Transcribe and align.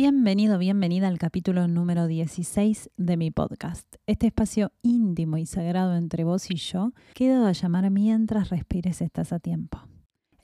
Bienvenido, 0.00 0.58
bienvenida 0.58 1.08
al 1.08 1.18
capítulo 1.18 1.66
número 1.66 2.06
16 2.06 2.90
de 2.96 3.16
mi 3.16 3.32
podcast. 3.32 3.96
Este 4.06 4.28
espacio 4.28 4.70
íntimo 4.80 5.38
y 5.38 5.44
sagrado 5.44 5.96
entre 5.96 6.22
vos 6.22 6.52
y 6.52 6.54
yo 6.54 6.92
queda 7.14 7.48
a 7.48 7.50
llamar 7.50 7.90
mientras 7.90 8.50
respires 8.50 9.02
estás 9.02 9.32
a 9.32 9.40
tiempo. 9.40 9.80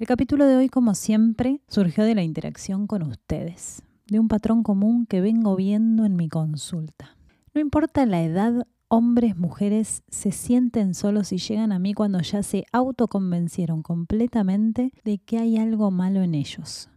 El 0.01 0.09
capítulo 0.09 0.47
de 0.47 0.57
hoy, 0.57 0.69
como 0.69 0.97
siempre, 0.97 1.61
surgió 1.69 2.03
de 2.03 2.17
la 2.17 2.25
interacción 2.25 2.89
con 2.89 3.05
ustedes, 3.05 3.85
de 4.09 4.19
un 4.19 4.27
patrón 4.27 4.65
común 4.65 5.07
que 5.07 5.21
vengo 5.21 5.55
viendo 5.55 6.05
en 6.05 6.17
mi 6.17 6.29
consulta. 6.29 7.17
No 7.55 7.61
importa 7.61 8.07
la 8.07 8.25
edad, 8.25 8.67
hombres, 8.89 9.37
mujeres 9.37 10.03
se 10.09 10.33
sienten 10.33 10.95
solos 10.95 11.31
y 11.31 11.39
llegan 11.39 11.71
a 11.71 11.79
mí 11.79 11.95
cuando 11.95 12.19
ya 12.23 12.43
se 12.43 12.65
autoconvencieron 12.73 13.85
completamente 13.85 14.91
de 15.05 15.19
que 15.19 15.39
hay 15.39 15.59
algo 15.59 15.93
malo 15.93 16.23
en 16.23 16.35
ellos. 16.35 16.91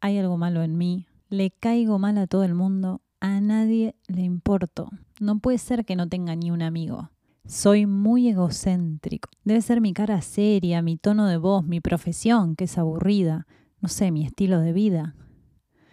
Hay 0.00 0.16
algo 0.16 0.38
malo 0.38 0.62
en 0.62 0.78
mí, 0.78 1.04
le 1.30 1.52
caigo 1.52 1.98
mal 2.00 2.18
a 2.18 2.26
todo 2.26 2.42
el 2.42 2.54
mundo, 2.54 3.02
a 3.20 3.40
nadie 3.40 3.94
le 4.08 4.22
importo. 4.22 4.90
No 5.20 5.38
puede 5.38 5.58
ser 5.58 5.84
que 5.84 5.96
no 5.96 6.08
tenga 6.08 6.34
ni 6.34 6.50
un 6.50 6.60
amigo. 6.60 7.10
Soy 7.46 7.86
muy 7.86 8.28
egocéntrico. 8.28 9.30
Debe 9.44 9.62
ser 9.62 9.80
mi 9.80 9.92
cara 9.92 10.20
seria, 10.22 10.82
mi 10.82 10.96
tono 10.96 11.26
de 11.26 11.36
voz, 11.36 11.64
mi 11.64 11.80
profesión, 11.80 12.56
que 12.56 12.64
es 12.64 12.76
aburrida, 12.78 13.46
no 13.80 13.88
sé, 13.88 14.10
mi 14.10 14.26
estilo 14.26 14.60
de 14.60 14.72
vida. 14.72 15.14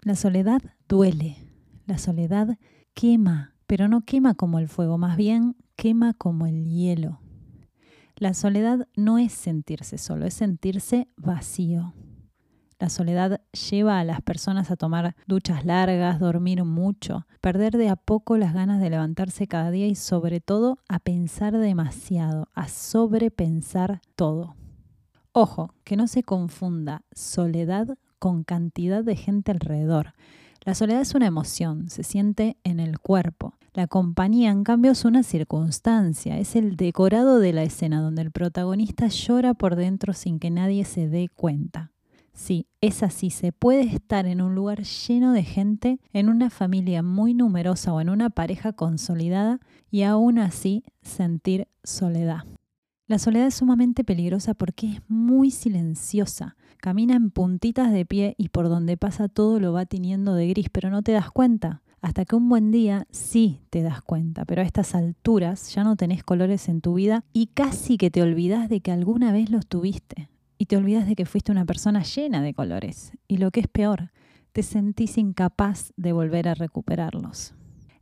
La 0.02 0.16
soledad 0.16 0.60
duele. 0.88 1.36
La 1.86 1.98
soledad 1.98 2.58
quema, 2.92 3.54
pero 3.66 3.88
no 3.88 4.02
quema 4.02 4.34
como 4.34 4.58
el 4.58 4.68
fuego, 4.68 4.98
más 4.98 5.16
bien 5.16 5.56
quema 5.76 6.14
como 6.14 6.46
el 6.46 6.64
hielo. 6.64 7.20
La 8.16 8.34
soledad 8.34 8.88
no 8.96 9.18
es 9.18 9.32
sentirse 9.32 9.98
solo, 9.98 10.26
es 10.26 10.34
sentirse 10.34 11.08
vacío. 11.16 11.94
La 12.80 12.90
soledad 12.90 13.40
lleva 13.70 13.98
a 13.98 14.04
las 14.04 14.22
personas 14.22 14.70
a 14.70 14.76
tomar 14.76 15.16
duchas 15.26 15.64
largas, 15.64 16.20
dormir 16.20 16.62
mucho, 16.62 17.26
perder 17.40 17.76
de 17.76 17.88
a 17.88 17.96
poco 17.96 18.36
las 18.36 18.54
ganas 18.54 18.80
de 18.80 18.88
levantarse 18.88 19.48
cada 19.48 19.72
día 19.72 19.88
y 19.88 19.96
sobre 19.96 20.40
todo 20.40 20.78
a 20.88 21.00
pensar 21.00 21.58
demasiado, 21.58 22.48
a 22.54 22.68
sobrepensar 22.68 24.00
todo. 24.14 24.54
Ojo, 25.32 25.74
que 25.82 25.96
no 25.96 26.06
se 26.06 26.22
confunda 26.22 27.02
soledad 27.12 27.98
con 28.20 28.44
cantidad 28.44 29.02
de 29.02 29.16
gente 29.16 29.50
alrededor. 29.50 30.14
La 30.64 30.74
soledad 30.74 31.00
es 31.00 31.14
una 31.16 31.26
emoción, 31.26 31.88
se 31.90 32.04
siente 32.04 32.58
en 32.62 32.78
el 32.78 33.00
cuerpo. 33.00 33.54
La 33.74 33.88
compañía, 33.88 34.50
en 34.50 34.62
cambio, 34.62 34.92
es 34.92 35.04
una 35.04 35.24
circunstancia, 35.24 36.38
es 36.38 36.54
el 36.54 36.76
decorado 36.76 37.40
de 37.40 37.52
la 37.52 37.64
escena 37.64 38.00
donde 38.00 38.22
el 38.22 38.30
protagonista 38.30 39.08
llora 39.08 39.54
por 39.54 39.74
dentro 39.74 40.12
sin 40.12 40.38
que 40.38 40.50
nadie 40.50 40.84
se 40.84 41.08
dé 41.08 41.28
cuenta. 41.28 41.90
Sí, 42.38 42.68
es 42.80 43.02
así. 43.02 43.30
Se 43.30 43.50
puede 43.50 43.82
estar 43.82 44.24
en 44.24 44.40
un 44.40 44.54
lugar 44.54 44.84
lleno 44.84 45.32
de 45.32 45.42
gente, 45.42 45.98
en 46.12 46.28
una 46.28 46.50
familia 46.50 47.02
muy 47.02 47.34
numerosa 47.34 47.92
o 47.92 48.00
en 48.00 48.10
una 48.10 48.30
pareja 48.30 48.72
consolidada 48.72 49.58
y 49.90 50.02
aún 50.02 50.38
así 50.38 50.84
sentir 51.02 51.66
soledad. 51.82 52.44
La 53.08 53.18
soledad 53.18 53.48
es 53.48 53.56
sumamente 53.56 54.04
peligrosa 54.04 54.54
porque 54.54 54.86
es 54.86 55.00
muy 55.08 55.50
silenciosa. 55.50 56.54
Camina 56.76 57.16
en 57.16 57.32
puntitas 57.32 57.92
de 57.92 58.06
pie 58.06 58.36
y 58.38 58.50
por 58.50 58.68
donde 58.68 58.96
pasa 58.96 59.28
todo 59.28 59.58
lo 59.58 59.72
va 59.72 59.84
teniendo 59.84 60.34
de 60.34 60.46
gris, 60.46 60.68
pero 60.70 60.90
no 60.90 61.02
te 61.02 61.10
das 61.10 61.32
cuenta. 61.32 61.82
Hasta 62.00 62.24
que 62.24 62.36
un 62.36 62.48
buen 62.48 62.70
día 62.70 63.08
sí 63.10 63.62
te 63.68 63.82
das 63.82 64.00
cuenta, 64.00 64.44
pero 64.44 64.62
a 64.62 64.64
estas 64.64 64.94
alturas 64.94 65.74
ya 65.74 65.82
no 65.82 65.96
tenés 65.96 66.22
colores 66.22 66.68
en 66.68 66.82
tu 66.82 66.94
vida 66.94 67.24
y 67.32 67.48
casi 67.48 67.98
que 67.98 68.12
te 68.12 68.22
olvidas 68.22 68.68
de 68.68 68.80
que 68.80 68.92
alguna 68.92 69.32
vez 69.32 69.50
los 69.50 69.66
tuviste 69.66 70.28
y 70.58 70.66
te 70.66 70.76
olvidas 70.76 71.06
de 71.06 71.14
que 71.14 71.24
fuiste 71.24 71.52
una 71.52 71.64
persona 71.64 72.02
llena 72.02 72.42
de 72.42 72.52
colores. 72.52 73.12
Y 73.28 73.38
lo 73.38 73.50
que 73.50 73.60
es 73.60 73.68
peor, 73.68 74.10
te 74.52 74.62
sentís 74.62 75.16
incapaz 75.16 75.92
de 75.96 76.12
volver 76.12 76.48
a 76.48 76.54
recuperarlos. 76.54 77.54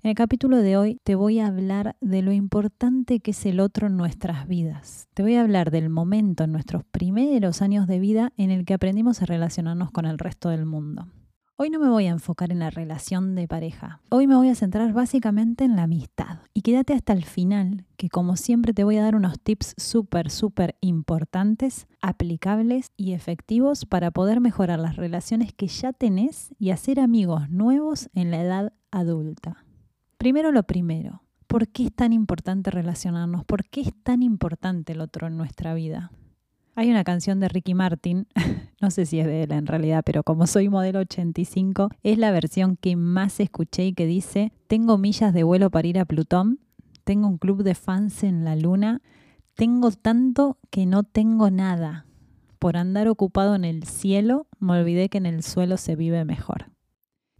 En 0.02 0.10
el 0.10 0.14
capítulo 0.14 0.58
de 0.58 0.76
hoy 0.76 1.00
te 1.02 1.16
voy 1.16 1.40
a 1.40 1.48
hablar 1.48 1.96
de 2.00 2.22
lo 2.22 2.32
importante 2.32 3.20
que 3.20 3.32
es 3.32 3.44
el 3.44 3.60
otro 3.60 3.88
en 3.88 3.96
nuestras 3.96 4.46
vidas. 4.46 5.08
Te 5.14 5.22
voy 5.22 5.34
a 5.34 5.42
hablar 5.42 5.70
del 5.70 5.90
momento 5.90 6.44
en 6.44 6.52
nuestros 6.52 6.84
primeros 6.84 7.60
años 7.60 7.86
de 7.86 7.98
vida 7.98 8.32
en 8.36 8.50
el 8.50 8.64
que 8.64 8.74
aprendimos 8.74 9.20
a 9.20 9.26
relacionarnos 9.26 9.90
con 9.90 10.06
el 10.06 10.18
resto 10.18 10.48
del 10.48 10.64
mundo. 10.64 11.08
Hoy 11.58 11.70
no 11.70 11.78
me 11.78 11.88
voy 11.88 12.04
a 12.04 12.10
enfocar 12.10 12.52
en 12.52 12.58
la 12.58 12.68
relación 12.68 13.34
de 13.34 13.48
pareja. 13.48 14.02
Hoy 14.10 14.26
me 14.26 14.36
voy 14.36 14.50
a 14.50 14.54
centrar 14.54 14.92
básicamente 14.92 15.64
en 15.64 15.74
la 15.74 15.84
amistad. 15.84 16.40
Y 16.52 16.60
quédate 16.60 16.92
hasta 16.92 17.14
el 17.14 17.24
final, 17.24 17.86
que 17.96 18.10
como 18.10 18.36
siempre 18.36 18.74
te 18.74 18.84
voy 18.84 18.98
a 18.98 19.02
dar 19.02 19.14
unos 19.14 19.40
tips 19.40 19.72
súper, 19.78 20.30
súper 20.30 20.76
importantes, 20.82 21.86
aplicables 22.02 22.92
y 22.98 23.14
efectivos 23.14 23.86
para 23.86 24.10
poder 24.10 24.42
mejorar 24.42 24.78
las 24.78 24.96
relaciones 24.96 25.54
que 25.54 25.68
ya 25.68 25.94
tenés 25.94 26.54
y 26.58 26.72
hacer 26.72 27.00
amigos 27.00 27.48
nuevos 27.48 28.10
en 28.12 28.30
la 28.30 28.42
edad 28.42 28.72
adulta. 28.90 29.64
Primero 30.18 30.52
lo 30.52 30.64
primero. 30.64 31.22
¿Por 31.46 31.68
qué 31.68 31.84
es 31.84 31.94
tan 31.94 32.12
importante 32.12 32.70
relacionarnos? 32.70 33.46
¿Por 33.46 33.64
qué 33.64 33.80
es 33.80 33.94
tan 34.02 34.22
importante 34.22 34.92
el 34.92 35.00
otro 35.00 35.26
en 35.26 35.38
nuestra 35.38 35.72
vida? 35.72 36.12
Hay 36.78 36.90
una 36.90 37.04
canción 37.04 37.40
de 37.40 37.48
Ricky 37.48 37.72
Martin, 37.72 38.28
no 38.82 38.90
sé 38.90 39.06
si 39.06 39.18
es 39.18 39.26
de 39.26 39.44
él 39.44 39.52
en 39.52 39.66
realidad, 39.66 40.02
pero 40.04 40.22
como 40.22 40.46
soy 40.46 40.68
modelo 40.68 40.98
85, 40.98 41.88
es 42.02 42.18
la 42.18 42.30
versión 42.32 42.76
que 42.76 42.96
más 42.96 43.40
escuché 43.40 43.86
y 43.86 43.92
que 43.94 44.04
dice, 44.04 44.52
tengo 44.68 44.98
millas 44.98 45.32
de 45.32 45.42
vuelo 45.42 45.70
para 45.70 45.88
ir 45.88 45.98
a 45.98 46.04
Plutón, 46.04 46.60
tengo 47.04 47.28
un 47.28 47.38
club 47.38 47.62
de 47.62 47.74
fans 47.74 48.22
en 48.24 48.44
la 48.44 48.56
luna, 48.56 49.00
tengo 49.54 49.90
tanto 49.90 50.58
que 50.68 50.84
no 50.84 51.02
tengo 51.02 51.50
nada. 51.50 52.04
Por 52.58 52.76
andar 52.76 53.08
ocupado 53.08 53.54
en 53.54 53.64
el 53.64 53.84
cielo, 53.84 54.46
me 54.58 54.78
olvidé 54.78 55.08
que 55.08 55.16
en 55.16 55.24
el 55.24 55.42
suelo 55.42 55.78
se 55.78 55.96
vive 55.96 56.26
mejor. 56.26 56.66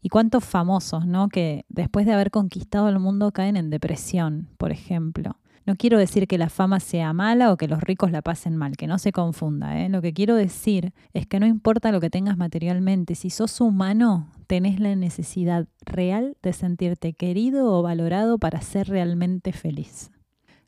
Y 0.00 0.08
cuántos 0.08 0.44
famosos, 0.44 1.06
¿no? 1.06 1.28
Que 1.28 1.66
después 1.68 2.06
de 2.06 2.14
haber 2.14 2.30
conquistado 2.30 2.88
el 2.88 2.98
mundo 2.98 3.32
caen 3.32 3.58
en 3.58 3.68
depresión, 3.68 4.48
por 4.56 4.72
ejemplo. 4.72 5.36
No 5.66 5.74
quiero 5.74 5.98
decir 5.98 6.28
que 6.28 6.38
la 6.38 6.48
fama 6.48 6.78
sea 6.78 7.12
mala 7.12 7.52
o 7.52 7.56
que 7.56 7.66
los 7.66 7.80
ricos 7.80 8.12
la 8.12 8.22
pasen 8.22 8.56
mal, 8.56 8.76
que 8.76 8.86
no 8.86 8.98
se 8.98 9.10
confunda. 9.10 9.80
¿eh? 9.80 9.88
Lo 9.88 10.00
que 10.00 10.12
quiero 10.12 10.36
decir 10.36 10.94
es 11.12 11.26
que 11.26 11.40
no 11.40 11.46
importa 11.46 11.90
lo 11.90 12.00
que 12.00 12.08
tengas 12.08 12.36
materialmente, 12.36 13.16
si 13.16 13.30
sos 13.30 13.60
humano, 13.60 14.30
tenés 14.46 14.78
la 14.78 14.94
necesidad 14.94 15.66
real 15.84 16.36
de 16.40 16.52
sentirte 16.52 17.14
querido 17.14 17.72
o 17.72 17.82
valorado 17.82 18.38
para 18.38 18.60
ser 18.60 18.86
realmente 18.86 19.50
feliz. 19.50 20.12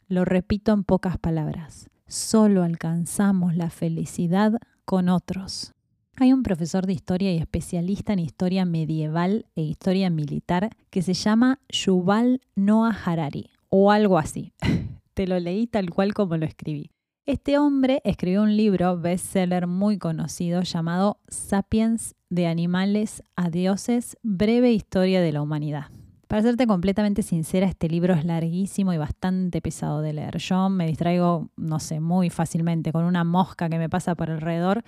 Lo 0.09 0.25
repito 0.25 0.72
en 0.72 0.82
pocas 0.82 1.16
palabras, 1.16 1.88
solo 2.09 2.65
alcanzamos 2.65 3.54
la 3.54 3.70
felicidad 3.70 4.54
con 4.84 5.09
otros. 5.09 5.75
Hay 6.16 6.32
un 6.32 6.42
profesor 6.42 6.86
de 6.86 6.94
historia 6.94 7.32
y 7.32 7.38
especialista 7.38 8.15
en 8.15 8.19
historia 8.19 8.65
medieval 8.65 9.47
e 9.54 9.62
historia 9.62 10.10
militar 10.10 10.70
que 10.91 11.03
se 11.03 11.15
llama 11.15 11.60
Yuval 11.69 12.41
Noah 12.56 12.98
Harari 13.04 13.50
o 13.68 13.90
algo 13.90 14.18
así. 14.18 14.52
Te 15.14 15.26
lo 15.26 15.38
leí 15.38 15.66
tal 15.66 15.90
cual 15.90 16.14
como 16.14 16.36
lo 16.36 16.46
escribí. 16.46 16.90
Este 17.26 17.58
hombre 17.58 18.00
escribió 18.04 18.42
un 18.42 18.56
libro 18.56 18.98
bestseller 18.98 19.66
muy 19.66 19.98
conocido 19.98 20.62
llamado 20.62 21.20
Sapiens 21.28 22.14
de 22.30 22.46
animales 22.46 23.22
a 23.36 23.50
dioses, 23.50 24.16
breve 24.22 24.72
historia 24.72 25.20
de 25.20 25.32
la 25.32 25.42
humanidad. 25.42 25.86
Para 26.26 26.42
serte 26.42 26.66
completamente 26.66 27.22
sincera, 27.22 27.66
este 27.66 27.88
libro 27.88 28.14
es 28.14 28.24
larguísimo 28.24 28.92
y 28.92 28.98
bastante 28.98 29.62
pesado 29.62 30.02
de 30.02 30.12
leer. 30.12 30.36
Yo 30.38 30.68
me 30.68 30.86
distraigo, 30.86 31.50
no 31.56 31.80
sé, 31.80 32.00
muy 32.00 32.28
fácilmente 32.28 32.92
con 32.92 33.04
una 33.04 33.24
mosca 33.24 33.68
que 33.68 33.78
me 33.78 33.88
pasa 33.88 34.14
por 34.14 34.30
alrededor 34.30 34.84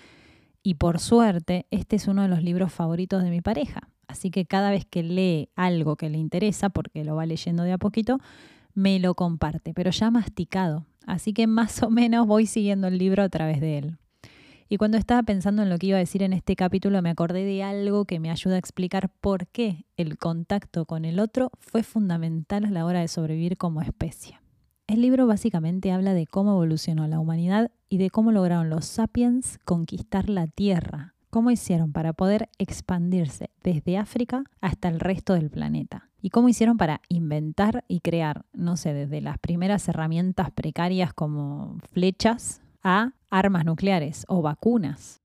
y 0.62 0.74
por 0.74 0.98
suerte 0.98 1.66
este 1.70 1.96
es 1.96 2.08
uno 2.08 2.22
de 2.22 2.28
los 2.28 2.42
libros 2.42 2.72
favoritos 2.72 3.22
de 3.22 3.30
mi 3.30 3.40
pareja. 3.40 3.88
Así 4.06 4.30
que 4.30 4.44
cada 4.44 4.70
vez 4.70 4.84
que 4.84 5.02
lee 5.02 5.48
algo 5.56 5.96
que 5.96 6.10
le 6.10 6.18
interesa, 6.18 6.68
porque 6.68 7.04
lo 7.04 7.16
va 7.16 7.26
leyendo 7.26 7.62
de 7.62 7.72
a 7.72 7.78
poquito, 7.78 8.18
me 8.74 8.98
lo 8.98 9.14
comparte, 9.14 9.74
pero 9.74 9.90
ya 9.90 10.10
masticado. 10.10 10.86
Así 11.06 11.32
que 11.32 11.46
más 11.46 11.82
o 11.82 11.90
menos 11.90 12.26
voy 12.26 12.46
siguiendo 12.46 12.86
el 12.86 12.98
libro 12.98 13.22
a 13.22 13.28
través 13.28 13.60
de 13.60 13.78
él. 13.78 13.98
Y 14.68 14.76
cuando 14.76 14.98
estaba 14.98 15.24
pensando 15.24 15.62
en 15.62 15.68
lo 15.68 15.78
que 15.78 15.88
iba 15.88 15.96
a 15.96 16.00
decir 16.00 16.22
en 16.22 16.32
este 16.32 16.54
capítulo, 16.54 17.02
me 17.02 17.10
acordé 17.10 17.44
de 17.44 17.64
algo 17.64 18.04
que 18.04 18.20
me 18.20 18.30
ayuda 18.30 18.54
a 18.54 18.58
explicar 18.58 19.10
por 19.20 19.48
qué 19.48 19.84
el 19.96 20.16
contacto 20.16 20.84
con 20.84 21.04
el 21.04 21.18
otro 21.18 21.50
fue 21.58 21.82
fundamental 21.82 22.64
a 22.64 22.70
la 22.70 22.86
hora 22.86 23.00
de 23.00 23.08
sobrevivir 23.08 23.56
como 23.56 23.82
especie. 23.82 24.38
El 24.86 25.02
libro 25.02 25.26
básicamente 25.26 25.90
habla 25.90 26.14
de 26.14 26.28
cómo 26.28 26.52
evolucionó 26.52 27.08
la 27.08 27.18
humanidad 27.18 27.72
y 27.88 27.98
de 27.98 28.10
cómo 28.10 28.30
lograron 28.30 28.70
los 28.70 28.84
sapiens 28.84 29.58
conquistar 29.64 30.28
la 30.28 30.46
Tierra, 30.46 31.14
cómo 31.30 31.50
hicieron 31.50 31.92
para 31.92 32.12
poder 32.12 32.48
expandirse 32.58 33.50
desde 33.64 33.98
África 33.98 34.44
hasta 34.60 34.88
el 34.88 35.00
resto 35.00 35.34
del 35.34 35.50
planeta 35.50 36.09
y 36.22 36.30
cómo 36.30 36.48
hicieron 36.48 36.76
para 36.76 37.00
inventar 37.08 37.84
y 37.88 38.00
crear, 38.00 38.44
no 38.52 38.76
sé, 38.76 38.92
desde 38.92 39.20
las 39.20 39.38
primeras 39.38 39.88
herramientas 39.88 40.50
precarias 40.50 41.12
como 41.12 41.78
flechas 41.92 42.62
a 42.82 43.12
armas 43.30 43.64
nucleares 43.64 44.24
o 44.28 44.42
vacunas. 44.42 45.20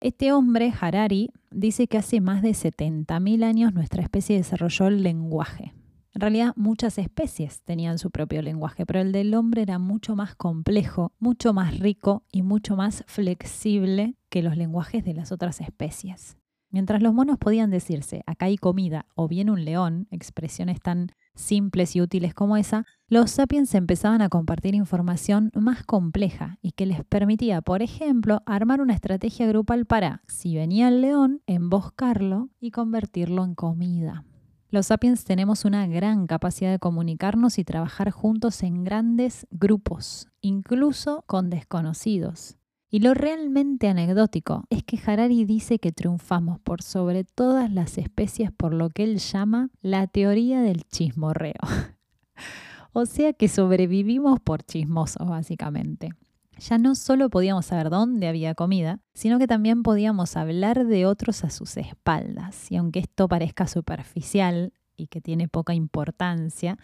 Este 0.00 0.32
hombre, 0.32 0.72
Harari, 0.78 1.30
dice 1.50 1.86
que 1.86 1.98
hace 1.98 2.20
más 2.20 2.42
de 2.42 2.50
70.000 2.50 3.44
años 3.44 3.72
nuestra 3.72 4.02
especie 4.02 4.36
desarrolló 4.36 4.88
el 4.88 5.02
lenguaje. 5.02 5.72
En 6.14 6.20
realidad 6.20 6.54
muchas 6.56 6.96
especies 6.98 7.62
tenían 7.62 7.98
su 7.98 8.10
propio 8.10 8.40
lenguaje, 8.40 8.86
pero 8.86 9.00
el 9.00 9.12
del 9.12 9.34
hombre 9.34 9.62
era 9.62 9.78
mucho 9.78 10.16
más 10.16 10.34
complejo, 10.34 11.12
mucho 11.18 11.52
más 11.52 11.78
rico 11.78 12.24
y 12.32 12.42
mucho 12.42 12.76
más 12.76 13.04
flexible 13.06 14.16
que 14.30 14.42
los 14.42 14.56
lenguajes 14.56 15.04
de 15.04 15.12
las 15.12 15.32
otras 15.32 15.60
especies. 15.60 16.38
Mientras 16.76 17.00
los 17.00 17.14
monos 17.14 17.38
podían 17.38 17.70
decirse 17.70 18.22
acá 18.26 18.44
hay 18.44 18.58
comida 18.58 19.06
o 19.14 19.28
bien 19.28 19.48
un 19.48 19.64
león, 19.64 20.08
expresiones 20.10 20.78
tan 20.78 21.10
simples 21.34 21.96
y 21.96 22.02
útiles 22.02 22.34
como 22.34 22.58
esa, 22.58 22.84
los 23.08 23.30
sapiens 23.30 23.74
empezaban 23.74 24.20
a 24.20 24.28
compartir 24.28 24.74
información 24.74 25.50
más 25.54 25.84
compleja 25.84 26.58
y 26.60 26.72
que 26.72 26.84
les 26.84 27.02
permitía, 27.02 27.62
por 27.62 27.80
ejemplo, 27.80 28.42
armar 28.44 28.82
una 28.82 28.92
estrategia 28.92 29.46
grupal 29.46 29.86
para, 29.86 30.20
si 30.28 30.54
venía 30.54 30.88
el 30.88 31.00
león, 31.00 31.40
emboscarlo 31.46 32.50
y 32.60 32.72
convertirlo 32.72 33.42
en 33.42 33.54
comida. 33.54 34.26
Los 34.68 34.88
sapiens 34.88 35.24
tenemos 35.24 35.64
una 35.64 35.86
gran 35.86 36.26
capacidad 36.26 36.70
de 36.70 36.78
comunicarnos 36.78 37.58
y 37.58 37.64
trabajar 37.64 38.10
juntos 38.10 38.62
en 38.62 38.84
grandes 38.84 39.46
grupos, 39.50 40.28
incluso 40.42 41.24
con 41.26 41.48
desconocidos. 41.48 42.58
Y 42.88 43.00
lo 43.00 43.14
realmente 43.14 43.88
anecdótico 43.88 44.64
es 44.70 44.84
que 44.84 44.98
Harari 45.04 45.44
dice 45.44 45.80
que 45.80 45.90
triunfamos 45.90 46.60
por 46.60 46.82
sobre 46.82 47.24
todas 47.24 47.70
las 47.70 47.98
especies 47.98 48.52
por 48.52 48.72
lo 48.72 48.90
que 48.90 49.02
él 49.02 49.18
llama 49.18 49.70
la 49.82 50.06
teoría 50.06 50.62
del 50.62 50.84
chismorreo. 50.84 51.54
o 52.92 53.04
sea 53.06 53.32
que 53.32 53.48
sobrevivimos 53.48 54.38
por 54.38 54.62
chismosos, 54.62 55.28
básicamente. 55.28 56.10
Ya 56.58 56.78
no 56.78 56.94
solo 56.94 57.28
podíamos 57.28 57.66
saber 57.66 57.90
dónde 57.90 58.28
había 58.28 58.54
comida, 58.54 59.00
sino 59.14 59.38
que 59.38 59.46
también 59.46 59.82
podíamos 59.82 60.36
hablar 60.36 60.86
de 60.86 61.04
otros 61.04 61.44
a 61.44 61.50
sus 61.50 61.76
espaldas. 61.76 62.70
Y 62.70 62.76
aunque 62.76 63.00
esto 63.00 63.28
parezca 63.28 63.66
superficial 63.66 64.72
y 64.96 65.08
que 65.08 65.20
tiene 65.20 65.48
poca 65.48 65.74
importancia, 65.74 66.78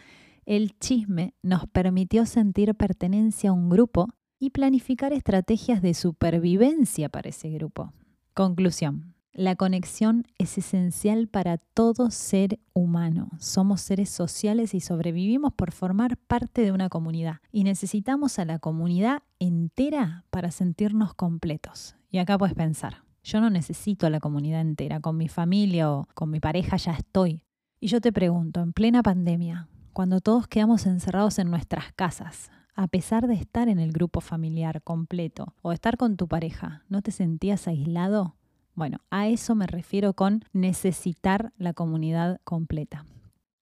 el 0.44 0.78
chisme 0.78 1.34
nos 1.43 1.66
permitió 1.69 2.26
sentir 2.26 2.75
pertenencia 2.75 3.50
a 3.50 3.52
un 3.52 3.70
grupo 3.70 4.08
y 4.42 4.50
planificar 4.50 5.12
estrategias 5.12 5.82
de 5.82 5.94
supervivencia 5.94 7.08
para 7.08 7.28
ese 7.28 7.48
grupo. 7.50 7.92
Conclusión. 8.34 9.14
La 9.32 9.54
conexión 9.54 10.26
es 10.36 10.58
esencial 10.58 11.28
para 11.28 11.58
todo 11.58 12.10
ser 12.10 12.58
humano. 12.72 13.28
Somos 13.38 13.82
seres 13.82 14.10
sociales 14.10 14.74
y 14.74 14.80
sobrevivimos 14.80 15.52
por 15.52 15.70
formar 15.70 16.16
parte 16.16 16.62
de 16.62 16.72
una 16.72 16.88
comunidad. 16.88 17.36
Y 17.52 17.62
necesitamos 17.62 18.40
a 18.40 18.44
la 18.44 18.58
comunidad 18.58 19.22
entera 19.38 20.24
para 20.30 20.50
sentirnos 20.50 21.14
completos. 21.14 21.94
Y 22.10 22.18
acá 22.18 22.36
puedes 22.36 22.56
pensar, 22.56 23.04
yo 23.22 23.40
no 23.40 23.48
necesito 23.48 24.08
a 24.08 24.10
la 24.10 24.18
comunidad 24.18 24.62
entera. 24.62 24.98
Con 24.98 25.18
mi 25.18 25.28
familia 25.28 25.92
o 25.92 26.08
con 26.14 26.30
mi 26.30 26.40
pareja 26.40 26.78
ya 26.78 26.94
estoy. 26.94 27.44
Y 27.78 27.86
yo 27.86 28.00
te 28.00 28.12
pregunto, 28.12 28.60
en 28.60 28.72
plena 28.72 29.04
pandemia, 29.04 29.68
cuando 29.92 30.20
todos 30.20 30.48
quedamos 30.48 30.84
encerrados 30.86 31.38
en 31.38 31.48
nuestras 31.48 31.92
casas, 31.92 32.50
a 32.74 32.88
pesar 32.88 33.26
de 33.26 33.34
estar 33.34 33.69
en 33.69 33.78
el 33.78 33.92
grupo 33.92 34.20
familiar 34.20 34.82
completo 34.82 35.54
o 35.62 35.72
estar 35.72 35.96
con 35.96 36.16
tu 36.16 36.28
pareja, 36.28 36.84
¿no 36.88 37.02
te 37.02 37.10
sentías 37.10 37.69
aislado? 37.69 38.36
Bueno, 38.74 38.98
a 39.10 39.28
eso 39.28 39.54
me 39.54 39.66
refiero 39.66 40.14
con 40.14 40.44
necesitar 40.52 41.52
la 41.58 41.74
comunidad 41.74 42.40
completa. 42.44 43.04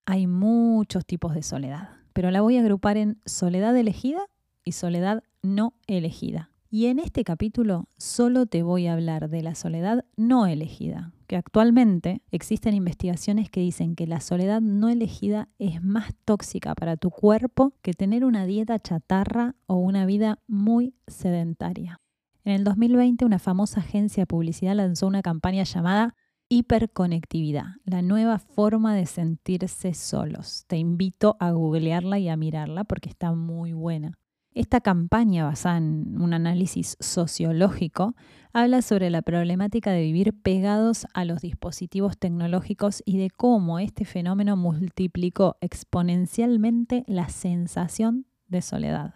Hay 0.07 0.27
muchos 0.27 1.05
tipos 1.05 1.35
de 1.35 1.43
soledad, 1.43 1.91
pero 2.13 2.31
la 2.31 2.41
voy 2.41 2.57
a 2.57 2.61
agrupar 2.61 2.97
en 2.97 3.21
soledad 3.25 3.77
elegida 3.77 4.27
y 4.65 4.73
soledad 4.73 5.25
no 5.43 5.75
elegida. 5.87 6.51
Y 6.71 6.87
en 6.87 7.01
este 7.01 7.25
capítulo 7.25 7.89
solo 7.97 8.47
te 8.47 8.63
voy 8.63 8.87
a 8.87 8.93
hablar 8.93 9.29
de 9.29 9.43
la 9.43 9.57
soledad 9.57 10.05
no 10.17 10.47
elegida, 10.47 11.13
que 11.31 11.37
actualmente 11.37 12.23
existen 12.33 12.75
investigaciones 12.75 13.49
que 13.51 13.61
dicen 13.61 13.95
que 13.95 14.09
la 14.09 14.21
soledad 14.21 14.61
no 14.61 14.89
elegida 14.89 15.49
es 15.61 15.81
más 15.81 16.13
tóxica 16.25 16.75
para 16.75 16.97
tu 16.97 17.11
cuerpo 17.11 17.73
que 17.83 17.93
tener 17.93 18.25
una 18.25 18.47
dieta 18.47 18.81
chatarra 18.81 19.55
o 19.67 19.77
una 19.77 20.07
vida 20.07 20.41
muy 20.49 20.93
sedentaria. 21.07 22.01
En 22.43 22.55
el 22.55 22.65
2020 22.65 23.25
una 23.25 23.39
famosa 23.39 23.79
agencia 23.79 24.23
de 24.23 24.27
publicidad 24.27 24.75
lanzó 24.75 25.07
una 25.07 25.23
campaña 25.23 25.63
llamada 25.63 26.17
Hiperconectividad, 26.49 27.77
la 27.85 28.03
nueva 28.03 28.41
forma 28.41 28.97
de 28.97 29.07
sentirse 29.07 29.95
solos. 29.95 30.65
Te 30.67 30.79
invito 30.79 31.37
a 31.39 31.53
googlearla 31.53 32.19
y 32.19 32.29
a 32.29 32.37
mirarla 32.37 32.83
porque 32.83 33.09
está 33.09 33.33
muy 33.35 33.73
buena. 33.73 34.19
Esta 34.53 34.81
campaña, 34.81 35.45
basada 35.45 35.77
en 35.77 36.21
un 36.21 36.35
análisis 36.35 36.97
sociológico, 36.99 38.15
habla 38.53 38.83
sobre 38.83 39.09
la 39.09 39.23
problemática 39.23 39.93
de 39.93 40.03
vivir 40.03 40.35
pegados 40.43 41.07
a 41.15 41.25
los 41.25 41.41
dispositivos 41.41 42.19
tecnológicos 42.19 43.01
y 43.07 43.19
de 43.19 43.31
cómo 43.31 43.79
este 43.79 44.05
fenómeno 44.05 44.57
multiplicó 44.57 45.57
exponencialmente 45.61 47.05
la 47.07 47.29
sensación 47.29 48.27
de 48.49 48.63
soledad. 48.63 49.15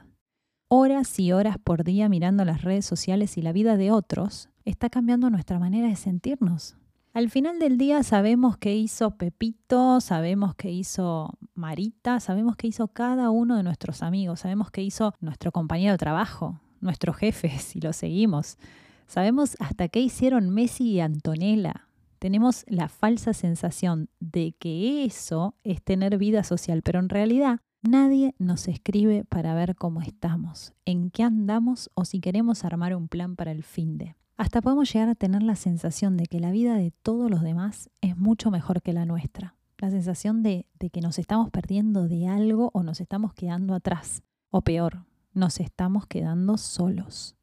Horas 0.69 1.19
y 1.19 1.33
horas 1.33 1.57
por 1.63 1.83
día 1.83 2.09
mirando 2.09 2.45
las 2.45 2.63
redes 2.63 2.87
sociales 2.87 3.37
y 3.37 3.43
la 3.43 3.53
vida 3.53 3.77
de 3.77 3.91
otros 3.91 4.51
está 4.65 4.89
cambiando 4.89 5.31
nuestra 5.31 5.59
manera 5.59 5.89
de 5.89 5.97
sentirnos. 5.97 6.77
Al 7.14 7.31
final 7.31 7.61
del 7.61 7.78
día 7.78 8.02
sabemos 8.02 8.56
qué 8.56 8.75
hizo 8.75 9.12
Pepito, 9.12 10.00
sabemos 10.00 10.56
qué 10.56 10.72
hizo 10.72 11.38
Marita, 11.55 12.19
sabemos 12.19 12.56
qué 12.56 12.66
hizo 12.66 12.88
cada 12.88 13.31
uno 13.31 13.56
de 13.56 13.62
nuestros 13.62 14.02
amigos, 14.02 14.40
sabemos 14.40 14.72
qué 14.72 14.82
hizo 14.82 15.14
nuestro 15.20 15.52
compañero 15.52 15.93
de 15.93 15.99
trabajo, 15.99 16.58
nuestro 16.81 17.12
jefe, 17.12 17.50
si 17.61 17.81
lo 17.81 17.93
seguimos. 17.93 18.58
Sabemos 19.06 19.56
hasta 19.61 19.87
qué 19.87 20.00
hicieron 20.00 20.50
Messi 20.50 20.90
y 20.90 21.00
Antonella. 21.00 21.87
Tenemos 22.19 22.64
la 22.66 22.88
falsa 22.88 23.32
sensación 23.32 24.08
de 24.19 24.56
que 24.58 25.05
eso 25.05 25.55
es 25.62 25.84
tener 25.84 26.19
vida 26.19 26.43
social, 26.43 26.82
pero 26.82 26.99
en 26.99 27.11
realidad 27.11 27.61
nadie 27.81 28.34
nos 28.40 28.66
escribe 28.66 29.25
para 29.25 29.55
ver 29.55 29.76
cómo 29.76 30.00
estamos, 30.00 30.72
en 30.84 31.12
qué 31.12 31.22
andamos 31.22 31.93
o 31.94 32.05
si 32.06 32.19
queremos 32.19 32.64
armar 32.64 32.96
un 32.96 33.06
plan 33.06 33.37
para 33.37 33.52
el 33.52 33.62
fin 33.62 33.99
de. 33.99 34.16
Hasta 34.37 34.61
podemos 34.61 34.93
llegar 34.93 35.09
a 35.09 35.15
tener 35.15 35.45
la 35.45 35.55
sensación 35.55 36.17
de 36.17 36.27
que 36.27 36.41
la 36.41 36.51
vida 36.51 36.75
de 36.77 36.91
todos 36.91 37.31
los 37.31 37.43
demás 37.43 37.89
es 38.01 38.17
mucho 38.17 38.51
mejor 38.51 38.83
que 38.83 38.93
la 38.93 39.07
nuestra. 39.07 39.55
La 39.79 39.91
sensación 39.91 40.43
de, 40.43 40.67
que 40.93 41.01
nos 41.01 41.21
estamos 41.21 41.51
perdiendo 41.51 42.09
de 42.09 42.27
algo 42.27 42.71
o 42.75 42.83
nos 42.83 43.01
estamos 43.01 43.33
quedando 43.33 43.75
atrás. 43.75 44.23
O 44.51 44.63
peor, 44.63 45.05
nos 45.35 45.61
estamos 45.61 46.07
quedando 46.07 46.57
solos. 46.59 47.37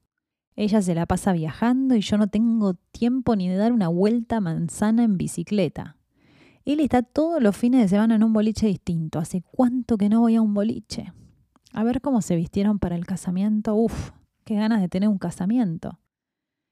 Ella 0.57 0.81
se 0.81 0.93
la 0.93 1.05
pasa 1.05 1.31
viajando 1.31 1.95
y 1.95 2.01
yo 2.01 2.17
no 2.17 2.27
tengo 2.27 2.73
tiempo 2.91 3.37
ni 3.37 3.47
de 3.47 3.55
dar 3.55 3.71
una 3.71 3.87
vuelta 3.87 4.41
manzana 4.41 5.05
en 5.05 5.17
bicicleta. 5.17 5.95
Él 6.65 6.81
está 6.81 7.03
todos 7.03 7.41
los 7.41 7.55
fines 7.55 7.81
de 7.81 7.87
semana 7.87 8.15
en 8.15 8.23
un 8.23 8.33
boliche 8.33 8.67
distinto. 8.67 9.19
¿Hace 9.19 9.43
cuánto 9.43 9.97
que 9.97 10.09
no 10.09 10.19
voy 10.19 10.35
a 10.35 10.41
un 10.41 10.53
boliche? 10.53 11.13
A 11.71 11.85
ver 11.85 12.01
cómo 12.01 12.21
se 12.21 12.35
vistieron 12.35 12.79
para 12.79 12.95
el 12.95 13.05
casamiento. 13.05 13.75
Uf, 13.75 14.11
qué 14.43 14.55
ganas 14.55 14.81
de 14.81 14.89
tener 14.89 15.07
un 15.07 15.17
casamiento. 15.17 15.97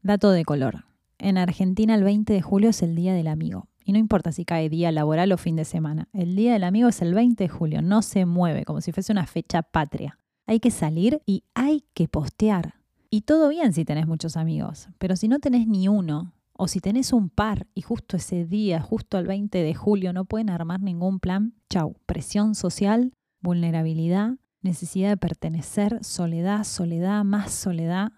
Dato 0.02 0.32
de 0.32 0.46
color. 0.46 0.86
En 1.18 1.38
Argentina 1.38 1.94
el 1.94 2.06
20 2.06 2.32
de 2.32 2.42
julio 2.42 2.70
es 2.70 2.82
el 2.82 2.96
Día 2.96 3.14
del 3.14 3.28
Amigo. 3.28 3.68
Y 3.84 3.92
no 3.92 3.98
importa 3.98 4.32
si 4.32 4.46
cae 4.46 4.70
día 4.70 4.94
laboral 4.94 5.34
o 5.34 5.38
fin 5.38 5.58
de 5.58 5.66
semana. 5.66 6.08
El 6.14 6.38
Día 6.38 6.54
del 6.54 6.64
Amigo 6.64 6.88
es 6.88 7.02
el 7.02 7.14
20 7.14 7.44
de 7.44 7.50
julio. 7.50 7.82
No 7.82 8.02
se 8.02 8.26
mueve, 8.26 8.64
como 8.64 8.80
si 8.80 8.94
fuese 8.94 9.12
una 9.12 9.26
fecha 9.26 9.62
patria. 9.62 10.18
Hay 10.48 10.62
que 10.62 10.72
salir 10.72 11.22
y 11.26 11.44
hay 11.54 11.84
que 11.94 12.08
postear. 12.08 12.76
Y 13.10 13.22
todo 13.22 13.50
bien 13.50 13.74
si 13.74 13.84
tenés 13.84 14.08
muchos 14.08 14.38
amigos. 14.38 14.88
Pero 15.00 15.18
si 15.18 15.28
no 15.28 15.40
tenés 15.40 15.68
ni 15.68 15.90
uno, 15.90 16.34
o 16.54 16.70
si 16.70 16.80
tenés 16.80 17.12
un 17.12 17.30
par 17.30 17.68
y 17.76 17.82
justo 17.82 18.16
ese 18.16 18.46
día, 18.46 18.80
justo 18.80 19.18
el 19.18 19.28
20 19.28 19.58
de 19.62 19.74
julio, 19.74 20.14
no 20.14 20.24
pueden 20.24 20.50
armar 20.50 20.82
ningún 20.82 21.20
plan, 21.20 21.56
chau. 21.70 21.96
Presión 22.06 22.56
social, 22.56 23.12
vulnerabilidad, 23.42 24.38
necesidad 24.62 25.10
de 25.10 25.18
pertenecer, 25.18 26.02
soledad, 26.06 26.64
soledad, 26.64 27.26
más 27.26 27.52
soledad 27.52 28.14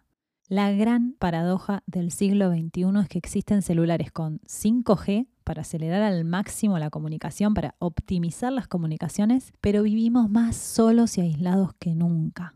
la 0.52 0.70
gran 0.74 1.14
paradoja 1.14 1.82
del 1.86 2.12
siglo 2.12 2.52
XXI 2.52 3.00
es 3.02 3.08
que 3.08 3.18
existen 3.18 3.62
celulares 3.62 4.12
con 4.12 4.40
5G 4.40 5.30
para 5.46 5.62
acelerar 5.62 6.02
al 6.02 6.26
máximo 6.26 6.78
la 6.78 6.90
comunicación, 6.90 7.54
para 7.54 7.76
optimizar 7.80 8.52
las 8.52 8.68
comunicaciones, 8.68 9.54
pero 9.62 9.82
vivimos 9.82 10.30
más 10.30 10.58
solos 10.58 11.18
y 11.18 11.22
aislados 11.22 11.72
que 11.80 11.96
nunca. 11.96 12.54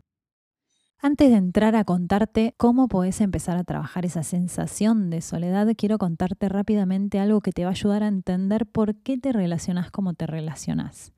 Antes 0.98 1.30
de 1.30 1.36
entrar 1.36 1.74
a 1.74 1.84
contarte 1.84 2.54
cómo 2.58 2.86
podés 2.86 3.22
empezar 3.22 3.56
a 3.56 3.64
trabajar 3.64 4.04
esa 4.04 4.22
sensación 4.22 5.08
de 5.08 5.22
soledad, 5.22 5.66
quiero 5.74 5.96
contarte 5.96 6.50
rápidamente 6.50 7.18
algo 7.18 7.40
que 7.40 7.52
te 7.52 7.64
va 7.64 7.70
a 7.70 7.70
ayudar 7.70 8.02
a 8.02 8.08
entender 8.08 8.66
por 8.66 8.96
qué 8.96 9.16
te 9.16 9.32
relacionas 9.32 9.90
como 9.90 10.12
te 10.12 10.26
relacionas. 10.26 11.14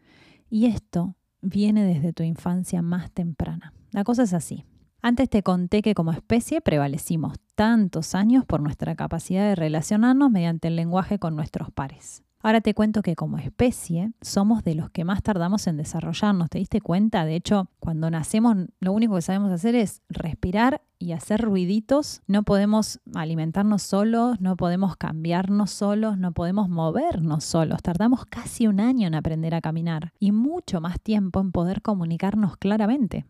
Y 0.49 0.67
esto 0.67 1.17
viene 1.43 1.85
desde 1.85 2.13
tu 2.13 2.23
infancia 2.23 2.83
más 2.83 3.11
temprana. 3.11 3.73
La 3.91 4.05
cosa 4.05 4.23
es 4.23 4.33
así. 4.33 4.65
Antes 5.01 5.31
te 5.31 5.43
conté 5.43 5.81
que 5.81 5.95
como 5.95 6.13
especie 6.13 6.61
prevalecimos 6.61 7.35
tantos 7.55 8.15
años 8.15 8.45
por 8.45 8.61
nuestra 8.61 8.97
capacidad 8.97 9.49
de 9.49 9.55
relacionarnos 9.55 10.31
mediante 10.31 10.69
el 10.69 10.77
lenguaje 10.77 11.19
con 11.19 11.37
nuestros 11.37 11.71
pares. 11.71 12.25
Ahora 12.41 12.61
te 12.61 12.73
cuento 12.73 13.03
que 13.03 13.17
como 13.17 13.39
especie 13.39 14.13
somos 14.21 14.63
de 14.63 14.77
los 14.77 14.91
que 14.91 15.05
más 15.05 15.23
tardamos 15.23 15.67
en 15.67 15.77
desarrollarnos. 15.77 16.49
¿Te 16.51 16.59
diste 16.59 16.81
cuenta? 16.81 17.25
De 17.25 17.35
hecho, 17.35 17.69
cuando 17.81 18.11
nacemos 18.11 18.57
lo 18.79 18.93
único 18.93 19.17
que 19.17 19.23
sabemos 19.23 19.51
hacer 19.51 19.75
es 19.75 20.03
respirar 20.09 20.83
y 21.01 21.13
hacer 21.13 21.41
ruiditos. 21.41 22.23
No 22.29 22.45
podemos 22.45 23.01
alimentarnos 23.15 23.83
solos, 23.83 24.41
no 24.41 24.57
podemos 24.57 24.97
cambiarnos 24.97 25.73
solos, 25.73 26.17
no 26.17 26.33
podemos 26.33 26.69
movernos 26.69 27.45
solos. 27.45 27.83
Tardamos 27.83 28.25
casi 28.25 28.69
un 28.69 28.79
año 28.81 29.09
en 29.09 29.17
aprender 29.17 29.55
a 29.55 29.61
caminar 29.61 30.13
y 30.21 30.31
mucho 30.31 30.81
más 30.81 31.01
tiempo 31.01 31.41
en 31.41 31.51
poder 31.51 31.83
comunicarnos 31.83 32.57
claramente. 32.57 33.27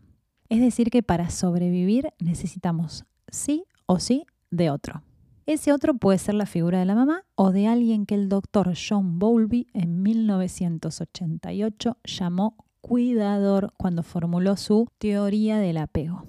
Es 0.49 0.59
decir, 0.61 0.89
que 0.89 1.03
para 1.03 1.29
sobrevivir 1.29 2.11
necesitamos 2.19 3.05
sí 3.27 3.65
o 3.85 3.99
sí 3.99 4.25
de 4.49 4.71
otro. 4.71 5.03
Ese 5.45 5.73
otro 5.73 5.95
puede 5.95 6.19
ser 6.19 6.35
la 6.35 6.45
figura 6.45 6.79
de 6.79 6.85
la 6.85 6.95
mamá 6.95 7.23
o 7.35 7.51
de 7.51 7.67
alguien 7.67 8.05
que 8.05 8.15
el 8.15 8.29
doctor 8.29 8.73
John 8.75 9.19
Bowlby 9.19 9.67
en 9.73 10.01
1988 10.03 11.97
llamó 12.03 12.55
cuidador 12.81 13.73
cuando 13.77 14.03
formuló 14.03 14.57
su 14.57 14.87
teoría 14.97 15.57
del 15.57 15.77
apego. 15.77 16.25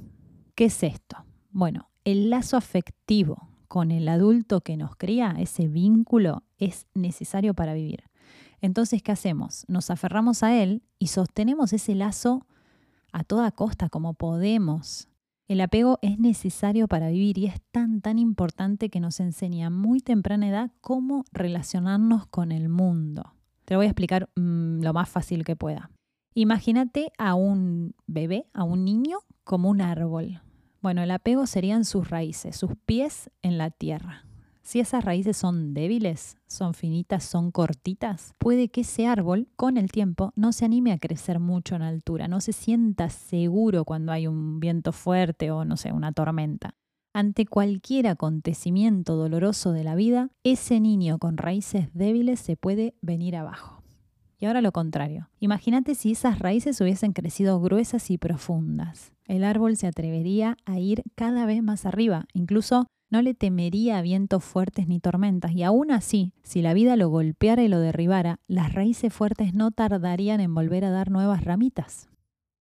¿Qué 0.54 0.66
es 0.66 0.82
esto? 0.82 1.24
Bueno, 1.50 1.90
el 2.04 2.30
lazo 2.30 2.56
afectivo 2.56 3.48
con 3.68 3.90
el 3.90 4.08
adulto 4.08 4.62
que 4.62 4.76
nos 4.76 4.96
cría, 4.96 5.36
ese 5.38 5.68
vínculo, 5.68 6.42
es 6.58 6.86
necesario 6.94 7.54
para 7.54 7.72
vivir. 7.72 8.04
Entonces, 8.60 9.02
¿qué 9.02 9.12
hacemos? 9.12 9.64
Nos 9.68 9.90
aferramos 9.90 10.42
a 10.42 10.60
él 10.60 10.82
y 10.98 11.06
sostenemos 11.06 11.72
ese 11.72 11.94
lazo 11.94 12.46
a 13.12 13.24
toda 13.24 13.50
costa 13.50 13.88
como 13.88 14.14
podemos. 14.14 15.08
El 15.48 15.60
apego 15.60 15.98
es 16.00 16.18
necesario 16.18 16.86
para 16.86 17.08
vivir 17.08 17.38
y 17.38 17.46
es 17.46 17.60
tan, 17.72 18.00
tan 18.00 18.18
importante 18.18 18.88
que 18.88 19.00
nos 19.00 19.18
enseña 19.18 19.66
a 19.66 19.70
muy 19.70 20.00
temprana 20.00 20.48
edad 20.48 20.70
cómo 20.80 21.24
relacionarnos 21.32 22.26
con 22.26 22.52
el 22.52 22.68
mundo. 22.68 23.34
Te 23.64 23.74
lo 23.74 23.78
voy 23.78 23.86
a 23.86 23.90
explicar 23.90 24.30
mm, 24.36 24.82
lo 24.82 24.92
más 24.92 25.08
fácil 25.08 25.44
que 25.44 25.56
pueda. 25.56 25.90
Imagínate 26.34 27.10
a 27.18 27.34
un 27.34 27.94
bebé, 28.06 28.46
a 28.54 28.62
un 28.62 28.84
niño, 28.84 29.18
como 29.42 29.68
un 29.68 29.80
árbol. 29.80 30.40
Bueno, 30.80 31.02
el 31.02 31.10
apego 31.10 31.46
serían 31.46 31.84
sus 31.84 32.08
raíces, 32.08 32.56
sus 32.56 32.70
pies 32.86 33.30
en 33.42 33.58
la 33.58 33.70
tierra. 33.70 34.24
Si 34.70 34.78
esas 34.78 35.04
raíces 35.04 35.36
son 35.36 35.74
débiles, 35.74 36.36
son 36.46 36.74
finitas, 36.74 37.24
son 37.24 37.50
cortitas, 37.50 38.34
puede 38.38 38.68
que 38.68 38.82
ese 38.82 39.08
árbol 39.08 39.48
con 39.56 39.76
el 39.76 39.90
tiempo 39.90 40.32
no 40.36 40.52
se 40.52 40.64
anime 40.64 40.92
a 40.92 40.98
crecer 41.00 41.40
mucho 41.40 41.74
en 41.74 41.82
altura, 41.82 42.28
no 42.28 42.40
se 42.40 42.52
sienta 42.52 43.08
seguro 43.08 43.84
cuando 43.84 44.12
hay 44.12 44.28
un 44.28 44.60
viento 44.60 44.92
fuerte 44.92 45.50
o 45.50 45.64
no 45.64 45.76
sé, 45.76 45.90
una 45.90 46.12
tormenta. 46.12 46.76
Ante 47.12 47.46
cualquier 47.46 48.06
acontecimiento 48.06 49.16
doloroso 49.16 49.72
de 49.72 49.82
la 49.82 49.96
vida, 49.96 50.30
ese 50.44 50.78
niño 50.78 51.18
con 51.18 51.36
raíces 51.36 51.88
débiles 51.92 52.38
se 52.38 52.56
puede 52.56 52.94
venir 53.02 53.34
abajo. 53.34 53.82
Y 54.38 54.46
ahora 54.46 54.60
lo 54.60 54.70
contrario. 54.70 55.30
Imagínate 55.40 55.96
si 55.96 56.12
esas 56.12 56.38
raíces 56.38 56.80
hubiesen 56.80 57.12
crecido 57.12 57.60
gruesas 57.60 58.08
y 58.08 58.18
profundas. 58.18 59.10
El 59.26 59.42
árbol 59.42 59.76
se 59.76 59.88
atrevería 59.88 60.56
a 60.64 60.78
ir 60.78 61.02
cada 61.16 61.44
vez 61.44 61.60
más 61.60 61.86
arriba, 61.86 62.26
incluso 62.34 62.86
no 63.10 63.22
le 63.22 63.34
temería 63.34 63.98
a 63.98 64.02
vientos 64.02 64.42
fuertes 64.42 64.88
ni 64.88 65.00
tormentas, 65.00 65.52
y 65.52 65.62
aún 65.62 65.90
así, 65.90 66.32
si 66.42 66.62
la 66.62 66.74
vida 66.74 66.96
lo 66.96 67.08
golpeara 67.08 67.62
y 67.62 67.68
lo 67.68 67.80
derribara, 67.80 68.38
las 68.46 68.72
raíces 68.72 69.12
fuertes 69.12 69.52
no 69.52 69.72
tardarían 69.72 70.40
en 70.40 70.54
volver 70.54 70.84
a 70.84 70.90
dar 70.90 71.10
nuevas 71.10 71.44
ramitas. 71.44 72.08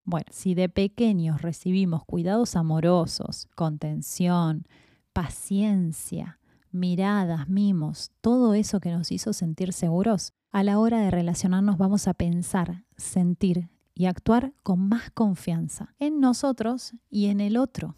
Bueno, 0.04 0.26
si 0.30 0.54
de 0.54 0.68
pequeños 0.68 1.42
recibimos 1.42 2.04
cuidados 2.04 2.54
amorosos, 2.54 3.48
contención, 3.56 4.66
paciencia, 5.12 6.38
miradas, 6.70 7.48
mimos, 7.48 8.12
todo 8.20 8.54
eso 8.54 8.78
que 8.78 8.92
nos 8.92 9.10
hizo 9.10 9.32
sentir 9.32 9.72
seguros, 9.72 10.32
a 10.52 10.62
la 10.62 10.78
hora 10.78 11.00
de 11.00 11.10
relacionarnos 11.10 11.76
vamos 11.76 12.06
a 12.06 12.14
pensar, 12.14 12.84
sentir 12.96 13.68
y 13.94 14.06
actuar 14.06 14.52
con 14.62 14.88
más 14.88 15.10
confianza 15.10 15.94
en 15.98 16.20
nosotros 16.20 16.92
y 17.10 17.26
en 17.26 17.40
el 17.40 17.56
otro. 17.56 17.96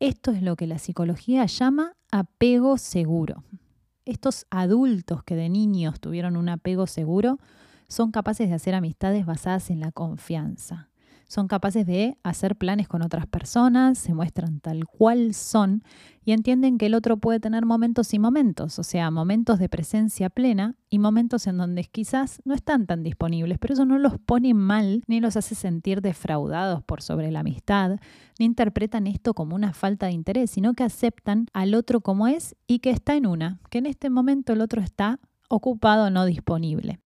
Esto 0.00 0.30
es 0.30 0.42
lo 0.42 0.54
que 0.56 0.66
la 0.66 0.78
psicología 0.78 1.44
llama 1.46 1.96
apego 2.12 2.78
seguro. 2.78 3.42
Estos 4.04 4.46
adultos 4.50 5.22
que 5.24 5.34
de 5.34 5.48
niños 5.48 6.00
tuvieron 6.00 6.36
un 6.36 6.48
apego 6.48 6.86
seguro 6.86 7.38
son 7.88 8.12
capaces 8.12 8.48
de 8.48 8.54
hacer 8.54 8.74
amistades 8.74 9.26
basadas 9.26 9.70
en 9.70 9.80
la 9.80 9.92
confianza 9.92 10.87
son 11.28 11.46
capaces 11.46 11.86
de 11.86 12.16
hacer 12.22 12.56
planes 12.56 12.88
con 12.88 13.02
otras 13.02 13.26
personas, 13.26 13.98
se 13.98 14.14
muestran 14.14 14.60
tal 14.60 14.86
cual 14.86 15.34
son 15.34 15.84
y 16.24 16.32
entienden 16.32 16.78
que 16.78 16.86
el 16.86 16.94
otro 16.94 17.18
puede 17.18 17.38
tener 17.38 17.64
momentos 17.64 18.12
y 18.12 18.18
momentos, 18.18 18.78
o 18.78 18.82
sea, 18.82 19.10
momentos 19.10 19.58
de 19.58 19.68
presencia 19.68 20.30
plena 20.30 20.74
y 20.90 20.98
momentos 20.98 21.46
en 21.46 21.58
donde 21.58 21.84
quizás 21.84 22.40
no 22.44 22.54
están 22.54 22.86
tan 22.86 23.02
disponibles, 23.02 23.58
pero 23.58 23.74
eso 23.74 23.84
no 23.84 23.98
los 23.98 24.18
pone 24.18 24.54
mal 24.54 25.02
ni 25.06 25.20
los 25.20 25.36
hace 25.36 25.54
sentir 25.54 26.00
defraudados 26.00 26.82
por 26.82 27.02
sobre 27.02 27.30
la 27.30 27.40
amistad, 27.40 27.98
ni 28.38 28.46
interpretan 28.46 29.06
esto 29.06 29.34
como 29.34 29.54
una 29.54 29.74
falta 29.74 30.06
de 30.06 30.12
interés, 30.12 30.50
sino 30.50 30.74
que 30.74 30.84
aceptan 30.84 31.46
al 31.52 31.74
otro 31.74 32.00
como 32.00 32.26
es 32.26 32.56
y 32.66 32.78
que 32.78 32.90
está 32.90 33.16
en 33.16 33.26
una, 33.26 33.60
que 33.70 33.78
en 33.78 33.86
este 33.86 34.10
momento 34.10 34.54
el 34.54 34.62
otro 34.62 34.80
está 34.80 35.20
ocupado 35.48 36.10
no 36.10 36.24
disponible. 36.24 37.00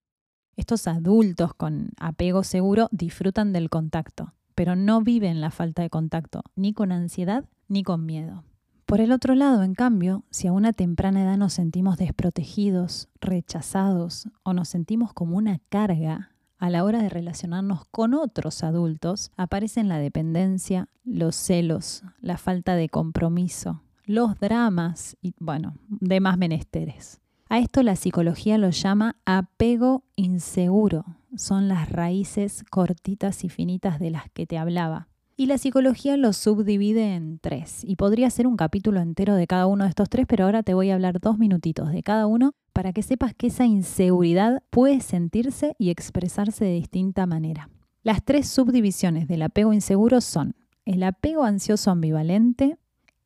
Estos 0.56 0.86
adultos 0.86 1.54
con 1.54 1.90
apego 1.98 2.44
seguro 2.44 2.88
disfrutan 2.92 3.52
del 3.52 3.70
contacto, 3.70 4.34
pero 4.54 4.76
no 4.76 5.00
viven 5.00 5.40
la 5.40 5.50
falta 5.50 5.82
de 5.82 5.90
contacto, 5.90 6.42
ni 6.56 6.74
con 6.74 6.92
ansiedad 6.92 7.46
ni 7.68 7.82
con 7.82 8.04
miedo. 8.04 8.44
Por 8.84 9.00
el 9.00 9.12
otro 9.12 9.34
lado, 9.34 9.62
en 9.62 9.74
cambio, 9.74 10.24
si 10.28 10.48
a 10.48 10.52
una 10.52 10.74
temprana 10.74 11.22
edad 11.22 11.38
nos 11.38 11.54
sentimos 11.54 11.96
desprotegidos, 11.96 13.08
rechazados 13.22 14.28
o 14.42 14.52
nos 14.52 14.68
sentimos 14.68 15.14
como 15.14 15.38
una 15.38 15.60
carga 15.70 16.32
a 16.58 16.68
la 16.68 16.84
hora 16.84 17.02
de 17.02 17.08
relacionarnos 17.08 17.86
con 17.86 18.12
otros 18.12 18.62
adultos, 18.62 19.30
aparecen 19.38 19.88
la 19.88 19.96
dependencia, 19.96 20.90
los 21.04 21.34
celos, 21.34 22.04
la 22.20 22.36
falta 22.36 22.76
de 22.76 22.90
compromiso, 22.90 23.80
los 24.04 24.38
dramas 24.38 25.16
y, 25.22 25.32
bueno, 25.38 25.74
demás 25.88 26.36
menesteres. 26.36 27.21
A 27.52 27.58
esto 27.58 27.82
la 27.82 27.96
psicología 27.96 28.56
lo 28.56 28.70
llama 28.70 29.16
apego 29.26 30.04
inseguro. 30.16 31.04
Son 31.36 31.68
las 31.68 31.90
raíces 31.92 32.64
cortitas 32.70 33.44
y 33.44 33.50
finitas 33.50 33.98
de 33.98 34.10
las 34.10 34.30
que 34.30 34.46
te 34.46 34.56
hablaba. 34.56 35.08
Y 35.36 35.44
la 35.44 35.58
psicología 35.58 36.16
lo 36.16 36.32
subdivide 36.32 37.14
en 37.14 37.38
tres. 37.40 37.84
Y 37.84 37.96
podría 37.96 38.30
ser 38.30 38.46
un 38.46 38.56
capítulo 38.56 39.00
entero 39.00 39.34
de 39.34 39.46
cada 39.46 39.66
uno 39.66 39.84
de 39.84 39.90
estos 39.90 40.08
tres, 40.08 40.24
pero 40.26 40.46
ahora 40.46 40.62
te 40.62 40.72
voy 40.72 40.88
a 40.88 40.94
hablar 40.94 41.20
dos 41.20 41.36
minutitos 41.36 41.92
de 41.92 42.02
cada 42.02 42.26
uno 42.26 42.54
para 42.72 42.94
que 42.94 43.02
sepas 43.02 43.34
que 43.34 43.48
esa 43.48 43.66
inseguridad 43.66 44.62
puede 44.70 45.02
sentirse 45.02 45.76
y 45.78 45.90
expresarse 45.90 46.64
de 46.64 46.72
distinta 46.72 47.26
manera. 47.26 47.68
Las 48.02 48.24
tres 48.24 48.48
subdivisiones 48.48 49.28
del 49.28 49.42
apego 49.42 49.74
inseguro 49.74 50.22
son 50.22 50.54
el 50.86 51.02
apego 51.02 51.44
ansioso 51.44 51.90
ambivalente, 51.90 52.78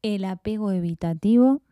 el 0.02 0.24
apego 0.24 0.72
evitativo 0.72 1.62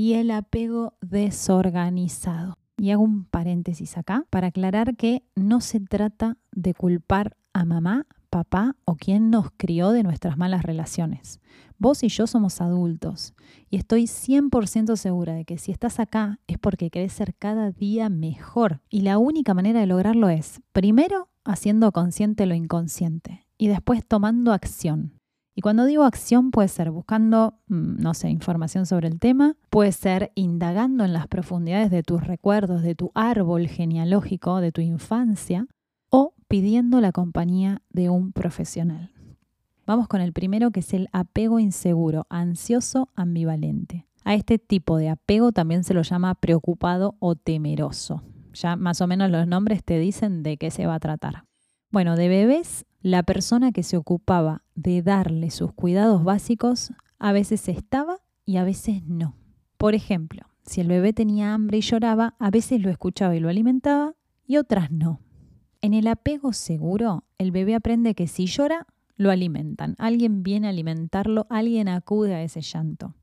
y 0.00 0.14
el 0.14 0.30
apego 0.30 0.94
desorganizado. 1.02 2.56
Y 2.78 2.90
hago 2.90 3.02
un 3.02 3.26
paréntesis 3.26 3.98
acá 3.98 4.24
para 4.30 4.46
aclarar 4.46 4.96
que 4.96 5.24
no 5.36 5.60
se 5.60 5.78
trata 5.78 6.38
de 6.52 6.72
culpar 6.72 7.36
a 7.52 7.66
mamá, 7.66 8.06
papá 8.30 8.76
o 8.86 8.96
quien 8.96 9.28
nos 9.28 9.50
crió 9.58 9.90
de 9.90 10.02
nuestras 10.02 10.38
malas 10.38 10.62
relaciones. 10.62 11.38
Vos 11.76 12.02
y 12.02 12.08
yo 12.08 12.26
somos 12.26 12.62
adultos 12.62 13.34
y 13.68 13.76
estoy 13.76 14.04
100% 14.04 14.96
segura 14.96 15.34
de 15.34 15.44
que 15.44 15.58
si 15.58 15.70
estás 15.70 16.00
acá 16.00 16.38
es 16.46 16.56
porque 16.56 16.88
querés 16.88 17.12
ser 17.12 17.34
cada 17.34 17.70
día 17.70 18.08
mejor. 18.08 18.80
Y 18.88 19.02
la 19.02 19.18
única 19.18 19.52
manera 19.52 19.80
de 19.80 19.86
lograrlo 19.86 20.30
es, 20.30 20.62
primero, 20.72 21.28
haciendo 21.44 21.92
consciente 21.92 22.46
lo 22.46 22.54
inconsciente 22.54 23.46
y 23.58 23.68
después 23.68 24.02
tomando 24.06 24.54
acción. 24.54 25.19
Y 25.54 25.62
cuando 25.62 25.84
digo 25.84 26.04
acción 26.04 26.50
puede 26.50 26.68
ser 26.68 26.90
buscando, 26.90 27.58
mm, 27.68 28.00
no 28.00 28.14
sé, 28.14 28.30
información 28.30 28.86
sobre 28.86 29.08
el 29.08 29.18
tema, 29.18 29.56
puede 29.68 29.92
ser 29.92 30.32
indagando 30.34 31.04
en 31.04 31.12
las 31.12 31.26
profundidades 31.26 31.90
de 31.90 32.02
tus 32.02 32.26
recuerdos, 32.26 32.82
de 32.82 32.94
tu 32.94 33.10
árbol 33.14 33.66
genealógico, 33.66 34.60
de 34.60 34.72
tu 34.72 34.80
infancia, 34.80 35.66
o 36.08 36.34
pidiendo 36.48 37.00
la 37.00 37.12
compañía 37.12 37.82
de 37.90 38.10
un 38.10 38.32
profesional. 38.32 39.12
Vamos 39.86 40.08
con 40.08 40.20
el 40.20 40.32
primero 40.32 40.70
que 40.70 40.80
es 40.80 40.94
el 40.94 41.08
apego 41.12 41.58
inseguro, 41.58 42.26
ansioso 42.28 43.08
ambivalente. 43.16 44.06
A 44.24 44.34
este 44.34 44.58
tipo 44.58 44.98
de 44.98 45.08
apego 45.08 45.50
también 45.50 45.82
se 45.82 45.94
lo 45.94 46.02
llama 46.02 46.34
preocupado 46.34 47.16
o 47.18 47.34
temeroso. 47.34 48.22
Ya 48.52 48.76
más 48.76 49.00
o 49.00 49.06
menos 49.06 49.30
los 49.30 49.46
nombres 49.46 49.82
te 49.82 49.98
dicen 49.98 50.42
de 50.42 50.58
qué 50.58 50.70
se 50.70 50.86
va 50.86 50.94
a 50.94 51.00
tratar. 51.00 51.44
Bueno, 51.90 52.16
de 52.16 52.28
bebés 52.28 52.86
la 53.02 53.22
persona 53.22 53.72
que 53.72 53.82
se 53.82 53.96
ocupaba 53.96 54.62
de 54.82 55.02
darle 55.02 55.50
sus 55.50 55.72
cuidados 55.72 56.24
básicos 56.24 56.92
a 57.18 57.32
veces 57.32 57.68
estaba 57.68 58.18
y 58.46 58.56
a 58.56 58.64
veces 58.64 59.02
no. 59.04 59.36
Por 59.76 59.94
ejemplo, 59.94 60.42
si 60.64 60.80
el 60.80 60.88
bebé 60.88 61.12
tenía 61.12 61.52
hambre 61.52 61.78
y 61.78 61.82
lloraba, 61.82 62.34
a 62.38 62.50
veces 62.50 62.80
lo 62.80 62.90
escuchaba 62.90 63.36
y 63.36 63.40
lo 63.40 63.48
alimentaba 63.48 64.14
y 64.46 64.56
otras 64.56 64.90
no. 64.90 65.20
En 65.82 65.94
el 65.94 66.06
apego 66.06 66.52
seguro, 66.52 67.24
el 67.38 67.52
bebé 67.52 67.74
aprende 67.74 68.14
que 68.14 68.26
si 68.26 68.46
llora, 68.46 68.86
lo 69.16 69.30
alimentan. 69.30 69.96
Alguien 69.98 70.42
viene 70.42 70.66
a 70.66 70.70
alimentarlo, 70.70 71.46
alguien 71.50 71.88
acude 71.88 72.34
a 72.34 72.42
ese 72.42 72.62
llanto. 72.62 73.14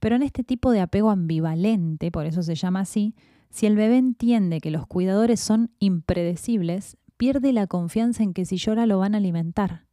Pero 0.00 0.16
en 0.16 0.22
este 0.22 0.44
tipo 0.44 0.70
de 0.70 0.80
apego 0.80 1.10
ambivalente, 1.10 2.10
por 2.10 2.24
eso 2.24 2.42
se 2.42 2.54
llama 2.54 2.80
así, 2.80 3.14
si 3.50 3.66
el 3.66 3.76
bebé 3.76 3.98
entiende 3.98 4.60
que 4.60 4.70
los 4.70 4.86
cuidadores 4.86 5.40
son 5.40 5.70
impredecibles, 5.78 6.96
pierde 7.16 7.52
la 7.52 7.66
confianza 7.66 8.22
en 8.22 8.32
que 8.32 8.46
si 8.46 8.56
llora 8.56 8.86
lo 8.86 8.98
van 8.98 9.14
a 9.14 9.18
alimentar. 9.18 9.86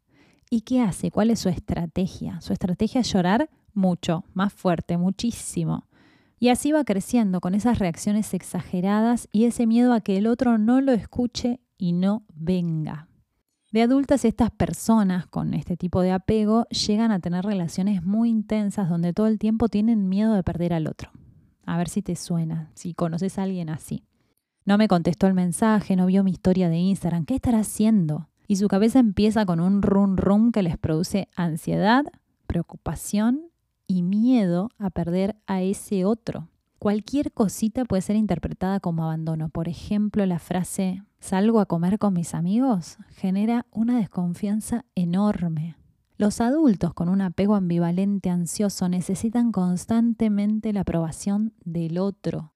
¿Y 0.53 0.61
qué 0.61 0.81
hace? 0.81 1.09
¿Cuál 1.09 1.31
es 1.31 1.39
su 1.39 1.49
estrategia? 1.49 2.39
Su 2.39 2.53
estrategia 2.53 3.01
es 3.01 3.11
llorar 3.11 3.49
mucho, 3.73 4.23
más 4.35 4.53
fuerte, 4.53 4.99
muchísimo. 4.99 5.87
Y 6.37 6.49
así 6.49 6.71
va 6.71 6.83
creciendo 6.83 7.41
con 7.41 7.55
esas 7.55 7.79
reacciones 7.79 8.35
exageradas 8.35 9.27
y 9.31 9.45
ese 9.45 9.65
miedo 9.65 9.93
a 9.93 10.01
que 10.01 10.15
el 10.15 10.27
otro 10.27 10.59
no 10.59 10.79
lo 10.79 10.91
escuche 10.91 11.59
y 11.75 11.93
no 11.93 12.27
venga. 12.35 13.07
De 13.71 13.81
adultas 13.81 14.25
estas 14.25 14.51
personas 14.51 15.25
con 15.25 15.55
este 15.55 15.75
tipo 15.75 16.01
de 16.01 16.11
apego 16.11 16.67
llegan 16.67 17.11
a 17.11 17.19
tener 17.19 17.43
relaciones 17.43 18.03
muy 18.03 18.29
intensas 18.29 18.89
donde 18.89 19.11
todo 19.11 19.25
el 19.25 19.39
tiempo 19.39 19.69
tienen 19.69 20.07
miedo 20.07 20.35
de 20.35 20.43
perder 20.43 20.73
al 20.73 20.85
otro. 20.85 21.09
A 21.65 21.77
ver 21.77 21.89
si 21.89 22.03
te 22.03 22.15
suena, 22.15 22.69
si 22.75 22.93
conoces 22.93 23.39
a 23.39 23.41
alguien 23.41 23.71
así. 23.71 24.03
No 24.65 24.77
me 24.77 24.87
contestó 24.87 25.25
el 25.25 25.33
mensaje, 25.33 25.95
no 25.95 26.05
vio 26.05 26.23
mi 26.23 26.29
historia 26.29 26.69
de 26.69 26.77
Instagram. 26.77 27.25
¿Qué 27.25 27.33
estará 27.33 27.61
haciendo? 27.61 28.29
Y 28.47 28.57
su 28.57 28.67
cabeza 28.67 28.99
empieza 28.99 29.45
con 29.45 29.59
un 29.59 29.81
rum 29.81 30.17
rum 30.17 30.51
que 30.51 30.63
les 30.63 30.77
produce 30.77 31.29
ansiedad, 31.35 32.05
preocupación 32.47 33.41
y 33.87 34.03
miedo 34.03 34.69
a 34.77 34.89
perder 34.89 35.35
a 35.47 35.61
ese 35.61 36.05
otro. 36.05 36.47
Cualquier 36.79 37.31
cosita 37.31 37.85
puede 37.85 38.01
ser 38.01 38.17
interpretada 38.17 38.79
como 38.79 39.05
abandono. 39.05 39.49
Por 39.49 39.69
ejemplo, 39.69 40.25
la 40.25 40.39
frase 40.39 41.01
salgo 41.19 41.61
a 41.61 41.65
comer 41.65 41.97
con 41.97 42.13
mis 42.13 42.33
amigos 42.33 42.97
genera 43.15 43.65
una 43.71 43.97
desconfianza 43.97 44.83
enorme. 44.93 45.77
Los 46.17 46.41
adultos 46.41 46.93
con 46.93 47.09
un 47.09 47.21
apego 47.21 47.55
ambivalente 47.55 48.29
ansioso 48.29 48.87
necesitan 48.87 49.51
constantemente 49.51 50.71
la 50.73 50.81
aprobación 50.81 51.53
del 51.63 51.97
otro. 51.97 52.52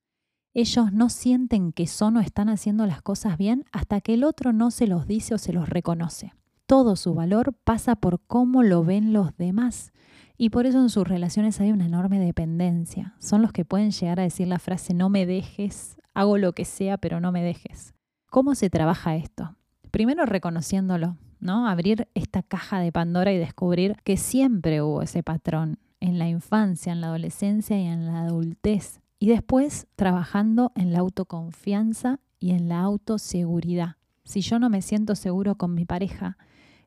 Ellos 0.58 0.92
no 0.92 1.10
sienten 1.10 1.72
que 1.72 1.86
son 1.86 2.18
o 2.18 2.20
están 2.20 2.50
haciendo 2.50 2.88
las 2.88 3.04
cosas 3.04 3.38
bien 3.38 3.66
hasta 3.72 4.02
que 4.02 4.16
el 4.16 4.24
otro 4.24 4.54
no 4.54 4.72
se 4.72 4.88
los 4.88 5.06
dice 5.06 5.36
o 5.36 5.38
se 5.38 5.54
los 5.54 5.70
reconoce. 5.70 6.34
Todo 6.66 6.96
su 6.96 7.14
valor 7.14 7.54
pasa 7.54 7.96
por 7.96 8.22
cómo 8.26 8.64
lo 8.64 8.84
ven 8.84 9.14
los 9.14 9.38
demás 9.38 9.94
y 10.36 10.50
por 10.50 10.66
eso 10.66 10.82
en 10.82 10.90
sus 10.90 11.08
relaciones 11.08 11.62
hay 11.62 11.72
una 11.72 11.86
enorme 11.86 12.20
dependencia. 12.20 13.14
Son 13.20 13.44
los 13.44 13.52
que 13.52 13.66
pueden 13.66 13.92
llegar 13.92 14.20
a 14.20 14.24
decir 14.24 14.48
la 14.48 14.58
frase 14.58 14.96
no 14.96 15.10
me 15.10 15.28
dejes, 15.28 15.96
hago 16.16 16.40
lo 16.40 16.54
que 16.54 16.66
sea, 16.66 16.98
pero 16.98 17.20
no 17.20 17.32
me 17.32 17.44
dejes. 17.44 17.94
¿Cómo 18.32 18.56
se 18.56 18.72
trabaja 18.72 19.16
esto? 19.16 19.56
Primero 19.92 20.26
reconociéndolo, 20.26 21.18
¿no? 21.40 21.68
Abrir 21.68 22.08
esta 22.16 22.42
caja 22.42 22.80
de 22.80 22.92
Pandora 22.92 23.32
y 23.32 23.38
descubrir 23.38 23.96
que 24.04 24.18
siempre 24.18 24.82
hubo 24.82 25.04
ese 25.04 25.22
patrón 25.22 25.78
en 26.00 26.18
la 26.18 26.28
infancia, 26.28 26.94
en 26.94 27.02
la 27.02 27.10
adolescencia 27.10 27.80
y 27.80 27.86
en 27.86 28.08
la 28.08 28.22
adultez. 28.22 29.02
Y 29.20 29.28
después 29.28 29.88
trabajando 29.96 30.72
en 30.76 30.94
la 30.94 31.00
autoconfianza 31.00 32.20
y 32.40 32.52
en 32.52 32.70
la 32.70 32.82
autoseguridad. 32.82 33.96
Si 34.24 34.42
yo 34.42 34.60
no 34.60 34.70
me 34.70 34.82
siento 34.82 35.16
seguro 35.16 35.56
con 35.56 35.74
mi 35.74 35.86
pareja, 35.86 36.38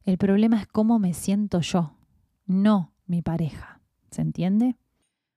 el 0.05 0.19
problema 0.19 0.61
es 0.61 0.67
cómo 0.67 0.99
me 0.99 1.15
siento 1.15 1.61
yo, 1.61 1.95
no 2.47 2.93
mi 3.07 3.23
pareja. 3.23 3.81
¿Se 4.11 4.23
entiende? 4.23 4.77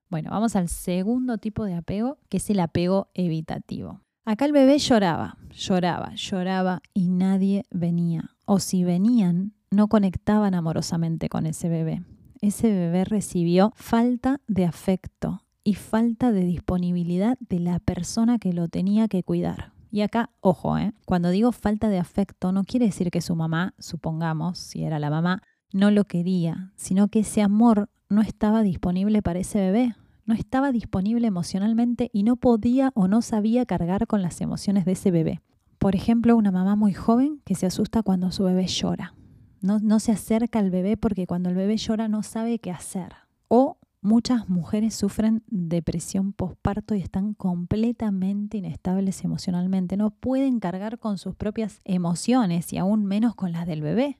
Bueno, 0.09 0.31
vamos 0.31 0.55
al 0.55 0.69
segundo 0.69 1.37
tipo 1.37 1.65
de 1.65 1.73
apego, 1.73 2.19
que 2.29 2.37
es 2.37 2.49
el 2.49 2.59
apego 2.59 3.09
evitativo. 3.13 4.01
Acá 4.25 4.45
el 4.45 4.51
bebé 4.51 4.77
lloraba, 4.77 5.37
lloraba, 5.51 6.13
lloraba 6.15 6.81
y 6.93 7.09
nadie 7.09 7.65
venía. 7.71 8.35
O 8.45 8.59
si 8.59 8.83
venían, 8.83 9.53
no 9.71 9.87
conectaban 9.87 10.53
amorosamente 10.53 11.29
con 11.29 11.45
ese 11.45 11.67
bebé. 11.67 12.03
Ese 12.41 12.71
bebé 12.71 13.05
recibió 13.05 13.73
falta 13.75 14.39
de 14.47 14.65
afecto 14.65 15.43
y 15.63 15.75
falta 15.75 16.31
de 16.31 16.43
disponibilidad 16.45 17.37
de 17.39 17.59
la 17.59 17.79
persona 17.79 18.39
que 18.39 18.53
lo 18.53 18.67
tenía 18.67 19.07
que 19.07 19.23
cuidar. 19.23 19.73
Y 19.91 20.01
acá, 20.01 20.31
ojo, 20.41 20.77
¿eh? 20.77 20.93
cuando 21.05 21.29
digo 21.29 21.51
falta 21.51 21.87
de 21.87 21.99
afecto, 21.99 22.51
no 22.51 22.63
quiere 22.63 22.87
decir 22.87 23.11
que 23.11 23.21
su 23.21 23.35
mamá, 23.35 23.75
supongamos, 23.77 24.57
si 24.57 24.83
era 24.83 24.99
la 24.99 25.09
mamá, 25.09 25.43
no 25.71 25.91
lo 25.91 26.05
quería, 26.05 26.71
sino 26.75 27.07
que 27.07 27.19
ese 27.19 27.41
amor 27.41 27.89
no 28.09 28.21
estaba 28.21 28.63
disponible 28.63 29.21
para 29.21 29.39
ese 29.39 29.59
bebé, 29.59 29.95
no 30.25 30.33
estaba 30.33 30.71
disponible 30.71 31.27
emocionalmente 31.27 32.09
y 32.13 32.23
no 32.23 32.37
podía 32.37 32.91
o 32.95 33.07
no 33.07 33.21
sabía 33.21 33.65
cargar 33.65 34.07
con 34.07 34.21
las 34.21 34.41
emociones 34.41 34.85
de 34.85 34.93
ese 34.93 35.11
bebé. 35.11 35.41
Por 35.79 35.95
ejemplo, 35.95 36.37
una 36.37 36.51
mamá 36.51 36.75
muy 36.75 36.93
joven 36.93 37.41
que 37.45 37.55
se 37.55 37.65
asusta 37.65 38.03
cuando 38.03 38.31
su 38.31 38.45
bebé 38.45 38.67
llora. 38.67 39.15
No, 39.61 39.79
no 39.79 39.99
se 39.99 40.11
acerca 40.11 40.59
al 40.59 40.71
bebé 40.71 40.97
porque 40.97 41.27
cuando 41.27 41.49
el 41.49 41.55
bebé 41.55 41.77
llora 41.77 42.07
no 42.07 42.23
sabe 42.23 42.59
qué 42.59 42.71
hacer. 42.71 43.13
O 43.47 43.77
muchas 44.03 44.49
mujeres 44.49 44.93
sufren 44.93 45.43
depresión 45.47 46.33
postparto 46.33 46.93
y 46.93 47.01
están 47.01 47.33
completamente 47.33 48.57
inestables 48.57 49.23
emocionalmente. 49.23 49.97
No 49.97 50.11
pueden 50.11 50.59
cargar 50.59 50.99
con 50.99 51.17
sus 51.17 51.35
propias 51.35 51.79
emociones 51.85 52.71
y 52.73 52.77
aún 52.77 53.05
menos 53.05 53.35
con 53.35 53.51
las 53.51 53.65
del 53.65 53.81
bebé. 53.81 54.19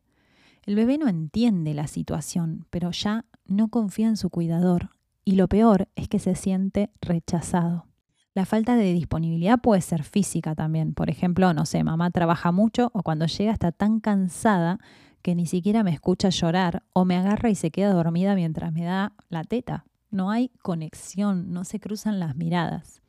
El 0.63 0.75
bebé 0.75 0.97
no 0.97 1.07
entiende 1.07 1.73
la 1.73 1.87
situación, 1.87 2.65
pero 2.69 2.91
ya 2.91 3.25
no 3.45 3.67
confía 3.67 4.07
en 4.07 4.17
su 4.17 4.29
cuidador 4.29 4.91
y 5.25 5.35
lo 5.35 5.47
peor 5.47 5.89
es 5.95 6.07
que 6.07 6.19
se 6.19 6.35
siente 6.35 6.89
rechazado. 7.01 7.85
La 8.33 8.45
falta 8.45 8.75
de 8.75 8.93
disponibilidad 8.93 9.59
puede 9.59 9.81
ser 9.81 10.03
física 10.03 10.55
también. 10.55 10.93
Por 10.95 11.09
ejemplo, 11.09 11.53
no 11.53 11.65
sé, 11.65 11.83
mamá 11.83 12.09
trabaja 12.09 12.51
mucho 12.51 12.89
o 12.93 13.03
cuando 13.03 13.27
llega 13.27 13.51
está 13.51 13.71
tan 13.71 13.99
cansada 13.99 14.79
que 15.23 15.33
ni 15.33 15.47
siquiera 15.47 15.81
me 15.81 15.91
escucha 15.91 16.29
llorar 16.29 16.83
o 16.93 17.05
me 17.05 17.17
agarra 17.17 17.49
y 17.49 17.55
se 17.55 17.71
queda 17.71 17.93
dormida 17.93 18.35
mientras 18.35 18.71
me 18.71 18.83
da 18.83 19.13
la 19.29 19.43
teta. 19.43 19.85
No 20.11 20.29
hay 20.29 20.49
conexión, 20.61 21.51
no 21.51 21.63
se 21.63 21.79
cruzan 21.79 22.19
las 22.19 22.35
miradas. 22.35 23.01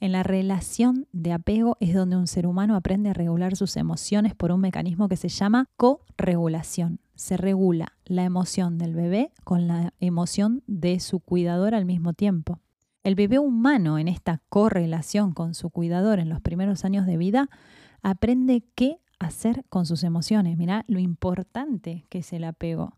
En 0.00 0.10
la 0.10 0.24
relación 0.24 1.06
de 1.12 1.32
apego 1.32 1.76
es 1.78 1.94
donde 1.94 2.16
un 2.16 2.26
ser 2.26 2.48
humano 2.48 2.74
aprende 2.74 3.10
a 3.10 3.14
regular 3.14 3.54
sus 3.54 3.76
emociones 3.76 4.34
por 4.34 4.50
un 4.50 4.60
mecanismo 4.60 5.08
que 5.08 5.16
se 5.16 5.28
llama 5.28 5.66
co-regulación 5.76 6.98
se 7.20 7.36
regula 7.36 7.92
la 8.06 8.24
emoción 8.24 8.78
del 8.78 8.94
bebé 8.94 9.30
con 9.44 9.68
la 9.68 9.92
emoción 10.00 10.62
de 10.66 11.00
su 11.00 11.20
cuidador 11.20 11.74
al 11.74 11.84
mismo 11.84 12.14
tiempo. 12.14 12.60
El 13.04 13.14
bebé 13.14 13.38
humano 13.38 13.98
en 13.98 14.08
esta 14.08 14.40
correlación 14.48 15.32
con 15.32 15.52
su 15.52 15.68
cuidador 15.68 16.18
en 16.18 16.30
los 16.30 16.40
primeros 16.40 16.82
años 16.86 17.04
de 17.04 17.18
vida 17.18 17.50
aprende 18.02 18.64
qué 18.74 19.00
hacer 19.20 19.64
con 19.68 19.86
sus 19.86 20.02
emociones. 20.02 20.58
Mirá 20.58 20.84
lo 20.88 20.98
importante 20.98 22.06
que 22.08 22.18
es 22.18 22.32
el 22.32 22.44
apego. 22.44 22.96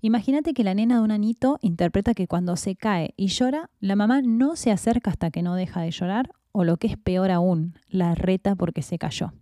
Imagínate 0.00 0.54
que 0.54 0.64
la 0.64 0.74
nena 0.74 0.96
de 0.96 1.02
un 1.02 1.10
anito 1.10 1.58
interpreta 1.62 2.14
que 2.14 2.28
cuando 2.28 2.56
se 2.56 2.76
cae 2.76 3.14
y 3.16 3.26
llora, 3.26 3.70
la 3.80 3.96
mamá 3.96 4.22
no 4.22 4.54
se 4.54 4.70
acerca 4.70 5.10
hasta 5.10 5.30
que 5.30 5.42
no 5.42 5.54
deja 5.54 5.80
de 5.80 5.90
llorar 5.90 6.30
o 6.52 6.64
lo 6.64 6.76
que 6.76 6.86
es 6.86 6.96
peor 6.96 7.30
aún, 7.30 7.74
la 7.88 8.14
reta 8.14 8.54
porque 8.54 8.82
se 8.82 8.98
cayó 8.98 9.32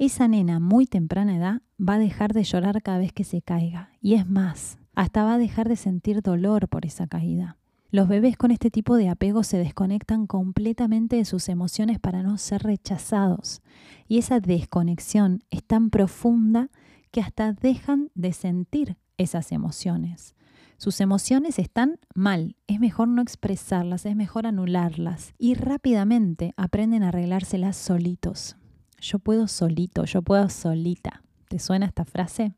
esa 0.00 0.28
nena 0.28 0.60
muy 0.60 0.86
temprana 0.86 1.36
edad 1.36 1.60
va 1.78 1.94
a 1.94 1.98
dejar 1.98 2.32
de 2.32 2.42
llorar 2.42 2.82
cada 2.82 2.96
vez 2.96 3.12
que 3.12 3.22
se 3.22 3.42
caiga. 3.42 3.90
Y 4.00 4.14
es 4.14 4.26
más, 4.26 4.78
hasta 4.94 5.24
va 5.24 5.34
a 5.34 5.38
dejar 5.38 5.68
de 5.68 5.76
sentir 5.76 6.22
dolor 6.22 6.68
por 6.68 6.86
esa 6.86 7.06
caída. 7.06 7.58
Los 7.90 8.08
bebés 8.08 8.36
con 8.36 8.50
este 8.50 8.70
tipo 8.70 8.96
de 8.96 9.08
apego 9.08 9.42
se 9.42 9.58
desconectan 9.58 10.26
completamente 10.26 11.16
de 11.16 11.24
sus 11.24 11.48
emociones 11.48 11.98
para 11.98 12.22
no 12.22 12.38
ser 12.38 12.62
rechazados. 12.62 13.62
Y 14.06 14.18
esa 14.18 14.40
desconexión 14.40 15.42
es 15.50 15.64
tan 15.64 15.90
profunda 15.90 16.70
que 17.10 17.20
hasta 17.20 17.52
dejan 17.52 18.10
de 18.14 18.32
sentir 18.32 18.96
esas 19.18 19.52
emociones. 19.52 20.34
Sus 20.78 21.00
emociones 21.00 21.58
están 21.58 21.98
mal, 22.14 22.56
es 22.66 22.80
mejor 22.80 23.08
no 23.08 23.20
expresarlas, 23.20 24.06
es 24.06 24.16
mejor 24.16 24.46
anularlas 24.46 25.34
y 25.36 25.54
rápidamente 25.54 26.54
aprenden 26.56 27.02
a 27.02 27.08
arreglárselas 27.08 27.76
solitos 27.76 28.56
yo 29.00 29.18
puedo 29.18 29.48
solito, 29.48 30.04
yo 30.04 30.22
puedo 30.22 30.48
solita. 30.48 31.22
¿Te 31.48 31.58
suena 31.58 31.86
esta 31.86 32.04
frase? 32.04 32.54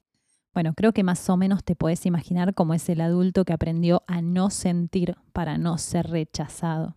Bueno, 0.54 0.74
creo 0.74 0.92
que 0.92 1.02
más 1.02 1.28
o 1.30 1.36
menos 1.36 1.64
te 1.64 1.74
puedes 1.74 2.04
imaginar 2.04 2.54
cómo 2.54 2.74
es 2.74 2.88
el 2.88 3.00
adulto 3.00 3.44
que 3.44 3.54
aprendió 3.54 4.02
a 4.06 4.20
no 4.20 4.50
sentir 4.50 5.16
para 5.32 5.56
no 5.56 5.78
ser 5.78 6.08
rechazado. 6.08 6.94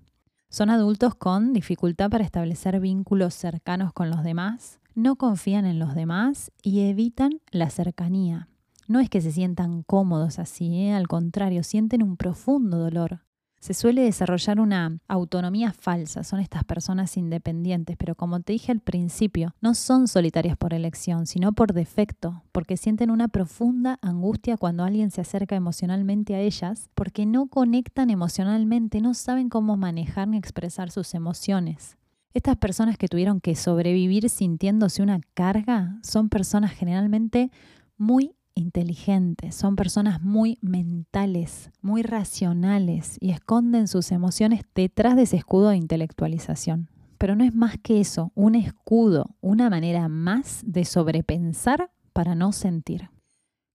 Son 0.49 0.69
adultos 0.69 1.15
con 1.15 1.53
dificultad 1.53 2.09
para 2.09 2.23
establecer 2.23 2.79
vínculos 2.79 3.33
cercanos 3.33 3.93
con 3.93 4.09
los 4.09 4.23
demás, 4.23 4.79
no 4.93 5.15
confían 5.15 5.65
en 5.65 5.79
los 5.79 5.95
demás 5.95 6.51
y 6.61 6.81
evitan 6.81 7.41
la 7.51 7.69
cercanía. 7.69 8.49
No 8.87 8.99
es 8.99 9.09
que 9.09 9.21
se 9.21 9.31
sientan 9.31 9.83
cómodos 9.83 10.37
así, 10.37 10.75
¿eh? 10.75 10.93
al 10.93 11.07
contrario, 11.07 11.63
sienten 11.63 12.03
un 12.03 12.17
profundo 12.17 12.77
dolor 12.77 13.21
se 13.65 13.73
suele 13.73 14.04
desarrollar 14.04 14.60
una 14.60 14.99
autonomía 15.08 15.73
falsa, 15.73 16.23
son 16.23 16.39
estas 16.39 16.63
personas 16.65 17.17
independientes, 17.17 17.97
pero 17.97 18.13
como 18.13 18.39
te 18.39 18.54
dije 18.54 18.71
al 18.71 18.80
principio, 18.80 19.56
no 19.60 19.73
son 19.73 20.08
solitarias 20.08 20.56
por 20.56 20.75
elección, 20.75 21.25
sino 21.25 21.51
por 21.51 21.73
defecto, 21.73 22.43
porque 22.51 22.78
sienten 22.78 23.10
una 23.10 23.28
profunda 23.28 23.97
angustia 24.04 24.56
cuando 24.56 24.84
alguien 24.84 25.10
se 25.10 25.21
acerca 25.21 25.56
emocionalmente 25.56 26.36
a 26.36 26.41
ellas, 26.41 26.91
porque 26.93 27.25
no 27.25 27.47
conectan 27.47 28.12
emocionalmente, 28.12 29.01
no 29.01 29.15
saben 29.15 29.49
cómo 29.49 29.78
manejar 29.78 30.28
ni 30.28 30.38
expresar 30.38 30.91
sus 30.91 31.15
emociones. 31.15 31.97
Estas 32.36 32.58
personas 32.58 32.99
que 32.99 33.08
tuvieron 33.08 33.41
que 33.41 33.56
sobrevivir 33.56 34.30
sintiéndose 34.30 35.01
una 35.01 35.21
carga 35.34 35.97
son 36.04 36.30
personas 36.30 36.71
generalmente 36.71 37.49
muy 37.97 38.36
inteligentes, 38.55 39.53
son 39.53 39.75
personas 39.75 40.21
muy 40.21 40.57
mentales, 40.61 41.71
muy 41.81 42.01
racionales 42.01 43.17
y 43.19 43.31
esconden 43.31 43.87
sus 43.87 44.11
emociones 44.11 44.61
detrás 44.73 45.15
de 45.15 45.23
ese 45.23 45.37
escudo 45.37 45.69
de 45.69 45.77
intelectualización. 45.77 46.89
Pero 47.17 47.35
no 47.35 47.43
es 47.43 47.53
más 47.53 47.77
que 47.77 48.01
eso, 48.01 48.31
un 48.33 48.55
escudo, 48.55 49.35
una 49.41 49.69
manera 49.69 50.07
más 50.07 50.63
de 50.65 50.85
sobrepensar 50.85 51.91
para 52.13 52.35
no 52.35 52.51
sentir. 52.51 53.09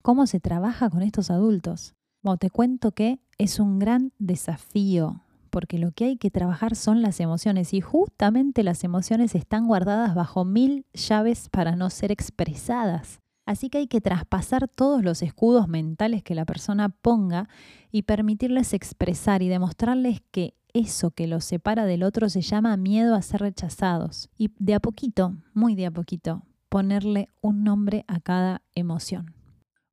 ¿Cómo 0.02 0.26
se 0.26 0.40
trabaja 0.40 0.90
con 0.90 1.02
estos 1.02 1.30
adultos? 1.30 1.94
Bueno, 2.22 2.38
te 2.38 2.50
cuento 2.50 2.92
que 2.92 3.20
es 3.38 3.60
un 3.60 3.78
gran 3.78 4.12
desafío, 4.18 5.22
porque 5.50 5.78
lo 5.78 5.92
que 5.92 6.06
hay 6.06 6.16
que 6.16 6.30
trabajar 6.30 6.76
son 6.76 7.02
las 7.02 7.20
emociones 7.20 7.74
y 7.74 7.80
justamente 7.80 8.62
las 8.62 8.84
emociones 8.84 9.34
están 9.34 9.66
guardadas 9.66 10.14
bajo 10.14 10.44
mil 10.44 10.86
llaves 10.94 11.48
para 11.50 11.76
no 11.76 11.90
ser 11.90 12.12
expresadas. 12.12 13.20
Así 13.50 13.68
que 13.68 13.78
hay 13.78 13.88
que 13.88 14.00
traspasar 14.00 14.68
todos 14.68 15.02
los 15.02 15.22
escudos 15.22 15.66
mentales 15.66 16.22
que 16.22 16.36
la 16.36 16.44
persona 16.44 16.88
ponga 16.88 17.48
y 17.90 18.02
permitirles 18.02 18.74
expresar 18.74 19.42
y 19.42 19.48
demostrarles 19.48 20.22
que 20.30 20.54
eso 20.72 21.10
que 21.10 21.26
los 21.26 21.46
separa 21.46 21.84
del 21.84 22.04
otro 22.04 22.28
se 22.28 22.42
llama 22.42 22.76
miedo 22.76 23.16
a 23.16 23.22
ser 23.22 23.40
rechazados. 23.40 24.30
Y 24.38 24.52
de 24.60 24.74
a 24.74 24.78
poquito, 24.78 25.34
muy 25.52 25.74
de 25.74 25.86
a 25.86 25.90
poquito, 25.90 26.44
ponerle 26.68 27.28
un 27.40 27.64
nombre 27.64 28.04
a 28.06 28.20
cada 28.20 28.62
emoción. 28.76 29.34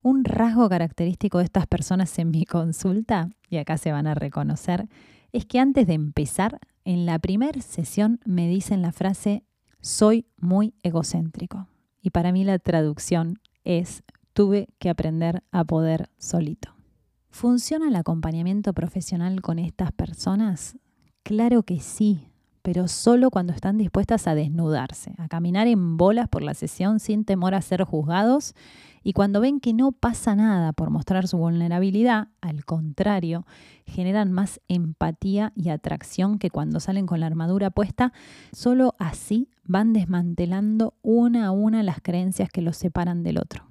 Un 0.04 0.24
rasgo 0.24 0.70
característico 0.70 1.40
de 1.40 1.46
estas 1.46 1.66
personas 1.66 2.20
en 2.20 2.30
mi 2.30 2.46
consulta, 2.46 3.32
y 3.50 3.58
acá 3.58 3.80
se 3.80 3.92
van 3.92 4.06
a 4.06 4.14
reconocer, 4.14 4.88
es 5.32 5.48
que 5.48 5.58
antes 5.58 5.88
de 5.88 5.96
empezar, 5.96 6.60
en 6.86 7.08
la 7.08 7.18
primera 7.18 7.60
sesión 7.60 8.20
me 8.24 8.48
dicen 8.48 8.84
la 8.84 8.92
frase 8.92 9.46
soy 9.82 10.28
muy 10.38 10.76
egocéntrico. 10.84 11.68
Y 12.08 12.10
para 12.10 12.32
mí 12.32 12.46
la 12.46 12.58
traducción 12.58 13.42
es 13.66 14.02
tuve 14.32 14.70
que 14.80 14.90
aprender 14.90 15.44
a 15.52 15.66
poder 15.66 16.10
solito. 16.18 16.74
¿Funciona 17.30 17.90
el 17.90 17.98
acompañamiento 17.98 18.72
profesional 18.72 19.42
con 19.42 19.60
estas 19.60 19.92
personas? 19.92 20.78
Claro 21.24 21.64
que 21.64 21.82
sí, 21.82 22.30
pero 22.68 22.90
solo 22.90 23.32
cuando 23.32 23.54
están 23.54 23.78
dispuestas 23.78 24.28
a 24.28 24.36
desnudarse, 24.36 25.14
a 25.20 25.30
caminar 25.30 25.68
en 25.68 25.96
bolas 25.96 26.28
por 26.28 26.44
la 26.44 26.54
sesión 26.54 27.00
sin 27.00 27.24
temor 27.24 27.56
a 27.56 27.62
ser 27.62 27.82
juzgados 27.86 28.56
y 29.06 29.14
cuando 29.14 29.40
ven 29.40 29.62
que 29.62 29.74
no 29.74 29.94
pasa 29.94 30.36
nada 30.36 30.74
por 30.74 30.90
mostrar 30.90 31.30
su 31.30 31.38
vulnerabilidad, 31.38 32.28
al 32.42 32.66
contrario, 32.66 33.46
generan 33.86 34.34
más 34.34 34.60
empatía 34.68 35.54
y 35.56 35.70
atracción 35.70 36.40
que 36.40 36.50
cuando 36.50 36.82
salen 36.82 37.06
con 37.06 37.22
la 37.22 37.28
armadura 37.28 37.70
puesta, 37.70 38.12
solo 38.52 38.96
así 39.00 39.48
van 39.64 39.94
desmantelando 39.94 40.94
una 41.04 41.46
a 41.46 41.52
una 41.52 41.84
las 41.84 42.02
creencias 42.02 42.50
que 42.50 42.62
los 42.62 42.76
separan 42.76 43.24
del 43.24 43.38
otro. 43.38 43.64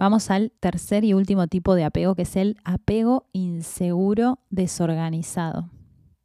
Vamos 0.00 0.32
al 0.32 0.50
tercer 0.58 1.04
y 1.04 1.14
último 1.14 1.46
tipo 1.46 1.76
de 1.76 1.84
apego, 1.84 2.16
que 2.16 2.22
es 2.22 2.34
el 2.34 2.56
apego 2.64 3.28
inseguro 3.32 4.40
desorganizado. 4.50 5.70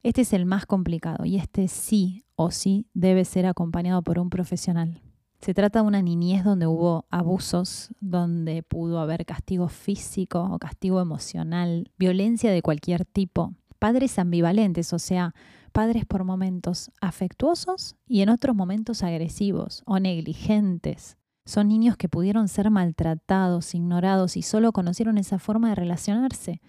Este 0.05 0.21
es 0.21 0.33
el 0.33 0.45
más 0.45 0.67
complicado 0.67 1.25
y 1.25 1.37
este 1.37 1.67
sí 1.67 2.25
o 2.35 2.51
sí 2.51 2.85
debe 2.93 3.25
ser 3.25 3.47
acompañado 3.47 4.03
por 4.03 4.19
un 4.19 4.29
profesional. 4.29 5.01
Se 5.41 5.55
trata 5.55 5.81
de 5.81 5.87
una 5.87 6.03
niñez 6.03 6.43
donde 6.43 6.67
hubo 6.67 7.07
abusos, 7.09 7.89
donde 8.01 8.61
pudo 8.61 8.99
haber 8.99 9.25
castigo 9.25 9.67
físico 9.67 10.47
o 10.51 10.59
castigo 10.59 11.01
emocional, 11.01 11.89
violencia 11.97 12.51
de 12.51 12.61
cualquier 12.61 13.03
tipo, 13.03 13.55
padres 13.79 14.19
ambivalentes, 14.19 14.93
o 14.93 14.99
sea, 14.99 15.33
padres 15.71 16.05
por 16.05 16.23
momentos 16.23 16.91
afectuosos 17.01 17.95
y 18.07 18.21
en 18.21 18.29
otros 18.29 18.55
momentos 18.55 19.01
agresivos 19.01 19.81
o 19.87 19.97
negligentes. 19.97 21.17
Son 21.47 21.67
niños 21.67 21.97
que 21.97 22.09
pudieron 22.09 22.47
ser 22.47 22.69
maltratados, 22.69 23.73
ignorados 23.73 24.37
y 24.37 24.43
solo 24.43 24.71
conocieron 24.71 25.17
esa 25.17 25.39
forma 25.39 25.69
de 25.69 25.75
relacionarse. 25.75 26.61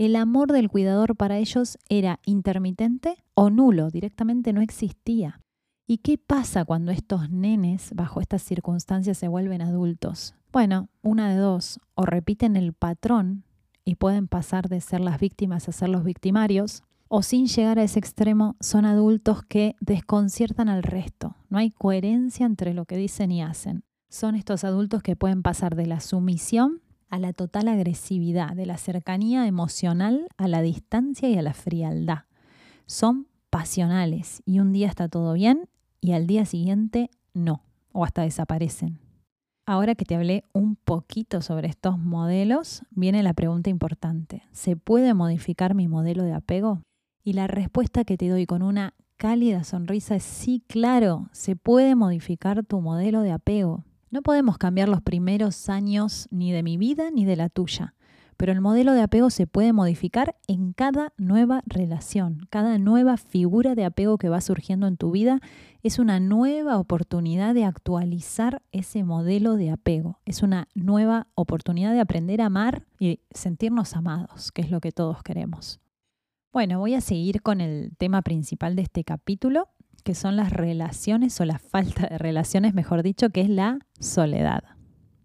El 0.00 0.16
amor 0.16 0.50
del 0.50 0.70
cuidador 0.70 1.14
para 1.14 1.36
ellos 1.36 1.76
era 1.90 2.20
intermitente 2.24 3.22
o 3.34 3.50
nulo, 3.50 3.90
directamente 3.90 4.54
no 4.54 4.62
existía. 4.62 5.42
¿Y 5.86 5.98
qué 5.98 6.16
pasa 6.16 6.64
cuando 6.64 6.90
estos 6.90 7.28
nenes, 7.28 7.90
bajo 7.94 8.22
estas 8.22 8.40
circunstancias, 8.40 9.18
se 9.18 9.28
vuelven 9.28 9.60
adultos? 9.60 10.34
Bueno, 10.52 10.88
una 11.02 11.28
de 11.28 11.36
dos, 11.36 11.80
o 11.94 12.06
repiten 12.06 12.56
el 12.56 12.72
patrón 12.72 13.44
y 13.84 13.96
pueden 13.96 14.26
pasar 14.26 14.70
de 14.70 14.80
ser 14.80 15.02
las 15.02 15.20
víctimas 15.20 15.68
a 15.68 15.72
ser 15.72 15.90
los 15.90 16.02
victimarios, 16.02 16.82
o 17.08 17.22
sin 17.22 17.46
llegar 17.46 17.78
a 17.78 17.82
ese 17.82 17.98
extremo 17.98 18.56
son 18.58 18.86
adultos 18.86 19.42
que 19.42 19.76
desconciertan 19.80 20.70
al 20.70 20.82
resto. 20.82 21.36
No 21.50 21.58
hay 21.58 21.72
coherencia 21.72 22.46
entre 22.46 22.72
lo 22.72 22.86
que 22.86 22.96
dicen 22.96 23.32
y 23.32 23.42
hacen. 23.42 23.84
Son 24.08 24.34
estos 24.34 24.64
adultos 24.64 25.02
que 25.02 25.14
pueden 25.14 25.42
pasar 25.42 25.76
de 25.76 25.84
la 25.84 26.00
sumisión 26.00 26.80
a 27.10 27.18
la 27.18 27.32
total 27.32 27.68
agresividad, 27.68 28.54
de 28.54 28.66
la 28.66 28.78
cercanía 28.78 29.46
emocional 29.46 30.28
a 30.36 30.48
la 30.48 30.62
distancia 30.62 31.28
y 31.28 31.36
a 31.36 31.42
la 31.42 31.52
frialdad. 31.52 32.24
Son 32.86 33.26
pasionales 33.50 34.42
y 34.46 34.60
un 34.60 34.72
día 34.72 34.88
está 34.88 35.08
todo 35.08 35.34
bien 35.34 35.68
y 36.00 36.12
al 36.12 36.26
día 36.26 36.46
siguiente 36.46 37.10
no, 37.34 37.62
o 37.92 38.04
hasta 38.04 38.22
desaparecen. 38.22 38.98
Ahora 39.66 39.94
que 39.94 40.04
te 40.04 40.14
hablé 40.14 40.44
un 40.52 40.76
poquito 40.76 41.42
sobre 41.42 41.68
estos 41.68 41.98
modelos, 41.98 42.82
viene 42.90 43.22
la 43.22 43.34
pregunta 43.34 43.70
importante. 43.70 44.42
¿Se 44.52 44.76
puede 44.76 45.14
modificar 45.14 45.74
mi 45.74 45.86
modelo 45.86 46.24
de 46.24 46.32
apego? 46.32 46.80
Y 47.22 47.34
la 47.34 47.46
respuesta 47.46 48.04
que 48.04 48.16
te 48.16 48.28
doy 48.28 48.46
con 48.46 48.62
una 48.62 48.94
cálida 49.16 49.64
sonrisa 49.64 50.16
es 50.16 50.22
sí, 50.22 50.64
claro, 50.66 51.28
se 51.32 51.54
puede 51.54 51.94
modificar 51.94 52.64
tu 52.64 52.80
modelo 52.80 53.20
de 53.20 53.32
apego. 53.32 53.84
No 54.10 54.22
podemos 54.22 54.58
cambiar 54.58 54.88
los 54.88 55.02
primeros 55.02 55.68
años 55.68 56.28
ni 56.30 56.52
de 56.52 56.62
mi 56.62 56.76
vida 56.76 57.10
ni 57.10 57.24
de 57.24 57.36
la 57.36 57.48
tuya 57.48 57.94
pero 58.40 58.52
el 58.52 58.62
modelo 58.62 58.94
de 58.94 59.02
apego 59.02 59.28
se 59.28 59.46
puede 59.46 59.74
modificar 59.74 60.34
en 60.48 60.72
cada 60.72 61.12
nueva 61.18 61.62
relación, 61.66 62.46
cada 62.48 62.78
nueva 62.78 63.18
figura 63.18 63.74
de 63.74 63.84
apego 63.84 64.16
que 64.16 64.30
va 64.30 64.40
surgiendo 64.40 64.86
en 64.86 64.96
tu 64.96 65.10
vida 65.10 65.40
es 65.82 65.98
una 65.98 66.20
nueva 66.20 66.78
oportunidad 66.78 67.52
de 67.52 67.66
actualizar 67.66 68.62
ese 68.72 69.04
modelo 69.04 69.56
de 69.56 69.70
apego, 69.70 70.20
es 70.24 70.42
una 70.42 70.68
nueva 70.74 71.26
oportunidad 71.34 71.92
de 71.92 72.00
aprender 72.00 72.40
a 72.40 72.46
amar 72.46 72.86
y 72.98 73.20
sentirnos 73.30 73.94
amados, 73.94 74.52
que 74.52 74.62
es 74.62 74.70
lo 74.70 74.80
que 74.80 74.90
todos 74.90 75.22
queremos. 75.22 75.78
Bueno, 76.50 76.78
voy 76.78 76.94
a 76.94 77.02
seguir 77.02 77.42
con 77.42 77.60
el 77.60 77.94
tema 77.98 78.22
principal 78.22 78.74
de 78.74 78.80
este 78.80 79.04
capítulo, 79.04 79.68
que 80.02 80.14
son 80.14 80.36
las 80.36 80.52
relaciones 80.52 81.40
o 81.40 81.44
la 81.44 81.58
falta 81.58 82.06
de 82.06 82.18
relaciones, 82.18 82.74
mejor 82.74 83.02
dicho, 83.02 83.30
que 83.30 83.40
es 83.42 83.48
la 83.48 83.78
soledad. 83.98 84.64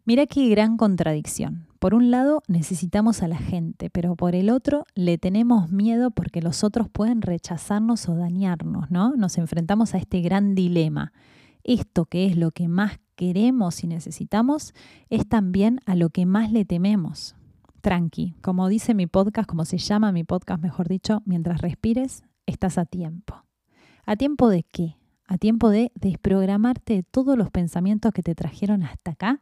Mira 0.06 0.28
qué 0.28 0.48
gran 0.50 0.78
contradicción. 0.78 1.68
Por 1.80 1.94
un 1.94 2.12
lado 2.12 2.42
necesitamos 2.48 3.24
a 3.24 3.28
la 3.28 3.38
gente, 3.38 3.90
pero 3.90 4.16
por 4.16 4.36
el 4.36 4.50
otro 4.50 4.86
le 4.96 5.18
tenemos 5.18 5.72
miedo 5.72 6.12
porque 6.12 6.42
los 6.42 6.64
otros 6.64 6.90
pueden 6.90 7.22
rechazarnos 7.22 8.08
o 8.08 8.16
dañarnos, 8.16 8.92
¿no? 8.92 9.16
Nos 9.16 9.38
enfrentamos 9.38 9.94
a 9.94 9.98
este 9.98 10.22
gran 10.22 10.56
dilema. 10.56 11.12
Esto 11.64 12.06
que 12.06 12.26
es 12.26 12.38
lo 12.38 12.52
que 12.52 12.68
más 12.68 13.00
queremos 13.16 13.84
y 13.84 13.88
necesitamos 13.88 14.74
es 15.10 15.28
también 15.28 15.80
a 15.86 15.96
lo 15.96 16.10
que 16.10 16.26
más 16.26 16.52
le 16.52 16.66
tememos. 16.66 17.36
Tranqui, 17.82 18.36
como 18.42 18.68
dice 18.68 18.94
mi 18.94 19.08
podcast, 19.08 19.48
como 19.48 19.66
se 19.66 19.78
llama 19.78 20.12
mi 20.12 20.24
podcast, 20.24 20.62
mejor 20.62 20.88
dicho, 20.88 21.22
mientras 21.26 21.62
respires, 21.62 22.24
estás 22.46 22.78
a 22.78 22.86
tiempo. 22.86 23.44
¿A 24.08 24.16
tiempo 24.16 24.50
de 24.50 24.64
qué? 24.64 24.98
A 25.26 25.40
tiempo 25.40 25.72
de 25.72 25.92
desprogramarte 25.96 26.94
de 26.94 27.04
todos 27.04 27.36
los 27.36 27.50
pensamientos 27.50 28.14
que 28.14 28.22
te 28.22 28.36
trajeron 28.36 28.84
hasta 28.84 29.12
acá 29.12 29.42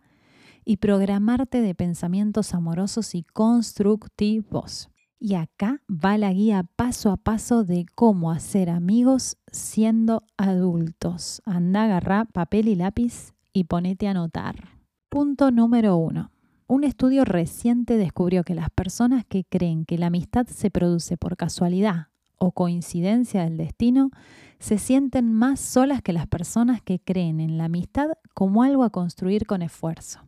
y 0.64 0.78
programarte 0.78 1.62
de 1.62 1.76
pensamientos 1.76 2.54
amorosos 2.54 3.14
y 3.14 3.24
constructivos. 3.24 4.90
Y 5.20 5.36
acá 5.36 5.82
va 5.90 6.18
la 6.18 6.32
guía 6.32 6.64
paso 6.78 7.12
a 7.12 7.18
paso 7.18 7.66
de 7.66 7.86
cómo 7.94 8.32
hacer 8.32 8.70
amigos 8.70 9.36
siendo 9.52 10.24
adultos. 10.38 11.42
Anda, 11.46 11.84
agarra 11.84 12.26
papel 12.26 12.70
y 12.70 12.76
lápiz 12.76 13.34
y 13.52 13.66
ponete 13.66 14.08
a 14.08 14.12
anotar. 14.12 14.80
Punto 15.10 15.52
número 15.52 15.98
uno. 15.98 16.32
Un 16.68 16.86
estudio 16.86 17.26
reciente 17.26 17.98
descubrió 17.98 18.46
que 18.46 18.56
las 18.56 18.70
personas 18.70 19.26
que 19.26 19.44
creen 19.44 19.84
que 19.84 19.98
la 19.98 20.08
amistad 20.08 20.48
se 20.48 20.72
produce 20.72 21.18
por 21.18 21.36
casualidad 21.36 22.13
o 22.38 22.52
coincidencia 22.52 23.44
del 23.44 23.58
destino 23.58 24.12
se 24.60 24.78
sienten 24.78 25.34
más 25.34 25.60
solas 25.60 26.02
que 26.02 26.14
las 26.14 26.28
personas 26.28 26.82
que 26.82 27.00
creen 27.00 27.40
en 27.40 27.58
la 27.58 27.66
amistad 27.66 28.10
como 28.34 28.64
algo 28.64 28.84
a 28.84 28.90
construir 28.90 29.46
con 29.46 29.62
esfuerzo. 29.62 30.22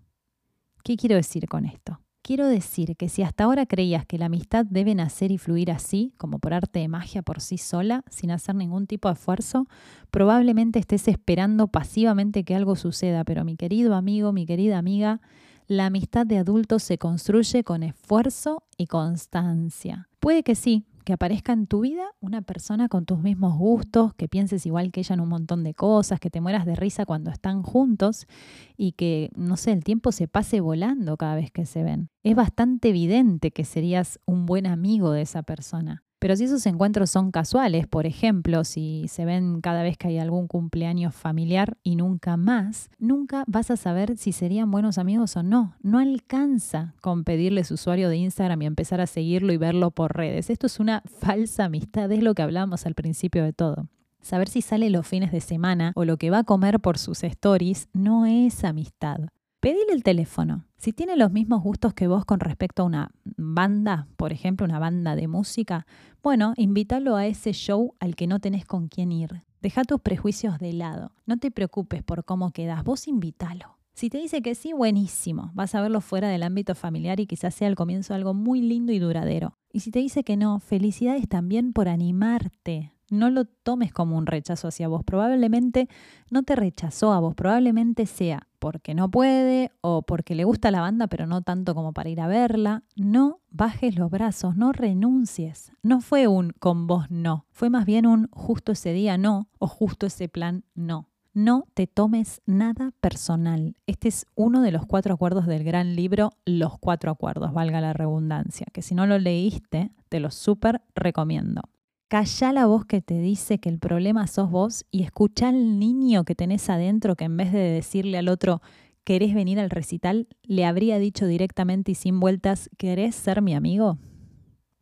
¿Qué 0.84 0.98
quiero 0.98 1.16
decir 1.16 1.48
con 1.48 1.66
esto? 1.66 2.00
Quiero 2.22 2.48
decir 2.48 2.98
que 2.98 3.08
si 3.08 3.22
hasta 3.22 3.44
ahora 3.44 3.68
creías 3.68 4.06
que 4.06 4.18
la 4.18 4.26
amistad 4.26 4.66
debe 4.66 4.96
nacer 4.96 5.32
y 5.32 5.38
fluir 5.38 5.72
así, 5.72 6.12
como 6.18 6.40
por 6.40 6.56
arte 6.56 6.80
de 6.80 6.88
magia 6.88 7.22
por 7.22 7.40
sí 7.40 7.60
sola, 7.60 8.04
sin 8.10 8.32
hacer 8.32 8.56
ningún 8.56 8.88
tipo 8.88 9.08
de 9.08 9.14
esfuerzo, 9.14 9.68
probablemente 10.10 10.80
estés 10.80 11.08
esperando 11.08 11.68
pasivamente 11.68 12.44
que 12.44 12.56
algo 12.56 12.76
suceda, 12.76 13.24
pero 13.26 13.46
mi 13.46 13.56
querido 13.58 13.94
amigo, 13.94 14.34
mi 14.34 14.48
querida 14.48 14.80
amiga, 14.80 15.22
la 15.68 15.86
amistad 15.86 16.26
de 16.26 16.40
adultos 16.40 16.82
se 16.82 16.98
construye 16.98 17.64
con 17.64 17.84
esfuerzo 17.84 18.64
y 18.76 18.88
constancia. 18.88 20.10
Puede 20.20 20.42
que 20.42 20.56
sí, 20.56 20.84
que 21.06 21.14
aparezca 21.14 21.54
en 21.54 21.68
tu 21.68 21.82
vida 21.82 22.04
una 22.20 22.42
persona 22.42 22.90
con 22.90 23.06
tus 23.06 23.20
mismos 23.20 23.58
gustos, 23.58 24.14
que 24.16 24.28
pienses 24.28 24.66
igual 24.66 24.92
que 24.92 25.02
ella 25.02 25.14
en 25.14 25.22
un 25.22 25.30
montón 25.30 25.64
de 25.64 25.74
cosas, 25.74 26.20
que 26.20 26.30
te 26.30 26.42
mueras 26.42 26.66
de 26.66 26.76
risa 26.76 27.06
cuando 27.06 27.32
están 27.32 27.64
juntos 27.64 28.28
y 28.76 28.94
que, 28.94 29.30
no 29.36 29.56
sé, 29.56 29.72
el 29.72 29.84
tiempo 29.84 30.12
se 30.12 30.28
pase 30.28 30.60
volando 30.60 31.16
cada 31.16 31.36
vez 31.36 31.52
que 31.52 31.66
se 31.66 31.84
ven. 31.84 32.10
Es 32.24 32.36
bastante 32.36 32.90
evidente 32.90 33.52
que 33.52 33.64
serías 33.64 34.20
un 34.26 34.46
buen 34.46 34.66
amigo 34.66 35.12
de 35.12 35.22
esa 35.22 35.44
persona. 35.44 36.05
Pero 36.20 36.36
si 36.36 36.46
esos 36.46 36.66
encuentros 36.66 37.10
son 37.10 37.32
casuales, 37.32 37.88
por 37.88 38.06
ejemplo, 38.06 38.64
si 38.64 39.06
se 39.08 39.26
ven 39.26 39.62
cada 39.62 39.84
vez 39.84 39.98
que 39.98 40.08
hay 40.08 40.18
algún 40.18 40.48
cumpleaños 40.48 41.14
familiar 41.14 41.78
y 41.84 41.96
nunca 41.96 42.38
más, 42.38 42.90
nunca 42.98 43.44
vas 43.48 43.70
a 43.70 43.78
saber 43.78 44.18
si 44.18 44.32
serían 44.32 44.72
buenos 44.72 44.98
amigos 44.98 45.36
o 45.38 45.44
no. 45.44 45.76
No 45.82 46.00
alcanza 46.00 46.96
con 47.02 47.24
pedirle 47.24 47.64
su 47.64 47.76
usuario 47.76 48.10
de 48.10 48.18
Instagram 48.18 48.62
y 48.62 48.66
empezar 48.66 49.02
a 49.02 49.08
seguirlo 49.08 49.54
y 49.54 49.58
verlo 49.58 49.92
por 49.92 50.16
redes. 50.16 50.50
Esto 50.50 50.68
es 50.68 50.80
una 50.80 51.04
falsa 51.20 51.66
amistad, 51.66 52.12
es 52.12 52.24
lo 52.24 52.34
que 52.34 52.42
hablamos 52.42 52.86
al 52.86 52.96
principio 52.96 53.44
de 53.44 53.54
todo. 53.54 53.90
Saber 54.22 54.50
si 54.50 54.64
sale 54.64 54.90
los 54.90 55.06
fines 55.06 55.32
de 55.32 55.42
semana 55.42 55.92
o 55.96 56.04
lo 56.04 56.18
que 56.18 56.32
va 56.32 56.40
a 56.40 56.44
comer 56.44 56.80
por 56.80 56.98
sus 56.98 57.24
stories 57.24 57.90
no 57.94 58.26
es 58.26 58.64
amistad. 58.64 59.20
Pedile 59.66 59.94
el 59.94 60.04
teléfono. 60.04 60.64
Si 60.78 60.94
tiene 60.94 61.16
los 61.16 61.32
mismos 61.32 61.64
gustos 61.64 61.96
que 61.96 62.06
vos 62.06 62.24
con 62.24 62.40
respecto 62.40 62.84
a 62.84 62.86
una 62.86 63.10
banda, 63.24 64.08
por 64.16 64.32
ejemplo, 64.32 64.64
una 64.64 64.78
banda 64.78 65.16
de 65.16 65.28
música, 65.28 65.88
bueno, 66.22 66.54
invítalo 66.56 67.16
a 67.16 67.26
ese 67.26 67.52
show 67.52 67.96
al 68.00 68.16
que 68.16 68.28
no 68.28 68.40
tenés 68.40 68.64
con 68.64 68.90
quién 68.90 69.12
ir. 69.12 69.42
Deja 69.64 69.84
tus 69.84 70.00
prejuicios 70.02 70.60
de 70.60 70.74
lado. 70.74 71.14
No 71.26 71.38
te 71.38 71.50
preocupes 71.50 72.04
por 72.04 72.26
cómo 72.26 72.52
quedas. 72.52 72.84
Vos 72.84 73.08
invítalo. 73.08 73.80
Si 73.96 74.12
te 74.12 74.20
dice 74.20 74.44
que 74.44 74.54
sí, 74.54 74.72
buenísimo. 74.72 75.50
Vas 75.56 75.74
a 75.74 75.82
verlo 75.82 76.00
fuera 76.00 76.30
del 76.30 76.44
ámbito 76.44 76.76
familiar 76.76 77.20
y 77.20 77.26
quizás 77.26 77.56
sea 77.56 77.68
el 77.68 77.76
comienzo 77.76 78.14
de 78.14 78.18
algo 78.18 78.36
muy 78.36 78.62
lindo 78.62 78.94
y 78.94 79.00
duradero. 79.00 79.58
Y 79.74 79.80
si 79.80 79.90
te 79.90 79.98
dice 79.98 80.24
que 80.24 80.38
no, 80.38 80.60
felicidades 80.60 81.28
también 81.28 81.74
por 81.74 81.90
animarte. 81.90 82.95
No 83.10 83.30
lo 83.30 83.46
tomes 83.46 83.94
como 83.94 84.18
un 84.18 84.26
rechazo 84.26 84.68
hacia 84.68 84.88
vos. 84.88 85.04
Probablemente 85.04 85.88
no 86.30 86.44
te 86.44 86.56
rechazó 86.56 87.14
a 87.14 87.20
vos. 87.20 87.36
Probablemente 87.36 88.06
sea 88.06 88.48
porque 88.60 88.96
no 88.96 89.12
puede 89.12 89.72
o 89.82 90.02
porque 90.02 90.34
le 90.34 90.44
gusta 90.44 90.72
la 90.72 90.82
banda 90.82 91.08
pero 91.08 91.28
no 91.28 91.42
tanto 91.42 91.76
como 91.76 91.94
para 91.94 92.10
ir 92.10 92.20
a 92.20 92.28
verla. 92.28 92.84
No 92.96 93.40
bajes 93.52 93.98
los 93.98 94.10
brazos, 94.10 94.56
no 94.56 94.72
renuncies. 94.72 95.72
No 95.84 96.02
fue 96.02 96.28
un 96.28 96.52
con 96.60 96.88
vos 96.88 97.12
no. 97.12 97.46
Fue 97.52 97.70
más 97.70 97.86
bien 97.86 98.08
un 98.08 98.28
justo 98.32 98.72
ese 98.72 98.92
día 98.94 99.18
no 99.18 99.50
o 99.60 99.68
justo 99.68 100.08
ese 100.08 100.30
plan 100.30 100.64
no. 100.74 101.10
No 101.36 101.68
te 101.74 101.86
tomes 101.86 102.42
nada 102.46 102.94
personal. 103.02 103.76
Este 103.88 104.08
es 104.08 104.26
uno 104.36 104.62
de 104.62 104.72
los 104.72 104.86
cuatro 104.86 105.14
acuerdos 105.14 105.48
del 105.48 105.66
gran 105.66 105.94
libro 105.94 106.32
Los 106.46 106.80
cuatro 106.80 107.12
acuerdos, 107.12 107.54
valga 107.54 107.82
la 107.82 107.92
redundancia, 107.92 108.68
que 108.72 108.82
si 108.82 108.96
no 108.96 109.06
lo 109.06 109.20
leíste, 109.20 109.92
te 110.08 110.22
lo 110.22 110.32
súper 110.32 110.82
recomiendo. 110.96 111.62
Calla 112.08 112.54
la 112.54 112.68
voz 112.68 112.86
que 112.86 113.02
te 113.02 113.20
dice 113.20 113.58
que 113.58 113.70
el 113.70 113.80
problema 113.80 114.28
sos 114.28 114.52
vos 114.52 114.86
y 114.92 115.02
escucha 115.02 115.50
al 115.50 115.80
niño 115.80 116.24
que 116.24 116.36
tenés 116.36 116.70
adentro 116.70 117.16
que 117.16 117.26
en 117.26 117.36
vez 117.36 117.52
de 117.52 117.60
decirle 117.60 118.20
al 118.20 118.30
otro, 118.30 118.62
¿querés 119.04 119.34
venir 119.34 119.60
al 119.60 119.72
recital? 119.72 120.28
le 120.44 120.66
habría 120.66 121.00
dicho 121.00 121.26
directamente 121.26 121.94
y 121.94 121.96
sin 121.96 122.20
vueltas, 122.20 122.70
¿querés 122.78 123.16
ser 123.16 123.42
mi 123.42 123.56
amigo? 123.56 123.98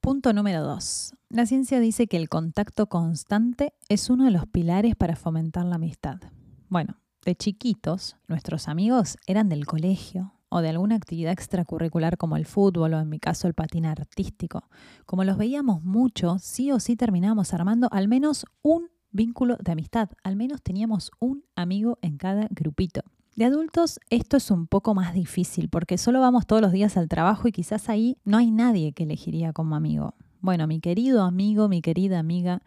Punto 0.02 0.34
número 0.34 0.64
dos. 0.64 1.16
La 1.30 1.46
ciencia 1.46 1.80
dice 1.80 2.08
que 2.08 2.18
el 2.18 2.28
contacto 2.28 2.88
constante 2.88 3.74
es 3.88 4.10
uno 4.10 4.26
de 4.26 4.32
los 4.32 4.46
pilares 4.46 4.98
para 4.98 5.16
fomentar 5.16 5.66
la 5.66 5.76
amistad. 5.76 6.20
Bueno, 6.68 6.98
de 7.24 7.36
chiquitos, 7.36 8.18
nuestros 8.28 8.68
amigos 8.68 9.18
eran 9.28 9.48
del 9.48 9.66
colegio 9.66 10.33
o 10.54 10.62
de 10.62 10.70
alguna 10.70 10.96
actividad 10.96 11.34
extracurricular 11.34 12.18
como 12.18 12.38
el 12.38 12.46
fútbol 12.46 12.94
o 12.94 13.00
en 13.00 13.10
mi 13.10 13.20
caso 13.20 13.48
el 13.48 13.56
patín 13.56 13.86
artístico. 13.86 14.70
Como 15.06 15.24
los 15.24 15.38
veíamos 15.38 15.84
mucho, 15.84 16.38
sí 16.40 16.72
o 16.72 16.80
sí 16.80 16.96
terminábamos 16.96 17.54
armando 17.54 17.88
al 17.92 18.08
menos 18.08 18.46
un 18.62 18.90
vínculo 19.12 19.58
de 19.58 19.72
amistad, 19.72 20.10
al 20.24 20.36
menos 20.36 20.62
teníamos 20.62 21.12
un 21.20 21.44
amigo 21.56 21.98
en 22.02 22.18
cada 22.18 22.48
grupito. 22.52 23.02
De 23.36 23.46
adultos 23.46 24.00
esto 24.12 24.38
es 24.38 24.52
un 24.52 24.68
poco 24.68 24.94
más 24.94 25.16
difícil 25.16 25.70
porque 25.70 25.98
solo 25.98 26.22
vamos 26.22 26.46
todos 26.46 26.62
los 26.62 26.72
días 26.72 26.98
al 26.98 27.10
trabajo 27.10 27.48
y 27.48 27.52
quizás 27.52 27.90
ahí 27.90 28.18
no 28.24 28.38
hay 28.38 28.52
nadie 28.52 28.94
que 28.94 29.04
elegiría 29.04 29.54
como 29.54 29.76
amigo. 29.76 30.14
Bueno, 30.40 30.68
mi 30.68 30.80
querido 30.80 31.24
amigo, 31.24 31.68
mi 31.68 31.82
querida 31.82 32.20
amiga, 32.20 32.62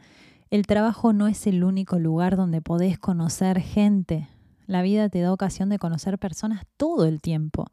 el 0.50 0.66
trabajo 0.66 1.12
no 1.12 1.28
es 1.28 1.46
el 1.46 1.62
único 1.62 2.00
lugar 2.00 2.36
donde 2.36 2.62
podés 2.62 2.98
conocer 2.98 3.60
gente. 3.60 4.28
La 4.66 4.82
vida 4.82 5.08
te 5.08 5.20
da 5.20 5.32
ocasión 5.32 5.68
de 5.68 5.78
conocer 5.78 6.18
personas 6.18 6.64
todo 6.76 7.06
el 7.06 7.20
tiempo. 7.20 7.66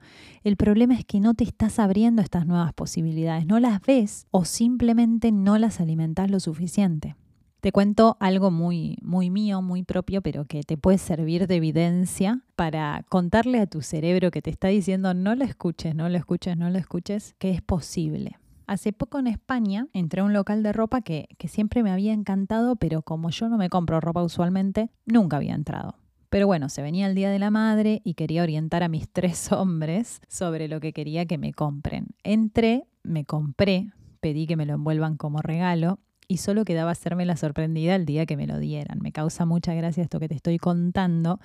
El 0.43 0.58
problema 0.58 0.93
es 0.93 1.06
que 1.06 1.19
no 1.19 1.34
te 1.34 1.43
estás 1.43 1.79
abriendo 1.79 2.21
estas 2.21 2.45
nuevas 2.45 2.73
posibilidades, 2.73 3.47
no 3.47 3.60
las 3.60 3.82
ves 3.82 4.27
o 4.32 4.45
simplemente 4.45 5.32
no 5.32 5.58
las 5.58 5.79
alimentas 5.79 6.29
lo 6.29 6.39
suficiente. 6.39 7.15
Te 7.62 7.71
cuento 7.71 8.17
algo 8.19 8.51
muy, 8.51 8.97
muy 9.01 9.29
mío, 9.29 9.62
muy 9.62 9.84
propio, 9.84 10.21
pero 10.21 10.43
que 10.43 10.63
te 10.63 10.77
puede 10.77 10.97
servir 10.97 11.47
de 11.47 11.56
evidencia 11.56 12.41
para 12.58 13.06
contarle 13.08 13.60
a 13.60 13.67
tu 13.67 13.82
cerebro 13.82 14.32
que 14.32 14.41
te 14.41 14.49
está 14.49 14.67
diciendo 14.67 15.13
no 15.13 15.34
lo 15.34 15.45
escuches, 15.45 15.95
no 15.95 16.10
lo 16.10 16.17
escuches, 16.17 16.58
no 16.58 16.69
lo 16.69 16.77
escuches, 16.77 17.36
que 17.39 17.51
es 17.51 17.62
posible. 17.62 18.38
Hace 18.67 18.91
poco 18.91 19.17
en 19.17 19.27
España 19.27 19.88
entré 19.93 20.21
a 20.21 20.25
un 20.25 20.34
local 20.34 20.62
de 20.62 20.73
ropa 20.73 21.01
que, 21.01 21.29
que 21.38 21.47
siempre 21.47 21.84
me 21.84 21.91
había 21.91 22.12
encantado, 22.12 22.75
pero 22.75 23.01
como 23.01 23.29
yo 23.29 23.47
no 23.47 23.58
me 23.58 23.69
compro 23.69 24.01
ropa 24.01 24.23
usualmente, 24.23 24.89
nunca 25.06 25.38
había 25.38 25.56
entrado. 25.56 25.95
Pero 26.34 26.48
bueno, 26.48 26.67
se 26.67 26.82
venía 26.82 27.06
el 27.06 27.13
Día 27.13 27.30
de 27.30 27.38
la 27.38 27.52
Madre 27.52 28.02
y 28.04 28.15
quería 28.15 28.41
orientar 28.41 28.82
a 28.82 28.88
mis 28.88 29.08
tres 29.13 29.52
hombres 29.52 30.19
sobre 30.28 30.67
lo 30.67 30.80
que 30.80 30.91
quería 30.91 31.28
que 31.28 31.38
me 31.38 31.54
compren. 31.54 32.08
Entré, 32.24 32.88
me 33.04 33.24
compré, 33.24 33.91
pedí 34.19 34.48
que 34.48 34.56
me 34.56 34.65
lo 34.65 34.74
envuelvan 34.74 35.15
como 35.15 35.43
regalo 35.43 36.00
y 36.28 36.38
solo 36.38 36.65
quedaba 36.65 36.89
hacerme 36.89 37.28
la 37.28 37.38
sorprendida 37.38 37.93
el 37.93 38.08
día 38.08 38.26
que 38.26 38.36
me 38.36 38.48
lo 38.48 38.58
dieran. 38.58 38.98
Me 39.00 39.12
causa 39.12 39.46
mucha 39.46 39.76
gracia 39.76 40.02
esto 40.02 40.19
que 40.19 40.28
te 40.28 40.34
estoy 40.34 40.58
contando 40.58 41.39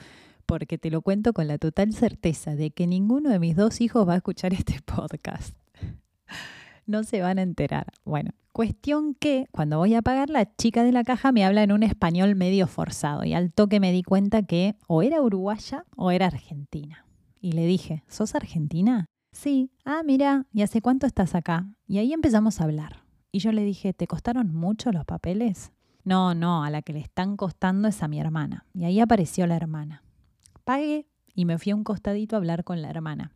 porque 0.46 0.78
te 0.78 0.90
lo 0.90 1.02
cuento 1.02 1.34
con 1.34 1.48
la 1.48 1.58
total 1.58 1.92
certeza 1.92 2.56
de 2.56 2.70
que 2.70 2.86
ninguno 2.86 3.28
de 3.28 3.40
mis 3.40 3.56
dos 3.56 3.82
hijos 3.82 4.08
va 4.08 4.14
a 4.14 4.16
escuchar 4.16 4.54
este 4.54 4.80
podcast 4.80 5.54
no 6.88 7.04
se 7.04 7.20
van 7.20 7.38
a 7.38 7.42
enterar. 7.42 7.86
Bueno, 8.04 8.32
cuestión 8.52 9.14
que 9.14 9.46
cuando 9.52 9.78
voy 9.78 9.94
a 9.94 10.02
pagar, 10.02 10.30
la 10.30 10.56
chica 10.56 10.82
de 10.82 10.90
la 10.90 11.04
caja 11.04 11.30
me 11.30 11.44
habla 11.44 11.62
en 11.62 11.70
un 11.70 11.84
español 11.84 12.34
medio 12.34 12.66
forzado 12.66 13.24
y 13.24 13.34
al 13.34 13.52
toque 13.52 13.78
me 13.78 13.92
di 13.92 14.02
cuenta 14.02 14.42
que 14.42 14.74
o 14.88 15.02
era 15.02 15.22
uruguaya 15.22 15.84
o 15.96 16.10
era 16.10 16.26
argentina. 16.26 17.04
Y 17.40 17.52
le 17.52 17.66
dije, 17.66 18.02
¿sos 18.08 18.34
argentina? 18.34 19.06
Sí, 19.30 19.70
ah, 19.84 20.02
mira, 20.04 20.46
¿y 20.52 20.62
hace 20.62 20.82
cuánto 20.82 21.06
estás 21.06 21.36
acá? 21.36 21.68
Y 21.86 21.98
ahí 21.98 22.12
empezamos 22.12 22.60
a 22.60 22.64
hablar. 22.64 23.04
Y 23.30 23.38
yo 23.38 23.52
le 23.52 23.62
dije, 23.62 23.92
¿te 23.92 24.06
costaron 24.06 24.52
mucho 24.52 24.90
los 24.90 25.04
papeles? 25.04 25.70
No, 26.02 26.34
no, 26.34 26.64
a 26.64 26.70
la 26.70 26.82
que 26.82 26.94
le 26.94 27.00
están 27.00 27.36
costando 27.36 27.86
es 27.86 28.02
a 28.02 28.08
mi 28.08 28.18
hermana. 28.18 28.64
Y 28.72 28.84
ahí 28.84 28.98
apareció 28.98 29.46
la 29.46 29.56
hermana. 29.56 30.02
Pagué 30.64 31.06
y 31.34 31.44
me 31.44 31.58
fui 31.58 31.70
a 31.70 31.76
un 31.76 31.84
costadito 31.84 32.34
a 32.34 32.38
hablar 32.38 32.64
con 32.64 32.82
la 32.82 32.90
hermana. 32.90 33.32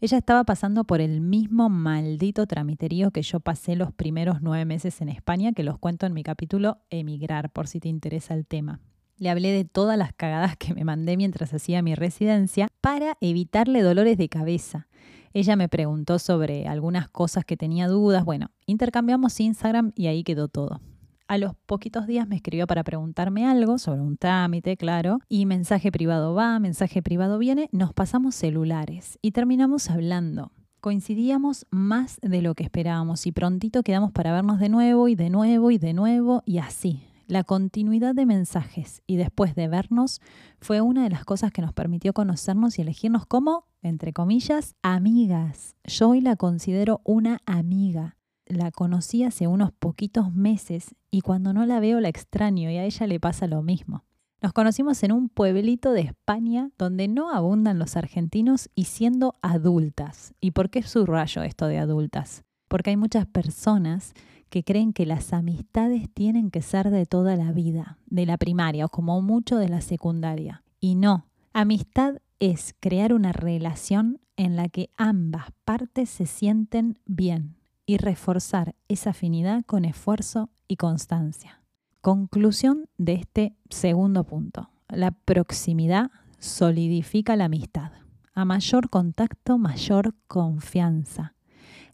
Ella 0.00 0.18
estaba 0.18 0.44
pasando 0.44 0.84
por 0.84 1.00
el 1.00 1.20
mismo 1.20 1.68
maldito 1.68 2.46
tramiterío 2.46 3.10
que 3.10 3.22
yo 3.22 3.40
pasé 3.40 3.76
los 3.76 3.92
primeros 3.92 4.42
nueve 4.42 4.64
meses 4.64 5.00
en 5.00 5.08
España, 5.08 5.52
que 5.52 5.62
los 5.62 5.78
cuento 5.78 6.06
en 6.06 6.14
mi 6.14 6.22
capítulo 6.22 6.78
Emigrar, 6.90 7.50
por 7.50 7.68
si 7.68 7.80
te 7.80 7.88
interesa 7.88 8.34
el 8.34 8.46
tema. 8.46 8.80
Le 9.16 9.30
hablé 9.30 9.52
de 9.52 9.64
todas 9.64 9.96
las 9.96 10.12
cagadas 10.12 10.56
que 10.56 10.74
me 10.74 10.84
mandé 10.84 11.16
mientras 11.16 11.54
hacía 11.54 11.82
mi 11.82 11.94
residencia 11.94 12.68
para 12.80 13.16
evitarle 13.20 13.82
dolores 13.82 14.18
de 14.18 14.28
cabeza. 14.28 14.88
Ella 15.32 15.56
me 15.56 15.68
preguntó 15.68 16.18
sobre 16.18 16.66
algunas 16.66 17.08
cosas 17.08 17.44
que 17.44 17.56
tenía 17.56 17.88
dudas. 17.88 18.24
Bueno, 18.24 18.50
intercambiamos 18.66 19.38
Instagram 19.38 19.92
y 19.94 20.08
ahí 20.08 20.24
quedó 20.24 20.48
todo. 20.48 20.80
A 21.26 21.38
los 21.38 21.54
poquitos 21.64 22.06
días 22.06 22.28
me 22.28 22.36
escribió 22.36 22.66
para 22.66 22.84
preguntarme 22.84 23.46
algo 23.46 23.78
sobre 23.78 24.02
un 24.02 24.18
trámite, 24.18 24.76
claro, 24.76 25.20
y 25.26 25.46
mensaje 25.46 25.90
privado 25.90 26.34
va, 26.34 26.58
mensaje 26.58 27.02
privado 27.02 27.38
viene, 27.38 27.70
nos 27.72 27.94
pasamos 27.94 28.34
celulares 28.34 29.18
y 29.22 29.30
terminamos 29.30 29.88
hablando. 29.88 30.52
Coincidíamos 30.82 31.66
más 31.70 32.18
de 32.20 32.42
lo 32.42 32.54
que 32.54 32.64
esperábamos 32.64 33.26
y 33.26 33.32
prontito 33.32 33.82
quedamos 33.82 34.12
para 34.12 34.32
vernos 34.32 34.60
de 34.60 34.68
nuevo 34.68 35.08
y 35.08 35.14
de 35.14 35.30
nuevo 35.30 35.70
y 35.70 35.78
de 35.78 35.94
nuevo 35.94 36.42
y 36.44 36.58
así. 36.58 37.04
La 37.26 37.42
continuidad 37.42 38.14
de 38.14 38.26
mensajes 38.26 39.00
y 39.06 39.16
después 39.16 39.54
de 39.54 39.66
vernos 39.66 40.20
fue 40.60 40.82
una 40.82 41.04
de 41.04 41.10
las 41.10 41.24
cosas 41.24 41.52
que 41.52 41.62
nos 41.62 41.72
permitió 41.72 42.12
conocernos 42.12 42.78
y 42.78 42.82
elegirnos 42.82 43.24
como, 43.24 43.64
entre 43.80 44.12
comillas, 44.12 44.76
amigas. 44.82 45.74
Yo 45.84 46.10
hoy 46.10 46.20
la 46.20 46.36
considero 46.36 47.00
una 47.02 47.40
amiga 47.46 48.18
la 48.46 48.70
conocí 48.70 49.24
hace 49.24 49.46
unos 49.46 49.72
poquitos 49.72 50.32
meses 50.34 50.94
y 51.10 51.20
cuando 51.20 51.52
no 51.52 51.66
la 51.66 51.80
veo 51.80 52.00
la 52.00 52.08
extraño 52.08 52.70
y 52.70 52.76
a 52.76 52.84
ella 52.84 53.06
le 53.06 53.20
pasa 53.20 53.46
lo 53.46 53.62
mismo. 53.62 54.04
Nos 54.42 54.52
conocimos 54.52 55.02
en 55.02 55.12
un 55.12 55.30
pueblito 55.30 55.92
de 55.92 56.02
España 56.02 56.70
donde 56.76 57.08
no 57.08 57.30
abundan 57.30 57.78
los 57.78 57.96
argentinos 57.96 58.68
y 58.74 58.84
siendo 58.84 59.34
adultas. 59.40 60.34
¿Y 60.40 60.50
por 60.50 60.68
qué 60.68 60.82
subrayo 60.82 61.42
esto 61.42 61.66
de 61.66 61.78
adultas? 61.78 62.44
Porque 62.68 62.90
hay 62.90 62.96
muchas 62.96 63.26
personas 63.26 64.12
que 64.50 64.62
creen 64.62 64.92
que 64.92 65.06
las 65.06 65.32
amistades 65.32 66.10
tienen 66.12 66.50
que 66.50 66.60
ser 66.60 66.90
de 66.90 67.06
toda 67.06 67.36
la 67.36 67.52
vida, 67.52 67.98
de 68.06 68.26
la 68.26 68.36
primaria 68.36 68.84
o 68.84 68.88
como 68.90 69.22
mucho 69.22 69.56
de 69.56 69.70
la 69.70 69.80
secundaria. 69.80 70.62
Y 70.78 70.94
no, 70.94 71.26
amistad 71.54 72.16
es 72.38 72.74
crear 72.80 73.14
una 73.14 73.32
relación 73.32 74.20
en 74.36 74.56
la 74.56 74.68
que 74.68 74.90
ambas 74.96 75.46
partes 75.64 76.10
se 76.10 76.26
sienten 76.26 76.98
bien, 77.06 77.56
y 77.86 77.96
reforzar 77.98 78.74
esa 78.88 79.10
afinidad 79.10 79.64
con 79.64 79.84
esfuerzo 79.84 80.50
y 80.68 80.76
constancia. 80.76 81.60
Conclusión 82.00 82.88
de 82.98 83.14
este 83.14 83.56
segundo 83.70 84.24
punto. 84.24 84.70
La 84.88 85.10
proximidad 85.10 86.10
solidifica 86.38 87.36
la 87.36 87.46
amistad. 87.46 87.92
A 88.34 88.44
mayor 88.44 88.90
contacto, 88.90 89.58
mayor 89.58 90.14
confianza. 90.26 91.34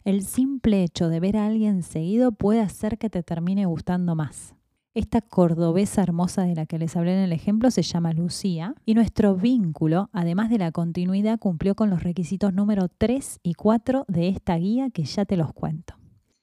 El 0.03 0.23
simple 0.23 0.83
hecho 0.83 1.09
de 1.09 1.19
ver 1.19 1.37
a 1.37 1.45
alguien 1.45 1.83
seguido 1.83 2.31
puede 2.31 2.61
hacer 2.61 2.97
que 2.97 3.09
te 3.09 3.21
termine 3.21 3.65
gustando 3.65 4.15
más. 4.15 4.55
Esta 4.93 5.21
cordobesa 5.21 6.03
hermosa 6.03 6.41
de 6.41 6.53
la 6.53 6.65
que 6.65 6.77
les 6.77 6.97
hablé 6.97 7.13
en 7.13 7.23
el 7.23 7.31
ejemplo 7.31 7.71
se 7.71 7.81
llama 7.81 8.11
Lucía 8.11 8.75
y 8.85 8.93
nuestro 8.93 9.37
vínculo, 9.37 10.09
además 10.11 10.49
de 10.49 10.57
la 10.57 10.73
continuidad, 10.73 11.39
cumplió 11.39 11.75
con 11.75 11.89
los 11.89 12.03
requisitos 12.03 12.53
número 12.53 12.89
3 12.89 13.39
y 13.41 13.53
4 13.53 14.03
de 14.09 14.27
esta 14.27 14.57
guía 14.57 14.89
que 14.89 15.05
ya 15.05 15.23
te 15.23 15.37
los 15.37 15.53
cuento. 15.53 15.95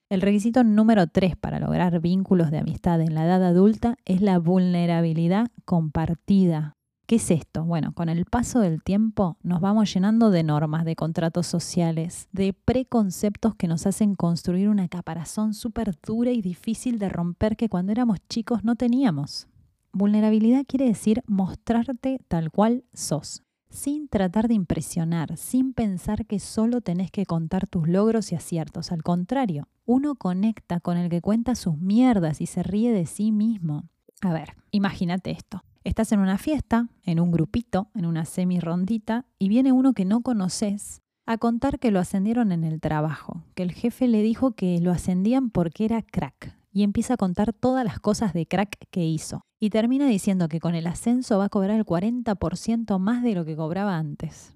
El 0.08 0.22
requisito 0.22 0.64
número 0.64 1.08
3 1.08 1.36
para 1.36 1.60
lograr 1.60 2.00
vínculos 2.00 2.50
de 2.50 2.56
amistad 2.56 3.02
en 3.02 3.14
la 3.14 3.26
edad 3.26 3.44
adulta 3.44 3.98
es 4.06 4.22
la 4.22 4.38
vulnerabilidad 4.38 5.48
compartida. 5.66 6.77
¿Qué 7.08 7.16
es 7.16 7.30
esto? 7.30 7.64
Bueno, 7.64 7.94
con 7.94 8.10
el 8.10 8.26
paso 8.26 8.60
del 8.60 8.82
tiempo 8.82 9.38
nos 9.42 9.62
vamos 9.62 9.94
llenando 9.94 10.30
de 10.30 10.42
normas, 10.42 10.84
de 10.84 10.94
contratos 10.94 11.46
sociales, 11.46 12.28
de 12.32 12.52
preconceptos 12.52 13.54
que 13.54 13.66
nos 13.66 13.86
hacen 13.86 14.14
construir 14.14 14.68
una 14.68 14.88
caparazón 14.88 15.54
súper 15.54 15.94
dura 16.06 16.32
y 16.32 16.42
difícil 16.42 16.98
de 16.98 17.08
romper 17.08 17.56
que 17.56 17.70
cuando 17.70 17.92
éramos 17.92 18.18
chicos 18.28 18.62
no 18.62 18.76
teníamos. 18.76 19.48
Vulnerabilidad 19.90 20.66
quiere 20.66 20.84
decir 20.84 21.22
mostrarte 21.26 22.20
tal 22.28 22.50
cual 22.50 22.84
sos, 22.92 23.42
sin 23.70 24.08
tratar 24.08 24.46
de 24.46 24.52
impresionar, 24.52 25.38
sin 25.38 25.72
pensar 25.72 26.26
que 26.26 26.38
solo 26.38 26.82
tenés 26.82 27.10
que 27.10 27.24
contar 27.24 27.66
tus 27.66 27.88
logros 27.88 28.32
y 28.32 28.34
aciertos. 28.34 28.92
Al 28.92 29.02
contrario, 29.02 29.66
uno 29.86 30.14
conecta 30.14 30.78
con 30.78 30.98
el 30.98 31.08
que 31.08 31.22
cuenta 31.22 31.54
sus 31.54 31.78
mierdas 31.78 32.42
y 32.42 32.46
se 32.46 32.62
ríe 32.62 32.92
de 32.92 33.06
sí 33.06 33.32
mismo. 33.32 33.88
A 34.20 34.34
ver, 34.34 34.56
imagínate 34.72 35.30
esto. 35.30 35.62
Estás 35.84 36.12
en 36.12 36.20
una 36.20 36.38
fiesta, 36.38 36.88
en 37.04 37.20
un 37.20 37.30
grupito, 37.30 37.88
en 37.94 38.04
una 38.04 38.24
semi-rondita, 38.24 39.26
y 39.38 39.48
viene 39.48 39.72
uno 39.72 39.92
que 39.92 40.04
no 40.04 40.22
conoces 40.22 41.02
a 41.24 41.38
contar 41.38 41.78
que 41.78 41.90
lo 41.90 42.00
ascendieron 42.00 42.52
en 42.52 42.64
el 42.64 42.80
trabajo, 42.80 43.44
que 43.54 43.62
el 43.62 43.72
jefe 43.72 44.08
le 44.08 44.22
dijo 44.22 44.52
que 44.52 44.80
lo 44.80 44.90
ascendían 44.90 45.50
porque 45.50 45.84
era 45.84 46.02
crack, 46.02 46.56
y 46.72 46.82
empieza 46.82 47.14
a 47.14 47.18
contar 47.18 47.52
todas 47.52 47.84
las 47.84 48.00
cosas 48.00 48.32
de 48.32 48.46
crack 48.46 48.76
que 48.90 49.04
hizo. 49.04 49.42
Y 49.60 49.70
termina 49.70 50.06
diciendo 50.06 50.48
que 50.48 50.60
con 50.60 50.74
el 50.74 50.86
ascenso 50.86 51.38
va 51.38 51.44
a 51.44 51.48
cobrar 51.48 51.78
el 51.78 51.84
40% 51.84 52.98
más 52.98 53.22
de 53.22 53.34
lo 53.34 53.44
que 53.44 53.56
cobraba 53.56 53.96
antes. 53.96 54.54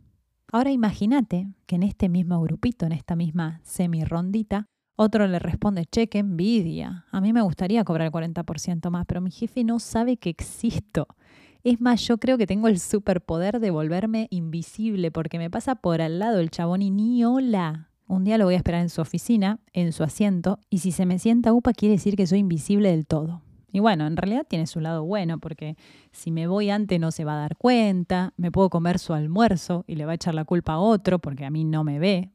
Ahora 0.50 0.70
imagínate 0.70 1.48
que 1.66 1.76
en 1.76 1.82
este 1.82 2.08
mismo 2.08 2.40
grupito, 2.42 2.84
en 2.86 2.92
esta 2.92 3.16
misma 3.16 3.60
semi-rondita, 3.64 4.66
otro 5.02 5.26
le 5.26 5.38
responde, 5.38 5.84
che, 5.84 6.08
qué 6.08 6.18
envidia. 6.18 7.04
A 7.10 7.20
mí 7.20 7.32
me 7.32 7.42
gustaría 7.42 7.84
cobrar 7.84 8.06
el 8.06 8.12
40% 8.12 8.90
más, 8.90 9.04
pero 9.06 9.20
mi 9.20 9.30
jefe 9.30 9.64
no 9.64 9.78
sabe 9.78 10.16
que 10.16 10.30
existo. 10.30 11.06
Es 11.64 11.80
más, 11.80 12.00
yo 12.06 12.18
creo 12.18 12.38
que 12.38 12.46
tengo 12.46 12.68
el 12.68 12.80
superpoder 12.80 13.60
de 13.60 13.70
volverme 13.70 14.26
invisible 14.30 15.10
porque 15.12 15.38
me 15.38 15.50
pasa 15.50 15.76
por 15.76 16.00
al 16.00 16.18
lado 16.18 16.40
el 16.40 16.50
chabón 16.50 16.82
y 16.82 16.90
ni 16.90 17.24
hola. 17.24 17.90
Un 18.08 18.24
día 18.24 18.36
lo 18.36 18.46
voy 18.46 18.54
a 18.54 18.56
esperar 18.56 18.82
en 18.82 18.88
su 18.88 19.00
oficina, 19.00 19.60
en 19.72 19.92
su 19.92 20.02
asiento, 20.02 20.58
y 20.70 20.78
si 20.78 20.90
se 20.90 21.06
me 21.06 21.18
sienta 21.18 21.52
upa 21.52 21.72
quiere 21.72 21.94
decir 21.94 22.16
que 22.16 22.26
soy 22.26 22.40
invisible 22.40 22.90
del 22.90 23.06
todo. 23.06 23.42
Y 23.72 23.80
bueno, 23.80 24.06
en 24.06 24.16
realidad 24.16 24.44
tiene 24.46 24.66
su 24.66 24.80
lado 24.80 25.04
bueno, 25.04 25.38
porque 25.38 25.76
si 26.10 26.30
me 26.30 26.46
voy 26.46 26.68
antes 26.68 27.00
no 27.00 27.10
se 27.10 27.24
va 27.24 27.34
a 27.34 27.40
dar 27.40 27.56
cuenta, 27.56 28.34
me 28.36 28.52
puedo 28.52 28.68
comer 28.68 28.98
su 28.98 29.14
almuerzo 29.14 29.84
y 29.86 29.94
le 29.94 30.04
va 30.04 30.12
a 30.12 30.16
echar 30.16 30.34
la 30.34 30.44
culpa 30.44 30.74
a 30.74 30.78
otro 30.78 31.20
porque 31.20 31.46
a 31.46 31.50
mí 31.50 31.64
no 31.64 31.84
me 31.84 31.98
ve, 31.98 32.31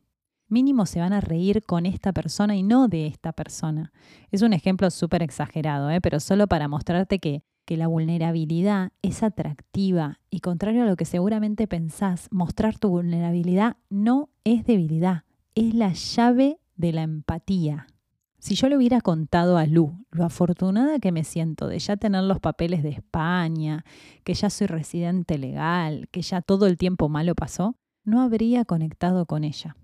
mínimo 0.48 0.86
se 0.86 1.00
van 1.00 1.14
a 1.14 1.22
reír 1.22 1.64
con 1.64 1.86
esta 1.86 2.14
persona 2.14 2.56
y 2.56 2.64
no 2.64 2.88
de 2.88 3.08
esta 3.08 3.34
persona. 3.34 3.92
Es 4.32 4.42
un 4.42 4.54
ejemplo 4.54 4.90
súper 4.90 5.24
exagerado, 5.24 5.90
¿eh? 5.90 6.02
pero 6.02 6.20
solo 6.20 6.48
para 6.48 6.68
mostrarte 6.68 7.20
que, 7.20 7.44
que 7.66 7.78
la 7.78 7.88
vulnerabilidad 7.88 8.92
es 9.02 9.24
atractiva 9.24 10.20
y 10.30 10.40
contrario 10.40 10.84
a 10.84 10.86
lo 10.86 10.96
que 10.96 11.06
seguramente 11.06 11.68
pensás, 11.68 12.28
mostrar 12.32 12.78
tu 12.78 12.90
vulnerabilidad 12.90 13.78
no 13.90 14.30
es 14.44 14.66
debilidad, 14.66 15.24
es 15.56 15.74
la 15.74 15.94
llave 15.94 16.60
de 16.76 16.94
la 16.94 17.04
empatía. 17.04 17.88
Si 18.40 18.56
yo 18.56 18.70
le 18.70 18.78
hubiera 18.78 19.02
contado 19.02 19.58
a 19.58 19.66
Lu 19.66 20.06
lo 20.12 20.24
afortunada 20.24 21.00
que 21.00 21.12
me 21.12 21.24
siento 21.24 21.68
de 21.68 21.80
ya 21.80 21.98
tener 21.98 22.24
los 22.24 22.40
papeles 22.40 22.84
de 22.84 22.90
España, 22.90 23.84
que 24.24 24.36
ya 24.36 24.50
soy 24.50 24.68
residente 24.68 25.38
legal, 25.38 26.08
que 26.12 26.22
ya 26.22 26.42
todo 26.42 26.68
el 26.68 26.78
tiempo 26.78 27.10
malo 27.10 27.36
pasó, 27.36 27.76
no 28.04 28.22
habría 28.22 28.64
conectado 28.64 29.26
con 29.26 29.44
ella. 29.44 29.76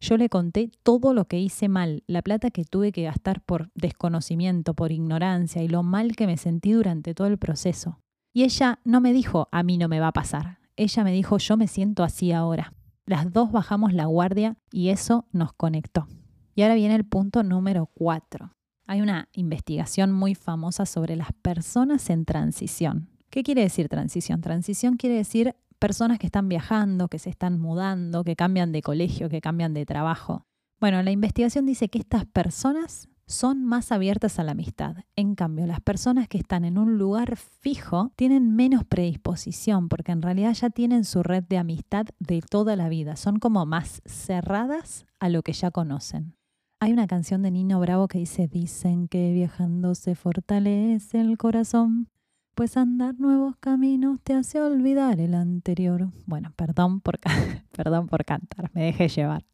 Yo 0.00 0.16
le 0.16 0.28
conté 0.28 0.70
todo 0.82 1.14
lo 1.14 1.26
que 1.26 1.40
hice 1.40 1.68
mal, 1.68 2.02
la 2.06 2.22
plata 2.22 2.50
que 2.50 2.64
tuve 2.64 2.92
que 2.92 3.02
gastar 3.02 3.40
por 3.40 3.70
desconocimiento, 3.74 4.74
por 4.74 4.92
ignorancia 4.92 5.62
y 5.62 5.68
lo 5.68 5.82
mal 5.82 6.16
que 6.16 6.26
me 6.26 6.36
sentí 6.36 6.72
durante 6.72 7.14
todo 7.14 7.26
el 7.26 7.38
proceso. 7.38 7.98
Y 8.32 8.44
ella 8.44 8.80
no 8.84 9.00
me 9.00 9.12
dijo, 9.12 9.48
a 9.52 9.62
mí 9.62 9.78
no 9.78 9.88
me 9.88 10.00
va 10.00 10.08
a 10.08 10.12
pasar. 10.12 10.58
Ella 10.76 11.04
me 11.04 11.12
dijo, 11.12 11.38
yo 11.38 11.56
me 11.56 11.68
siento 11.68 12.04
así 12.04 12.32
ahora. 12.32 12.74
Las 13.06 13.32
dos 13.32 13.50
bajamos 13.50 13.94
la 13.94 14.06
guardia 14.06 14.56
y 14.70 14.88
eso 14.90 15.26
nos 15.32 15.52
conectó. 15.52 16.06
Y 16.54 16.62
ahora 16.62 16.74
viene 16.74 16.94
el 16.94 17.04
punto 17.04 17.42
número 17.42 17.86
cuatro. 17.94 18.52
Hay 18.86 19.00
una 19.00 19.28
investigación 19.32 20.12
muy 20.12 20.34
famosa 20.34 20.86
sobre 20.86 21.16
las 21.16 21.32
personas 21.32 22.10
en 22.10 22.24
transición. 22.24 23.08
¿Qué 23.30 23.42
quiere 23.42 23.62
decir 23.62 23.88
transición? 23.88 24.40
Transición 24.40 24.96
quiere 24.96 25.16
decir 25.16 25.54
personas 25.76 26.18
que 26.18 26.26
están 26.26 26.48
viajando, 26.48 27.08
que 27.08 27.18
se 27.18 27.30
están 27.30 27.60
mudando, 27.60 28.24
que 28.24 28.36
cambian 28.36 28.72
de 28.72 28.82
colegio, 28.82 29.28
que 29.28 29.40
cambian 29.40 29.74
de 29.74 29.86
trabajo. 29.86 30.46
Bueno, 30.80 31.02
la 31.02 31.10
investigación 31.10 31.66
dice 31.66 31.88
que 31.88 31.98
estas 31.98 32.26
personas 32.26 33.08
son 33.26 33.64
más 33.64 33.92
abiertas 33.92 34.38
a 34.38 34.44
la 34.44 34.52
amistad. 34.52 34.96
En 35.16 35.34
cambio, 35.34 35.66
las 35.66 35.80
personas 35.80 36.28
que 36.28 36.38
están 36.38 36.64
en 36.64 36.78
un 36.78 36.96
lugar 36.96 37.36
fijo 37.36 38.12
tienen 38.14 38.54
menos 38.54 38.84
predisposición 38.84 39.88
porque 39.88 40.12
en 40.12 40.22
realidad 40.22 40.54
ya 40.54 40.70
tienen 40.70 41.04
su 41.04 41.22
red 41.22 41.42
de 41.42 41.58
amistad 41.58 42.06
de 42.18 42.40
toda 42.40 42.76
la 42.76 42.88
vida. 42.88 43.16
Son 43.16 43.38
como 43.38 43.66
más 43.66 44.00
cerradas 44.04 45.06
a 45.18 45.28
lo 45.28 45.42
que 45.42 45.52
ya 45.52 45.70
conocen. 45.70 46.36
Hay 46.78 46.92
una 46.92 47.06
canción 47.06 47.42
de 47.42 47.50
Nino 47.50 47.80
Bravo 47.80 48.06
que 48.06 48.18
dice, 48.18 48.48
dicen 48.48 49.08
que 49.08 49.32
viajando 49.32 49.94
se 49.94 50.14
fortalece 50.14 51.20
el 51.20 51.38
corazón 51.38 52.08
pues 52.56 52.78
andar 52.78 53.20
nuevos 53.20 53.54
caminos 53.60 54.18
te 54.22 54.32
hace 54.32 54.62
olvidar 54.62 55.20
el 55.20 55.34
anterior. 55.34 56.08
Bueno, 56.24 56.54
perdón 56.56 57.02
por, 57.02 57.18
perdón 57.76 58.08
por 58.08 58.24
cantar, 58.24 58.70
me 58.72 58.84
dejé 58.84 59.08
llevar. 59.08 59.44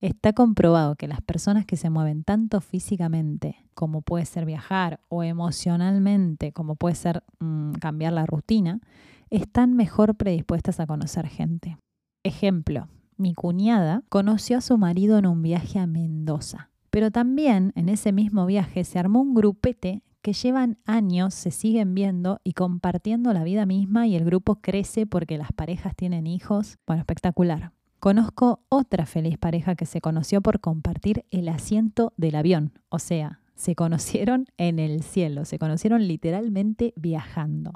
Está 0.00 0.32
comprobado 0.32 0.96
que 0.96 1.08
las 1.08 1.20
personas 1.20 1.66
que 1.66 1.76
se 1.76 1.90
mueven 1.90 2.24
tanto 2.24 2.62
físicamente 2.62 3.56
como 3.74 4.00
puede 4.00 4.24
ser 4.24 4.46
viajar 4.46 4.98
o 5.08 5.24
emocionalmente 5.24 6.52
como 6.52 6.76
puede 6.76 6.94
ser 6.94 7.22
mm, 7.38 7.72
cambiar 7.72 8.14
la 8.14 8.24
rutina, 8.24 8.80
están 9.28 9.74
mejor 9.74 10.16
predispuestas 10.16 10.80
a 10.80 10.86
conocer 10.86 11.26
gente. 11.26 11.76
Ejemplo, 12.22 12.88
mi 13.18 13.34
cuñada 13.34 14.04
conoció 14.08 14.56
a 14.56 14.62
su 14.62 14.78
marido 14.78 15.18
en 15.18 15.26
un 15.26 15.42
viaje 15.42 15.78
a 15.78 15.86
Mendoza, 15.86 16.70
pero 16.88 17.10
también 17.10 17.72
en 17.76 17.90
ese 17.90 18.12
mismo 18.12 18.46
viaje 18.46 18.84
se 18.84 18.98
armó 18.98 19.20
un 19.20 19.34
grupete 19.34 20.02
que 20.26 20.32
llevan 20.32 20.76
años, 20.86 21.34
se 21.34 21.52
siguen 21.52 21.94
viendo 21.94 22.40
y 22.42 22.54
compartiendo 22.54 23.32
la 23.32 23.44
vida 23.44 23.64
misma 23.64 24.08
y 24.08 24.16
el 24.16 24.24
grupo 24.24 24.56
crece 24.56 25.06
porque 25.06 25.38
las 25.38 25.52
parejas 25.52 25.94
tienen 25.94 26.26
hijos. 26.26 26.78
Bueno, 26.84 26.98
espectacular. 26.98 27.70
Conozco 28.00 28.58
otra 28.68 29.06
feliz 29.06 29.38
pareja 29.38 29.76
que 29.76 29.86
se 29.86 30.00
conoció 30.00 30.40
por 30.40 30.58
compartir 30.58 31.24
el 31.30 31.48
asiento 31.48 32.12
del 32.16 32.34
avión, 32.34 32.72
o 32.88 32.98
sea, 32.98 33.38
se 33.54 33.76
conocieron 33.76 34.46
en 34.56 34.80
el 34.80 35.04
cielo, 35.04 35.44
se 35.44 35.60
conocieron 35.60 36.08
literalmente 36.08 36.92
viajando. 36.96 37.74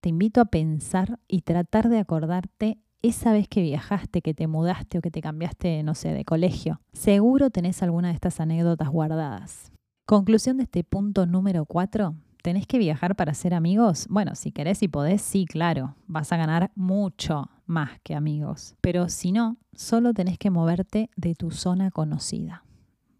Te 0.00 0.10
invito 0.10 0.40
a 0.40 0.44
pensar 0.44 1.18
y 1.26 1.40
tratar 1.40 1.88
de 1.88 1.98
acordarte 1.98 2.78
esa 3.02 3.32
vez 3.32 3.48
que 3.48 3.62
viajaste, 3.62 4.22
que 4.22 4.32
te 4.32 4.46
mudaste 4.46 4.98
o 4.98 5.00
que 5.00 5.10
te 5.10 5.22
cambiaste, 5.22 5.82
no 5.82 5.96
sé, 5.96 6.14
de 6.14 6.24
colegio. 6.24 6.82
Seguro 6.92 7.50
tenés 7.50 7.82
alguna 7.82 8.10
de 8.10 8.14
estas 8.14 8.38
anécdotas 8.38 8.90
guardadas. 8.90 9.72
Conclusión 10.10 10.56
de 10.56 10.64
este 10.64 10.82
punto 10.82 11.24
número 11.24 11.66
4. 11.66 12.16
¿Tenés 12.42 12.66
que 12.66 12.78
viajar 12.78 13.14
para 13.14 13.32
ser 13.32 13.54
amigos? 13.54 14.08
Bueno, 14.10 14.34
si 14.34 14.50
querés 14.50 14.82
y 14.82 14.88
podés, 14.88 15.22
sí, 15.22 15.46
claro. 15.46 15.94
Vas 16.08 16.32
a 16.32 16.36
ganar 16.36 16.72
mucho 16.74 17.48
más 17.66 18.00
que 18.02 18.16
amigos. 18.16 18.74
Pero 18.80 19.08
si 19.08 19.30
no, 19.30 19.56
solo 19.72 20.12
tenés 20.12 20.36
que 20.36 20.50
moverte 20.50 21.10
de 21.14 21.36
tu 21.36 21.52
zona 21.52 21.92
conocida. 21.92 22.64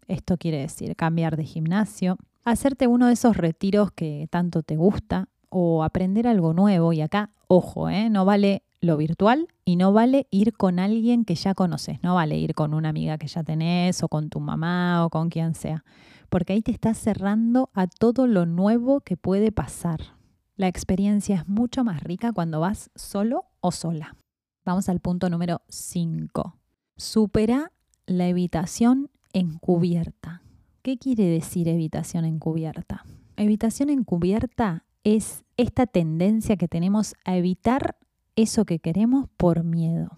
Esto 0.09 0.35
quiere 0.35 0.57
decir 0.57 0.97
cambiar 0.97 1.37
de 1.37 1.45
gimnasio, 1.45 2.17
hacerte 2.43 2.87
uno 2.87 3.07
de 3.07 3.13
esos 3.13 3.37
retiros 3.37 3.91
que 3.93 4.27
tanto 4.29 4.61
te 4.61 4.75
gusta 4.75 5.29
o 5.47 5.85
aprender 5.85 6.27
algo 6.27 6.53
nuevo. 6.53 6.91
Y 6.91 6.99
acá, 6.99 7.29
ojo, 7.47 7.87
¿eh? 7.87 8.09
no 8.09 8.25
vale 8.25 8.63
lo 8.81 8.97
virtual 8.97 9.47
y 9.63 9.77
no 9.77 9.93
vale 9.93 10.27
ir 10.29 10.51
con 10.51 10.77
alguien 10.77 11.23
que 11.23 11.35
ya 11.35 11.53
conoces, 11.53 12.03
no 12.03 12.15
vale 12.15 12.37
ir 12.37 12.53
con 12.53 12.73
una 12.73 12.89
amiga 12.89 13.17
que 13.17 13.27
ya 13.27 13.43
tenés 13.43 14.03
o 14.03 14.09
con 14.09 14.29
tu 14.29 14.41
mamá 14.41 15.05
o 15.05 15.09
con 15.09 15.29
quien 15.29 15.55
sea 15.55 15.85
porque 16.31 16.53
ahí 16.53 16.61
te 16.61 16.71
estás 16.71 16.97
cerrando 16.97 17.69
a 17.73 17.87
todo 17.87 18.25
lo 18.25 18.45
nuevo 18.45 19.01
que 19.01 19.17
puede 19.17 19.51
pasar. 19.51 20.15
La 20.55 20.69
experiencia 20.69 21.35
es 21.35 21.47
mucho 21.49 21.83
más 21.83 22.01
rica 22.01 22.31
cuando 22.31 22.61
vas 22.61 22.89
solo 22.95 23.47
o 23.59 23.73
sola. 23.73 24.15
Vamos 24.63 24.87
al 24.87 25.01
punto 25.01 25.29
número 25.29 25.61
5. 25.67 26.57
Supera 26.95 27.73
la 28.05 28.29
evitación 28.29 29.09
encubierta. 29.33 30.41
¿Qué 30.81 30.97
quiere 30.97 31.25
decir 31.25 31.67
evitación 31.67 32.23
encubierta? 32.23 33.03
Evitación 33.35 33.89
encubierta 33.89 34.85
es 35.03 35.43
esta 35.57 35.85
tendencia 35.85 36.55
que 36.55 36.69
tenemos 36.69 37.13
a 37.25 37.35
evitar 37.35 37.97
eso 38.37 38.63
que 38.63 38.79
queremos 38.79 39.27
por 39.35 39.65
miedo. 39.65 40.15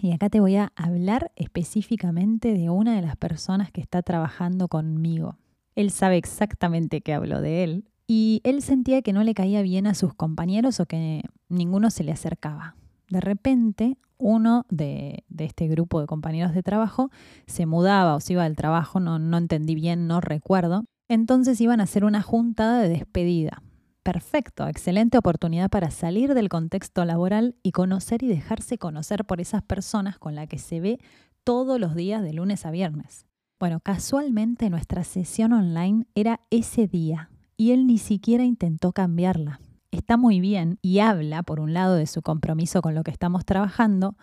Y 0.00 0.12
acá 0.12 0.30
te 0.30 0.40
voy 0.40 0.56
a 0.56 0.72
hablar 0.76 1.30
específicamente 1.36 2.54
de 2.54 2.70
una 2.70 2.96
de 2.96 3.02
las 3.02 3.16
personas 3.16 3.70
que 3.70 3.82
está 3.82 4.00
trabajando 4.00 4.68
conmigo. 4.68 5.36
Él 5.74 5.90
sabe 5.90 6.16
exactamente 6.16 7.00
qué 7.00 7.14
hablo 7.14 7.40
de 7.40 7.64
él 7.64 7.84
y 8.06 8.40
él 8.44 8.62
sentía 8.62 9.02
que 9.02 9.12
no 9.12 9.22
le 9.24 9.34
caía 9.34 9.62
bien 9.62 9.86
a 9.86 9.94
sus 9.94 10.14
compañeros 10.14 10.80
o 10.80 10.86
que 10.86 11.22
ninguno 11.48 11.90
se 11.90 12.04
le 12.04 12.12
acercaba. 12.12 12.76
De 13.08 13.20
repente, 13.20 13.96
uno 14.18 14.66
de, 14.68 15.24
este 15.38 15.66
grupo 15.68 16.00
de 16.00 16.06
compañeros 16.06 16.54
de 16.54 16.62
trabajo 16.62 17.10
se 17.46 17.66
mudaba 17.66 18.14
o 18.14 18.20
se 18.20 18.34
iba 18.34 18.44
del 18.44 18.56
trabajo, 18.56 19.00
no, 19.00 19.18
no 19.18 19.38
entendí 19.38 19.74
bien, 19.74 20.06
no 20.06 20.20
recuerdo. 20.20 20.84
Entonces 21.08 21.60
iban 21.60 21.80
a 21.80 21.84
hacer 21.84 22.04
una 22.04 22.22
juntada 22.22 22.80
de 22.80 22.88
despedida. 22.88 23.62
perfecto, 24.02 24.66
excelente 24.66 25.16
oportunidad 25.16 25.70
para 25.70 25.90
salir 25.90 26.34
del 26.34 26.48
contexto 26.48 27.04
laboral 27.04 27.54
y 27.62 27.70
conocer 27.70 28.22
y 28.24 28.26
dejarse 28.26 28.76
conocer 28.76 29.24
por 29.24 29.40
esas 29.40 29.62
personas 29.62 30.18
con 30.18 30.34
las 30.34 30.48
que 30.48 30.58
se 30.58 30.80
ve 30.80 30.98
todos 31.44 31.78
los 31.78 31.94
días 31.94 32.22
de 32.22 32.32
lunes 32.32 32.66
a 32.66 32.72
viernes. 32.72 33.26
Bueno, 33.62 33.78
casualmente 33.78 34.70
nuestra 34.70 35.04
sesión 35.04 35.52
online 35.52 36.04
era 36.16 36.40
ese 36.50 36.88
día 36.88 37.30
y 37.56 37.70
él 37.70 37.86
ni 37.86 37.98
siquiera 37.98 38.42
intentó 38.42 38.90
cambiarla. 38.90 39.60
Está 39.92 40.16
muy 40.16 40.40
bien 40.40 40.80
y 40.82 40.98
habla, 40.98 41.44
por 41.44 41.60
un 41.60 41.72
lado, 41.72 41.94
de 41.94 42.08
su 42.08 42.22
compromiso 42.22 42.82
con 42.82 42.96
lo 42.96 43.04
que 43.04 43.12
estamos 43.12 43.44
trabajando, 43.44 44.16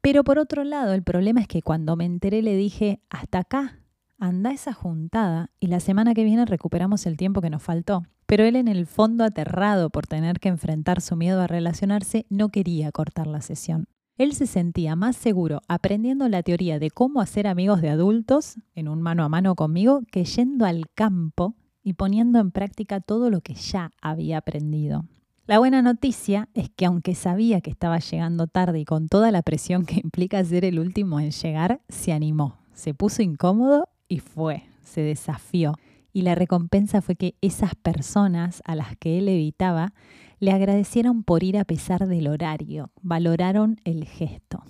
pero 0.00 0.24
por 0.24 0.38
otro 0.38 0.64
lado, 0.64 0.94
el 0.94 1.02
problema 1.02 1.42
es 1.42 1.48
que 1.48 1.60
cuando 1.60 1.96
me 1.96 2.06
enteré 2.06 2.40
le 2.40 2.56
dije, 2.56 3.02
hasta 3.10 3.40
acá, 3.40 3.78
anda 4.18 4.52
esa 4.52 4.72
juntada 4.72 5.50
y 5.60 5.66
la 5.66 5.80
semana 5.80 6.14
que 6.14 6.24
viene 6.24 6.46
recuperamos 6.46 7.04
el 7.04 7.18
tiempo 7.18 7.42
que 7.42 7.50
nos 7.50 7.62
faltó. 7.62 8.04
Pero 8.24 8.44
él 8.44 8.56
en 8.56 8.68
el 8.68 8.86
fondo 8.86 9.22
aterrado 9.22 9.90
por 9.90 10.06
tener 10.06 10.40
que 10.40 10.48
enfrentar 10.48 11.02
su 11.02 11.14
miedo 11.14 11.42
a 11.42 11.46
relacionarse, 11.46 12.24
no 12.30 12.48
quería 12.48 12.90
cortar 12.90 13.26
la 13.26 13.42
sesión. 13.42 13.86
Él 14.18 14.34
se 14.34 14.48
sentía 14.48 14.96
más 14.96 15.14
seguro 15.14 15.62
aprendiendo 15.68 16.28
la 16.28 16.42
teoría 16.42 16.80
de 16.80 16.90
cómo 16.90 17.20
hacer 17.20 17.46
amigos 17.46 17.80
de 17.80 17.88
adultos 17.88 18.56
en 18.74 18.88
un 18.88 19.00
mano 19.00 19.22
a 19.22 19.28
mano 19.28 19.54
conmigo 19.54 20.02
que 20.10 20.24
yendo 20.24 20.64
al 20.64 20.86
campo 20.92 21.54
y 21.84 21.92
poniendo 21.92 22.40
en 22.40 22.50
práctica 22.50 22.98
todo 22.98 23.30
lo 23.30 23.40
que 23.42 23.54
ya 23.54 23.92
había 24.02 24.38
aprendido. 24.38 25.04
La 25.46 25.60
buena 25.60 25.82
noticia 25.82 26.48
es 26.54 26.68
que 26.68 26.84
aunque 26.84 27.14
sabía 27.14 27.60
que 27.60 27.70
estaba 27.70 28.00
llegando 28.00 28.48
tarde 28.48 28.80
y 28.80 28.84
con 28.84 29.06
toda 29.06 29.30
la 29.30 29.42
presión 29.42 29.86
que 29.86 30.00
implica 30.02 30.44
ser 30.44 30.64
el 30.64 30.80
último 30.80 31.20
en 31.20 31.30
llegar, 31.30 31.80
se 31.88 32.12
animó, 32.12 32.58
se 32.74 32.94
puso 32.94 33.22
incómodo 33.22 33.88
y 34.08 34.18
fue, 34.18 34.64
se 34.82 35.00
desafió. 35.00 35.74
Y 36.12 36.22
la 36.22 36.34
recompensa 36.34 37.02
fue 37.02 37.14
que 37.14 37.36
esas 37.40 37.76
personas 37.76 38.62
a 38.64 38.74
las 38.74 38.96
que 38.96 39.18
él 39.18 39.28
evitaba 39.28 39.92
le 40.38 40.52
agradecieron 40.52 41.22
por 41.22 41.42
ir 41.42 41.58
a 41.58 41.64
pesar 41.64 42.06
del 42.06 42.28
horario, 42.28 42.92
valoraron 43.02 43.80
el 43.84 44.04
gesto. 44.04 44.62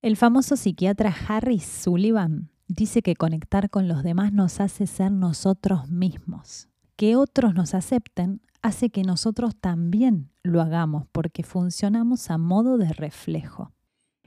El 0.00 0.16
famoso 0.16 0.56
psiquiatra 0.56 1.14
Harry 1.28 1.58
Sullivan 1.58 2.50
dice 2.68 3.02
que 3.02 3.16
conectar 3.16 3.70
con 3.70 3.88
los 3.88 4.02
demás 4.02 4.32
nos 4.32 4.60
hace 4.60 4.86
ser 4.86 5.10
nosotros 5.10 5.88
mismos. 5.88 6.68
Que 6.96 7.16
otros 7.16 7.54
nos 7.54 7.74
acepten 7.74 8.40
hace 8.62 8.90
que 8.90 9.02
nosotros 9.02 9.56
también 9.56 10.30
lo 10.42 10.60
hagamos 10.60 11.06
porque 11.12 11.42
funcionamos 11.42 12.30
a 12.30 12.38
modo 12.38 12.78
de 12.78 12.92
reflejo. 12.92 13.72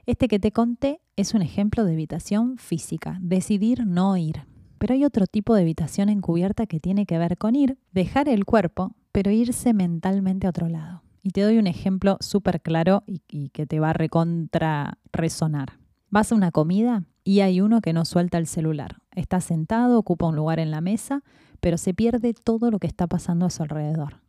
Este 0.04 0.26
que 0.26 0.38
te 0.38 0.52
conté 0.52 1.00
es 1.16 1.32
un 1.32 1.42
ejemplo 1.42 1.84
de 1.84 1.92
evitación 1.92 2.58
física, 2.58 3.18
decidir 3.22 3.86
no 3.86 4.16
ir. 4.16 4.46
Pero 4.78 4.94
hay 4.94 5.04
otro 5.04 5.26
tipo 5.26 5.54
de 5.54 5.62
evitación 5.62 6.08
encubierta 6.08 6.66
que 6.66 6.80
tiene 6.80 7.06
que 7.06 7.18
ver 7.18 7.38
con 7.38 7.54
ir, 7.54 7.78
dejar 7.92 8.28
el 8.28 8.44
cuerpo, 8.44 8.96
pero 9.12 9.30
irse 9.30 9.74
mentalmente 9.74 10.46
a 10.46 10.50
otro 10.50 10.68
lado. 10.68 11.02
Y 11.22 11.30
te 11.30 11.42
doy 11.42 11.58
un 11.58 11.66
ejemplo 11.66 12.16
súper 12.20 12.60
claro 12.60 13.04
y, 13.06 13.50
que 13.50 13.66
te 13.66 13.78
va 13.78 13.90
a 13.90 13.92
recontra 13.92 14.98
resonar. 15.12 15.78
Vas 16.10 16.32
a 16.32 16.34
una 16.34 16.50
comida 16.50 17.04
y 17.22 17.40
hay 17.40 17.60
uno 17.60 17.80
que 17.80 17.92
no 17.92 18.04
suelta 18.04 18.38
el 18.38 18.46
celular. 18.46 18.96
Está 19.14 19.40
sentado, 19.40 19.98
ocupa 19.98 20.26
un 20.26 20.34
lugar 20.34 20.58
en 20.58 20.70
la 20.70 20.80
mesa, 20.80 21.22
pero 21.60 21.78
se 21.78 21.94
pierde 21.94 22.34
todo 22.34 22.70
lo 22.70 22.80
que 22.80 22.88
está 22.88 23.06
pasando 23.06 23.46
a 23.46 23.50
su 23.50 23.62
alrededor. 23.62 24.20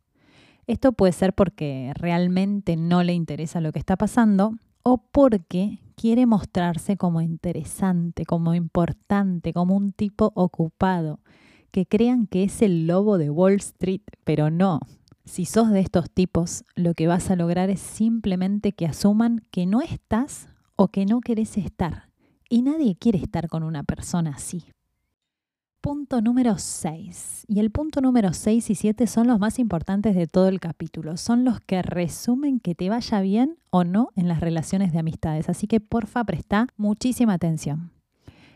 Esto 0.66 0.92
puede 0.92 1.12
ser 1.12 1.34
porque 1.34 1.92
realmente 1.94 2.76
no 2.76 3.02
le 3.02 3.12
interesa 3.12 3.60
lo 3.60 3.72
que 3.72 3.80
está 3.80 3.96
pasando 3.96 4.54
o 4.82 4.98
porque 4.98 5.80
quiere 5.96 6.26
mostrarse 6.26 6.96
como 6.96 7.20
interesante, 7.20 8.24
como 8.24 8.54
importante, 8.54 9.52
como 9.52 9.76
un 9.76 9.92
tipo 9.92 10.30
ocupado, 10.34 11.20
que 11.74 11.86
crean 11.86 12.28
que 12.28 12.44
es 12.44 12.62
el 12.62 12.86
lobo 12.86 13.18
de 13.18 13.30
Wall 13.30 13.54
Street, 13.54 14.02
pero 14.22 14.48
no. 14.48 14.78
Si 15.24 15.44
sos 15.44 15.70
de 15.70 15.80
estos 15.80 16.08
tipos, 16.08 16.62
lo 16.76 16.94
que 16.94 17.08
vas 17.08 17.32
a 17.32 17.34
lograr 17.34 17.68
es 17.68 17.80
simplemente 17.80 18.70
que 18.70 18.86
asuman 18.86 19.40
que 19.50 19.66
no 19.66 19.80
estás 19.80 20.46
o 20.76 20.86
que 20.86 21.04
no 21.04 21.20
querés 21.20 21.56
estar. 21.56 22.10
Y 22.48 22.62
nadie 22.62 22.94
quiere 22.94 23.18
estar 23.18 23.48
con 23.48 23.64
una 23.64 23.82
persona 23.82 24.30
así 24.36 24.66
punto 25.84 26.22
número 26.22 26.56
6. 26.56 27.44
Y 27.46 27.60
el 27.60 27.70
punto 27.70 28.00
número 28.00 28.32
6 28.32 28.70
y 28.70 28.74
7 28.74 29.06
son 29.06 29.26
los 29.26 29.38
más 29.38 29.58
importantes 29.58 30.14
de 30.14 30.26
todo 30.26 30.48
el 30.48 30.58
capítulo. 30.58 31.18
Son 31.18 31.44
los 31.44 31.60
que 31.60 31.82
resumen 31.82 32.58
que 32.58 32.74
te 32.74 32.88
vaya 32.88 33.20
bien 33.20 33.58
o 33.68 33.84
no 33.84 34.08
en 34.16 34.26
las 34.26 34.40
relaciones 34.40 34.94
de 34.94 35.00
amistades. 35.00 35.50
Así 35.50 35.66
que 35.66 35.80
porfa, 35.80 36.24
presta 36.24 36.68
muchísima 36.78 37.34
atención. 37.34 37.90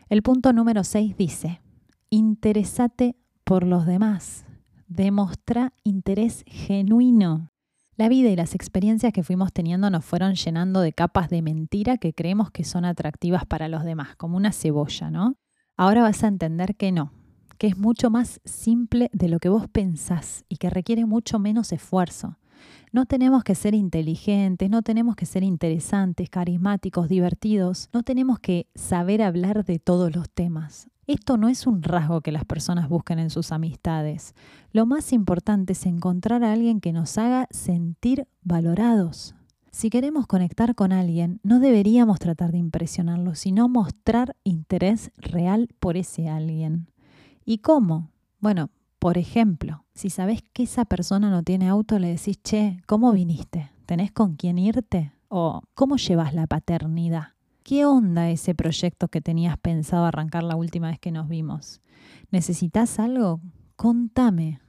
El 0.09 0.23
punto 0.23 0.53
número 0.53 0.83
6 0.83 1.17
dice, 1.17 1.61
interesate 2.09 3.15
por 3.43 3.63
los 3.63 3.85
demás. 3.85 4.45
Demostra 4.87 5.73
interés 5.83 6.43
genuino. 6.47 7.51
La 7.95 8.07
vida 8.07 8.29
y 8.29 8.35
las 8.35 8.55
experiencias 8.55 9.11
que 9.11 9.23
fuimos 9.23 9.51
teniendo 9.51 9.89
nos 9.89 10.05
fueron 10.05 10.35
llenando 10.35 10.81
de 10.81 10.93
capas 10.93 11.29
de 11.29 11.41
mentira 11.41 11.97
que 11.97 12.13
creemos 12.13 12.49
que 12.49 12.63
son 12.63 12.85
atractivas 12.85 13.45
para 13.45 13.67
los 13.67 13.83
demás, 13.83 14.15
como 14.15 14.37
una 14.37 14.53
cebolla, 14.53 15.11
¿no? 15.11 15.35
Ahora 15.75 16.01
vas 16.01 16.23
a 16.23 16.27
entender 16.27 16.75
que 16.75 16.91
no, 16.91 17.11
que 17.57 17.67
es 17.67 17.77
mucho 17.77 18.09
más 18.09 18.39
simple 18.45 19.09
de 19.13 19.27
lo 19.27 19.39
que 19.39 19.49
vos 19.49 19.67
pensás 19.67 20.45
y 20.47 20.57
que 20.57 20.69
requiere 20.69 21.05
mucho 21.05 21.39
menos 21.39 21.71
esfuerzo. 21.73 22.37
No 22.91 23.05
tenemos 23.05 23.43
que 23.43 23.55
ser 23.55 23.75
inteligentes, 23.75 24.69
no 24.69 24.81
tenemos 24.81 25.15
que 25.15 25.25
ser 25.25 25.43
interesantes, 25.43 26.29
carismáticos, 26.29 27.09
divertidos, 27.09 27.89
no 27.93 28.03
tenemos 28.03 28.39
que 28.39 28.67
saber 28.75 29.21
hablar 29.21 29.65
de 29.65 29.79
todos 29.79 30.15
los 30.15 30.29
temas. 30.29 30.87
Esto 31.07 31.37
no 31.37 31.49
es 31.49 31.65
un 31.65 31.81
rasgo 31.81 32.21
que 32.21 32.31
las 32.31 32.45
personas 32.45 32.87
busquen 32.87 33.17
en 33.17 33.31
sus 33.31 33.51
amistades. 33.51 34.35
Lo 34.71 34.85
más 34.85 35.11
importante 35.11 35.73
es 35.73 35.87
encontrar 35.87 36.43
a 36.43 36.53
alguien 36.53 36.81
que 36.81 36.93
nos 36.93 37.17
haga 37.17 37.47
sentir 37.49 38.27
valorados. 38.43 39.33
Si 39.71 39.89
queremos 39.89 40.27
conectar 40.27 40.75
con 40.75 40.91
alguien, 40.91 41.39
no 41.41 41.59
deberíamos 41.59 42.19
tratar 42.19 42.51
de 42.51 42.57
impresionarlo, 42.57 43.33
sino 43.33 43.69
mostrar 43.69 44.35
interés 44.43 45.11
real 45.17 45.69
por 45.79 45.97
ese 45.97 46.29
alguien. 46.29 46.91
¿Y 47.43 47.59
cómo? 47.59 48.11
Bueno, 48.39 48.69
por 48.99 49.17
ejemplo, 49.17 49.85
si 49.99 50.09
sabes 50.09 50.41
que 50.53 50.63
esa 50.63 50.85
persona 50.85 51.29
no 51.29 51.43
tiene 51.43 51.67
auto, 51.67 51.99
le 51.99 52.07
decís, 52.07 52.41
che, 52.41 52.81
¿cómo 52.87 53.11
viniste? 53.11 53.69
¿Tenés 53.85 54.13
con 54.13 54.37
quién 54.37 54.57
irte? 54.57 55.11
¿O 55.27 55.61
cómo 55.75 55.97
llevas 55.97 56.33
la 56.33 56.47
paternidad? 56.47 57.33
¿Qué 57.63 57.85
onda 57.85 58.29
ese 58.29 58.55
proyecto 58.55 59.09
que 59.09 59.19
tenías 59.19 59.57
pensado 59.57 60.05
arrancar 60.05 60.43
la 60.43 60.55
última 60.55 60.87
vez 60.87 60.99
que 60.99 61.11
nos 61.11 61.27
vimos? 61.27 61.81
¿Necesitas 62.31 62.97
algo? 62.97 63.41
Contame. 63.75 64.61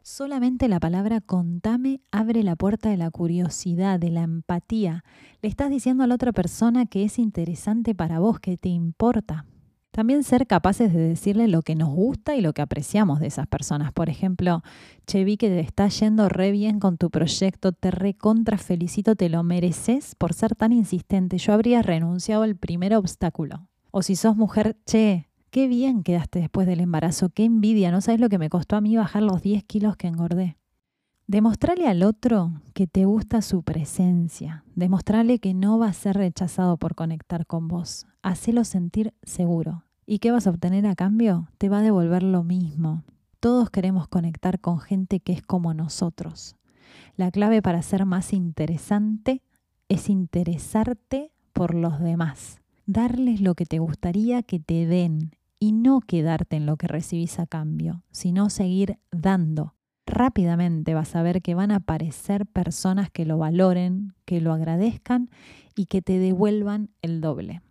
Solamente 0.00 0.68
la 0.68 0.80
palabra 0.80 1.20
contame 1.20 2.00
abre 2.10 2.42
la 2.42 2.56
puerta 2.56 2.88
de 2.88 2.96
la 2.96 3.10
curiosidad, 3.10 4.00
de 4.00 4.08
la 4.08 4.22
empatía. 4.22 5.04
Le 5.42 5.50
estás 5.50 5.68
diciendo 5.68 6.02
a 6.02 6.06
la 6.06 6.14
otra 6.14 6.32
persona 6.32 6.86
que 6.86 7.04
es 7.04 7.18
interesante 7.18 7.94
para 7.94 8.20
vos, 8.20 8.40
que 8.40 8.56
te 8.56 8.70
importa. 8.70 9.44
También 9.90 10.22
ser 10.22 10.46
capaces 10.46 10.92
de 10.92 11.00
decirle 11.00 11.48
lo 11.48 11.62
que 11.62 11.74
nos 11.74 11.88
gusta 11.88 12.36
y 12.36 12.40
lo 12.40 12.52
que 12.52 12.62
apreciamos 12.62 13.20
de 13.20 13.26
esas 13.26 13.46
personas. 13.46 13.92
Por 13.92 14.08
ejemplo, 14.08 14.62
che, 15.06 15.24
vi 15.24 15.36
que 15.36 15.48
te 15.48 15.60
está 15.60 15.88
yendo 15.88 16.28
re 16.28 16.52
bien 16.52 16.78
con 16.78 16.98
tu 16.98 17.10
proyecto, 17.10 17.72
te 17.72 17.90
recontra 17.90 18.58
felicito, 18.58 19.16
te 19.16 19.28
lo 19.28 19.42
mereces 19.42 20.14
por 20.14 20.34
ser 20.34 20.54
tan 20.54 20.72
insistente. 20.72 21.38
Yo 21.38 21.52
habría 21.52 21.82
renunciado 21.82 22.42
al 22.42 22.56
primer 22.56 22.94
obstáculo. 22.94 23.68
O 23.90 24.02
si 24.02 24.14
sos 24.14 24.36
mujer, 24.36 24.76
che, 24.84 25.28
qué 25.50 25.66
bien 25.66 26.02
quedaste 26.02 26.40
después 26.40 26.66
del 26.66 26.80
embarazo, 26.80 27.30
qué 27.30 27.44
envidia, 27.44 27.90
no 27.90 28.00
sabes 28.00 28.20
lo 28.20 28.28
que 28.28 28.38
me 28.38 28.50
costó 28.50 28.76
a 28.76 28.80
mí 28.80 28.96
bajar 28.96 29.22
los 29.22 29.42
10 29.42 29.64
kilos 29.64 29.96
que 29.96 30.06
engordé. 30.06 30.56
Demostrarle 31.28 31.86
al 31.86 32.04
otro 32.04 32.62
que 32.72 32.86
te 32.86 33.04
gusta 33.04 33.42
su 33.42 33.62
presencia. 33.62 34.64
Demostrarle 34.74 35.40
que 35.40 35.52
no 35.52 35.78
va 35.78 35.88
a 35.88 35.92
ser 35.92 36.16
rechazado 36.16 36.78
por 36.78 36.94
conectar 36.94 37.44
con 37.44 37.68
vos. 37.68 38.06
Hacelo 38.22 38.64
sentir 38.64 39.12
seguro. 39.22 39.84
¿Y 40.06 40.20
qué 40.20 40.30
vas 40.30 40.46
a 40.46 40.50
obtener 40.50 40.86
a 40.86 40.96
cambio? 40.96 41.50
Te 41.58 41.68
va 41.68 41.80
a 41.80 41.82
devolver 41.82 42.22
lo 42.22 42.44
mismo. 42.44 43.04
Todos 43.40 43.68
queremos 43.68 44.08
conectar 44.08 44.58
con 44.58 44.80
gente 44.80 45.20
que 45.20 45.34
es 45.34 45.42
como 45.42 45.74
nosotros. 45.74 46.56
La 47.14 47.30
clave 47.30 47.60
para 47.60 47.82
ser 47.82 48.06
más 48.06 48.32
interesante 48.32 49.42
es 49.90 50.08
interesarte 50.08 51.30
por 51.52 51.74
los 51.74 52.00
demás, 52.00 52.62
darles 52.86 53.42
lo 53.42 53.54
que 53.54 53.66
te 53.66 53.80
gustaría 53.80 54.42
que 54.42 54.60
te 54.60 54.86
den 54.86 55.32
y 55.60 55.72
no 55.72 56.00
quedarte 56.00 56.56
en 56.56 56.64
lo 56.64 56.78
que 56.78 56.86
recibís 56.86 57.38
a 57.38 57.46
cambio, 57.46 58.02
sino 58.12 58.48
seguir 58.48 58.98
dando. 59.10 59.74
Rápidamente 60.08 60.94
vas 60.94 61.14
a 61.14 61.22
ver 61.22 61.42
que 61.42 61.54
van 61.54 61.70
a 61.70 61.76
aparecer 61.76 62.46
personas 62.46 63.10
que 63.10 63.26
lo 63.26 63.38
valoren, 63.38 64.14
que 64.24 64.40
lo 64.40 64.52
agradezcan 64.52 65.28
y 65.76 65.86
que 65.86 66.02
te 66.02 66.18
devuelvan 66.18 66.90
el 67.02 67.20
doble 67.20 67.62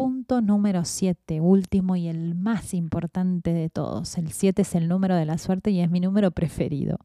punto 0.00 0.40
número 0.40 0.86
7, 0.86 1.42
último 1.42 1.94
y 1.94 2.08
el 2.08 2.34
más 2.34 2.72
importante 2.72 3.52
de 3.52 3.68
todos. 3.68 4.16
El 4.16 4.32
7 4.32 4.62
es 4.62 4.74
el 4.74 4.88
número 4.88 5.14
de 5.14 5.26
la 5.26 5.36
suerte 5.36 5.72
y 5.72 5.80
es 5.80 5.90
mi 5.90 6.00
número 6.00 6.30
preferido. 6.30 6.96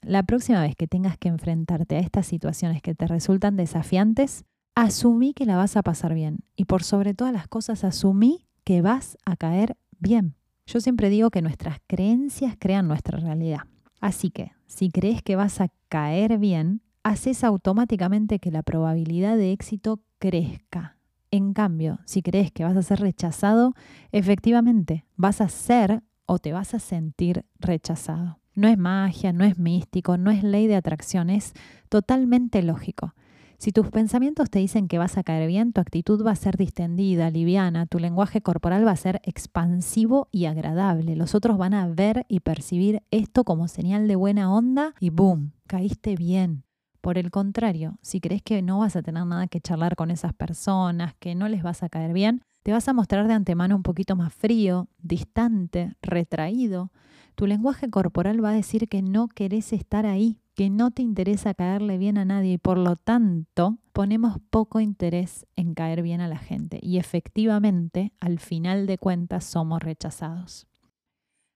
La 0.00 0.22
próxima 0.22 0.60
vez 0.60 0.76
que 0.76 0.86
tengas 0.86 1.18
que 1.18 1.26
enfrentarte 1.26 1.96
a 1.96 1.98
estas 1.98 2.24
situaciones 2.24 2.82
que 2.82 2.94
te 2.94 3.08
resultan 3.08 3.56
desafiantes, 3.56 4.44
asumí 4.76 5.34
que 5.34 5.44
la 5.44 5.56
vas 5.56 5.76
a 5.76 5.82
pasar 5.82 6.14
bien 6.14 6.38
y 6.54 6.66
por 6.66 6.84
sobre 6.84 7.14
todas 7.14 7.32
las 7.32 7.48
cosas 7.48 7.82
asumí 7.82 8.46
que 8.62 8.80
vas 8.80 9.18
a 9.24 9.34
caer 9.34 9.76
bien. 9.98 10.36
Yo 10.66 10.80
siempre 10.80 11.10
digo 11.10 11.30
que 11.30 11.42
nuestras 11.42 11.78
creencias 11.88 12.54
crean 12.56 12.86
nuestra 12.86 13.18
realidad. 13.18 13.62
Así 14.00 14.30
que, 14.30 14.52
si 14.66 14.90
crees 14.90 15.22
que 15.22 15.36
vas 15.36 15.60
a 15.60 15.68
caer 15.88 16.38
bien, 16.38 16.82
haces 17.02 17.44
automáticamente 17.44 18.38
que 18.38 18.50
la 18.50 18.62
probabilidad 18.62 19.36
de 19.36 19.52
éxito 19.52 20.00
crezca. 20.18 20.96
En 21.30 21.52
cambio, 21.52 22.00
si 22.04 22.22
crees 22.22 22.52
que 22.52 22.64
vas 22.64 22.76
a 22.76 22.82
ser 22.82 23.00
rechazado, 23.00 23.74
efectivamente 24.12 25.04
vas 25.16 25.40
a 25.40 25.48
ser 25.48 26.02
o 26.26 26.38
te 26.38 26.52
vas 26.52 26.74
a 26.74 26.78
sentir 26.78 27.44
rechazado. 27.58 28.38
No 28.54 28.68
es 28.68 28.78
magia, 28.78 29.32
no 29.32 29.44
es 29.44 29.58
místico, 29.58 30.16
no 30.16 30.30
es 30.30 30.42
ley 30.42 30.66
de 30.66 30.76
atracción, 30.76 31.30
es 31.30 31.52
totalmente 31.88 32.62
lógico. 32.62 33.14
Si 33.58 33.72
tus 33.72 33.88
pensamientos 33.88 34.50
te 34.50 34.58
dicen 34.58 34.86
que 34.86 34.98
vas 34.98 35.16
a 35.16 35.22
caer 35.22 35.48
bien, 35.48 35.72
tu 35.72 35.80
actitud 35.80 36.24
va 36.24 36.32
a 36.32 36.36
ser 36.36 36.58
distendida, 36.58 37.30
liviana, 37.30 37.86
tu 37.86 37.98
lenguaje 37.98 38.42
corporal 38.42 38.86
va 38.86 38.90
a 38.90 38.96
ser 38.96 39.22
expansivo 39.24 40.28
y 40.30 40.44
agradable. 40.44 41.16
Los 41.16 41.34
otros 41.34 41.56
van 41.56 41.72
a 41.72 41.88
ver 41.88 42.26
y 42.28 42.40
percibir 42.40 43.02
esto 43.10 43.44
como 43.44 43.66
señal 43.66 44.08
de 44.08 44.16
buena 44.16 44.52
onda 44.52 44.94
y 45.00 45.08
¡boom! 45.08 45.52
Caíste 45.66 46.16
bien. 46.16 46.64
Por 47.00 47.16
el 47.16 47.30
contrario, 47.30 47.98
si 48.02 48.20
crees 48.20 48.42
que 48.42 48.60
no 48.60 48.80
vas 48.80 48.94
a 48.94 49.02
tener 49.02 49.24
nada 49.24 49.46
que 49.46 49.60
charlar 49.60 49.96
con 49.96 50.10
esas 50.10 50.34
personas, 50.34 51.14
que 51.18 51.34
no 51.34 51.48
les 51.48 51.62
vas 51.62 51.82
a 51.82 51.88
caer 51.88 52.12
bien, 52.12 52.42
te 52.62 52.72
vas 52.72 52.88
a 52.88 52.92
mostrar 52.92 53.26
de 53.26 53.34
antemano 53.34 53.76
un 53.76 53.82
poquito 53.82 54.16
más 54.16 54.34
frío, 54.34 54.88
distante, 54.98 55.94
retraído. 56.02 56.90
Tu 57.36 57.46
lenguaje 57.46 57.88
corporal 57.88 58.44
va 58.44 58.50
a 58.50 58.54
decir 58.54 58.88
que 58.88 59.02
no 59.02 59.28
querés 59.28 59.72
estar 59.72 60.04
ahí, 60.04 60.40
que 60.56 60.70
no 60.70 60.90
te 60.90 61.02
interesa 61.02 61.52
caerle 61.52 61.98
bien 61.98 62.16
a 62.16 62.24
nadie 62.24 62.54
y 62.54 62.58
por 62.58 62.78
lo 62.78 62.96
tanto 62.96 63.78
ponemos 63.92 64.38
poco 64.48 64.80
interés 64.80 65.46
en 65.54 65.74
caer 65.74 66.02
bien 66.02 66.22
a 66.22 66.28
la 66.28 66.38
gente 66.38 66.80
y 66.82 66.96
efectivamente 66.96 68.14
al 68.20 68.38
final 68.38 68.86
de 68.86 68.96
cuentas 68.96 69.44
somos 69.44 69.82
rechazados. 69.82 70.66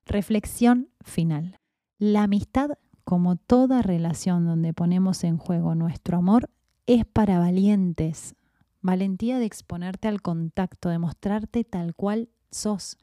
Reflexión 0.05 0.91
final. 1.01 1.57
La 1.99 2.25
amistad, 2.25 2.73
como 3.03 3.37
toda 3.37 3.81
relación 3.81 4.45
donde 4.45 4.75
ponemos 4.75 5.25
en 5.25 5.39
juego 5.39 5.75
nuestro 5.75 6.19
amor, 6.19 6.51
es 6.87 7.07
para 7.07 7.39
valientes. 7.39 8.35
Valentía 8.83 9.39
de 9.39 9.47
exponerte 9.47 10.09
al 10.09 10.21
contacto, 10.21 10.91
de 10.91 10.99
mostrarte 10.99 11.65
tal 11.65 11.95
cual 11.95 12.29
sos, 12.51 12.99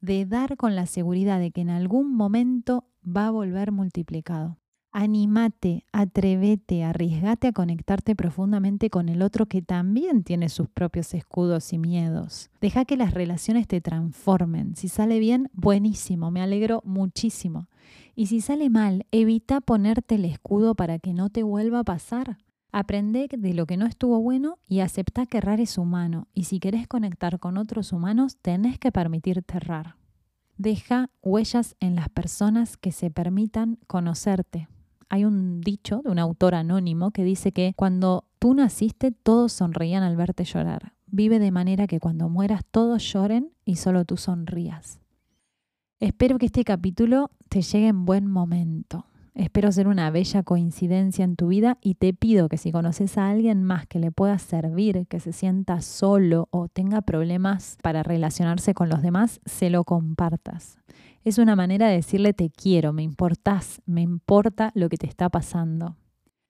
de 0.00 0.26
dar 0.26 0.56
con 0.56 0.76
la 0.76 0.86
seguridad 0.86 1.40
de 1.40 1.50
que 1.50 1.62
en 1.62 1.70
algún 1.70 2.14
momento 2.14 2.84
va 3.04 3.26
a 3.26 3.30
volver 3.32 3.72
multiplicado. 3.72 4.59
Anímate, 4.92 5.84
atrévete, 5.92 6.82
arriesgate 6.82 7.46
a 7.46 7.52
conectarte 7.52 8.16
profundamente 8.16 8.90
con 8.90 9.08
el 9.08 9.22
otro 9.22 9.46
que 9.46 9.62
también 9.62 10.24
tiene 10.24 10.48
sus 10.48 10.68
propios 10.68 11.14
escudos 11.14 11.72
y 11.72 11.78
miedos. 11.78 12.50
Deja 12.60 12.84
que 12.84 12.96
las 12.96 13.14
relaciones 13.14 13.68
te 13.68 13.80
transformen. 13.80 14.74
Si 14.74 14.88
sale 14.88 15.20
bien, 15.20 15.48
buenísimo, 15.52 16.32
me 16.32 16.42
alegro 16.42 16.82
muchísimo. 16.84 17.68
Y 18.16 18.26
si 18.26 18.40
sale 18.40 18.68
mal, 18.68 19.06
evita 19.12 19.60
ponerte 19.60 20.16
el 20.16 20.24
escudo 20.24 20.74
para 20.74 20.98
que 20.98 21.14
no 21.14 21.30
te 21.30 21.44
vuelva 21.44 21.80
a 21.80 21.84
pasar. 21.84 22.38
Aprende 22.72 23.28
de 23.30 23.54
lo 23.54 23.66
que 23.66 23.76
no 23.76 23.86
estuvo 23.86 24.20
bueno 24.20 24.58
y 24.66 24.80
acepta 24.80 25.24
que 25.24 25.38
errar 25.38 25.60
es 25.60 25.78
humano. 25.78 26.26
Y 26.34 26.44
si 26.44 26.58
querés 26.58 26.88
conectar 26.88 27.38
con 27.38 27.58
otros 27.58 27.92
humanos, 27.92 28.38
tenés 28.42 28.80
que 28.80 28.90
permitirte 28.90 29.56
errar. 29.56 29.94
Deja 30.56 31.10
huellas 31.22 31.76
en 31.78 31.94
las 31.94 32.08
personas 32.08 32.76
que 32.76 32.90
se 32.90 33.10
permitan 33.10 33.78
conocerte 33.86 34.68
hay 35.10 35.24
un 35.24 35.60
dicho 35.60 36.00
de 36.02 36.10
un 36.10 36.18
autor 36.18 36.54
anónimo 36.54 37.10
que 37.10 37.24
dice 37.24 37.52
que 37.52 37.74
cuando 37.76 38.24
tú 38.38 38.54
naciste 38.54 39.10
todos 39.10 39.52
sonreían 39.52 40.02
al 40.02 40.16
verte 40.16 40.44
llorar. 40.44 40.94
Vive 41.06 41.40
de 41.40 41.50
manera 41.50 41.88
que 41.88 41.98
cuando 41.98 42.28
mueras 42.28 42.62
todos 42.70 43.02
lloren 43.12 43.50
y 43.64 43.76
solo 43.76 44.04
tú 44.04 44.16
sonrías. 44.16 45.00
Espero 45.98 46.38
que 46.38 46.46
este 46.46 46.64
capítulo 46.64 47.30
te 47.48 47.60
llegue 47.60 47.88
en 47.88 48.06
buen 48.06 48.26
momento. 48.26 49.04
Espero 49.34 49.72
ser 49.72 49.88
una 49.88 50.10
bella 50.10 50.42
coincidencia 50.44 51.24
en 51.24 51.34
tu 51.34 51.48
vida 51.48 51.78
y 51.80 51.94
te 51.94 52.14
pido 52.14 52.48
que 52.48 52.56
si 52.56 52.72
conoces 52.72 53.18
a 53.18 53.30
alguien 53.30 53.64
más 53.64 53.86
que 53.86 53.98
le 53.98 54.12
pueda 54.12 54.38
servir, 54.38 55.06
que 55.08 55.18
se 55.18 55.32
sienta 55.32 55.80
solo 55.80 56.48
o 56.50 56.68
tenga 56.68 57.02
problemas 57.02 57.78
para 57.82 58.02
relacionarse 58.02 58.74
con 58.74 58.88
los 58.88 59.02
demás, 59.02 59.40
se 59.44 59.70
lo 59.70 59.84
compartas. 59.84 60.78
Es 61.22 61.36
una 61.36 61.54
manera 61.54 61.88
de 61.88 61.96
decirle 61.96 62.32
te 62.32 62.48
quiero, 62.48 62.94
me 62.94 63.02
importás, 63.02 63.82
me 63.84 64.00
importa 64.00 64.72
lo 64.74 64.88
que 64.88 64.96
te 64.96 65.06
está 65.06 65.28
pasando. 65.28 65.96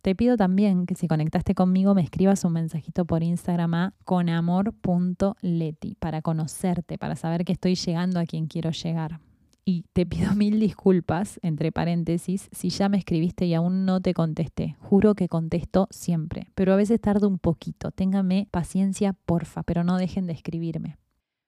Te 0.01 0.15
pido 0.15 0.37
también 0.37 0.87
que 0.87 0.95
si 0.95 1.09
conectaste 1.09 1.57
conmigo 1.57 1.93
me 1.93 2.03
escribas 2.03 2.45
un 2.45 2.53
mensajito 2.53 3.05
por 3.05 3.25
Instagram 3.25 3.75
a 3.75 3.95
conamor.leti 4.05 5.97
para 5.97 6.23
conocerte, 6.23 6.99
para 6.99 7.17
saber 7.17 7.45
que 7.45 7.53
estoy 7.53 7.75
llegando 7.75 8.21
a 8.21 8.27
quien 8.27 8.47
quiero 8.47 8.71
llegar. 8.71 9.19
Y 9.65 9.87
te 9.93 10.07
pido 10.07 10.35
mil 10.37 10.61
disculpas, 10.61 11.41
entre 11.43 11.73
paréntesis, 11.73 12.49
si 12.53 12.71
ya 12.71 12.89
me 12.89 12.97
escribiste 12.97 13.47
y 13.47 13.55
aún 13.55 13.85
no 13.85 14.01
te 14.01 14.15
contesté. 14.15 14.77
Juro 14.79 15.17
que 15.17 15.29
contesto 15.29 15.89
siempre, 15.91 16.47
pero 16.55 16.73
a 16.73 16.77
veces 16.77 17.01
tardo 17.01 17.27
un 17.27 17.41
poquito. 17.41 17.91
Téngame 17.91 18.47
paciencia, 18.53 19.15
porfa, 19.27 19.65
pero 19.65 19.83
no 19.83 19.99
dejen 19.99 20.29
de 20.29 20.33
escribirme. 20.33 20.97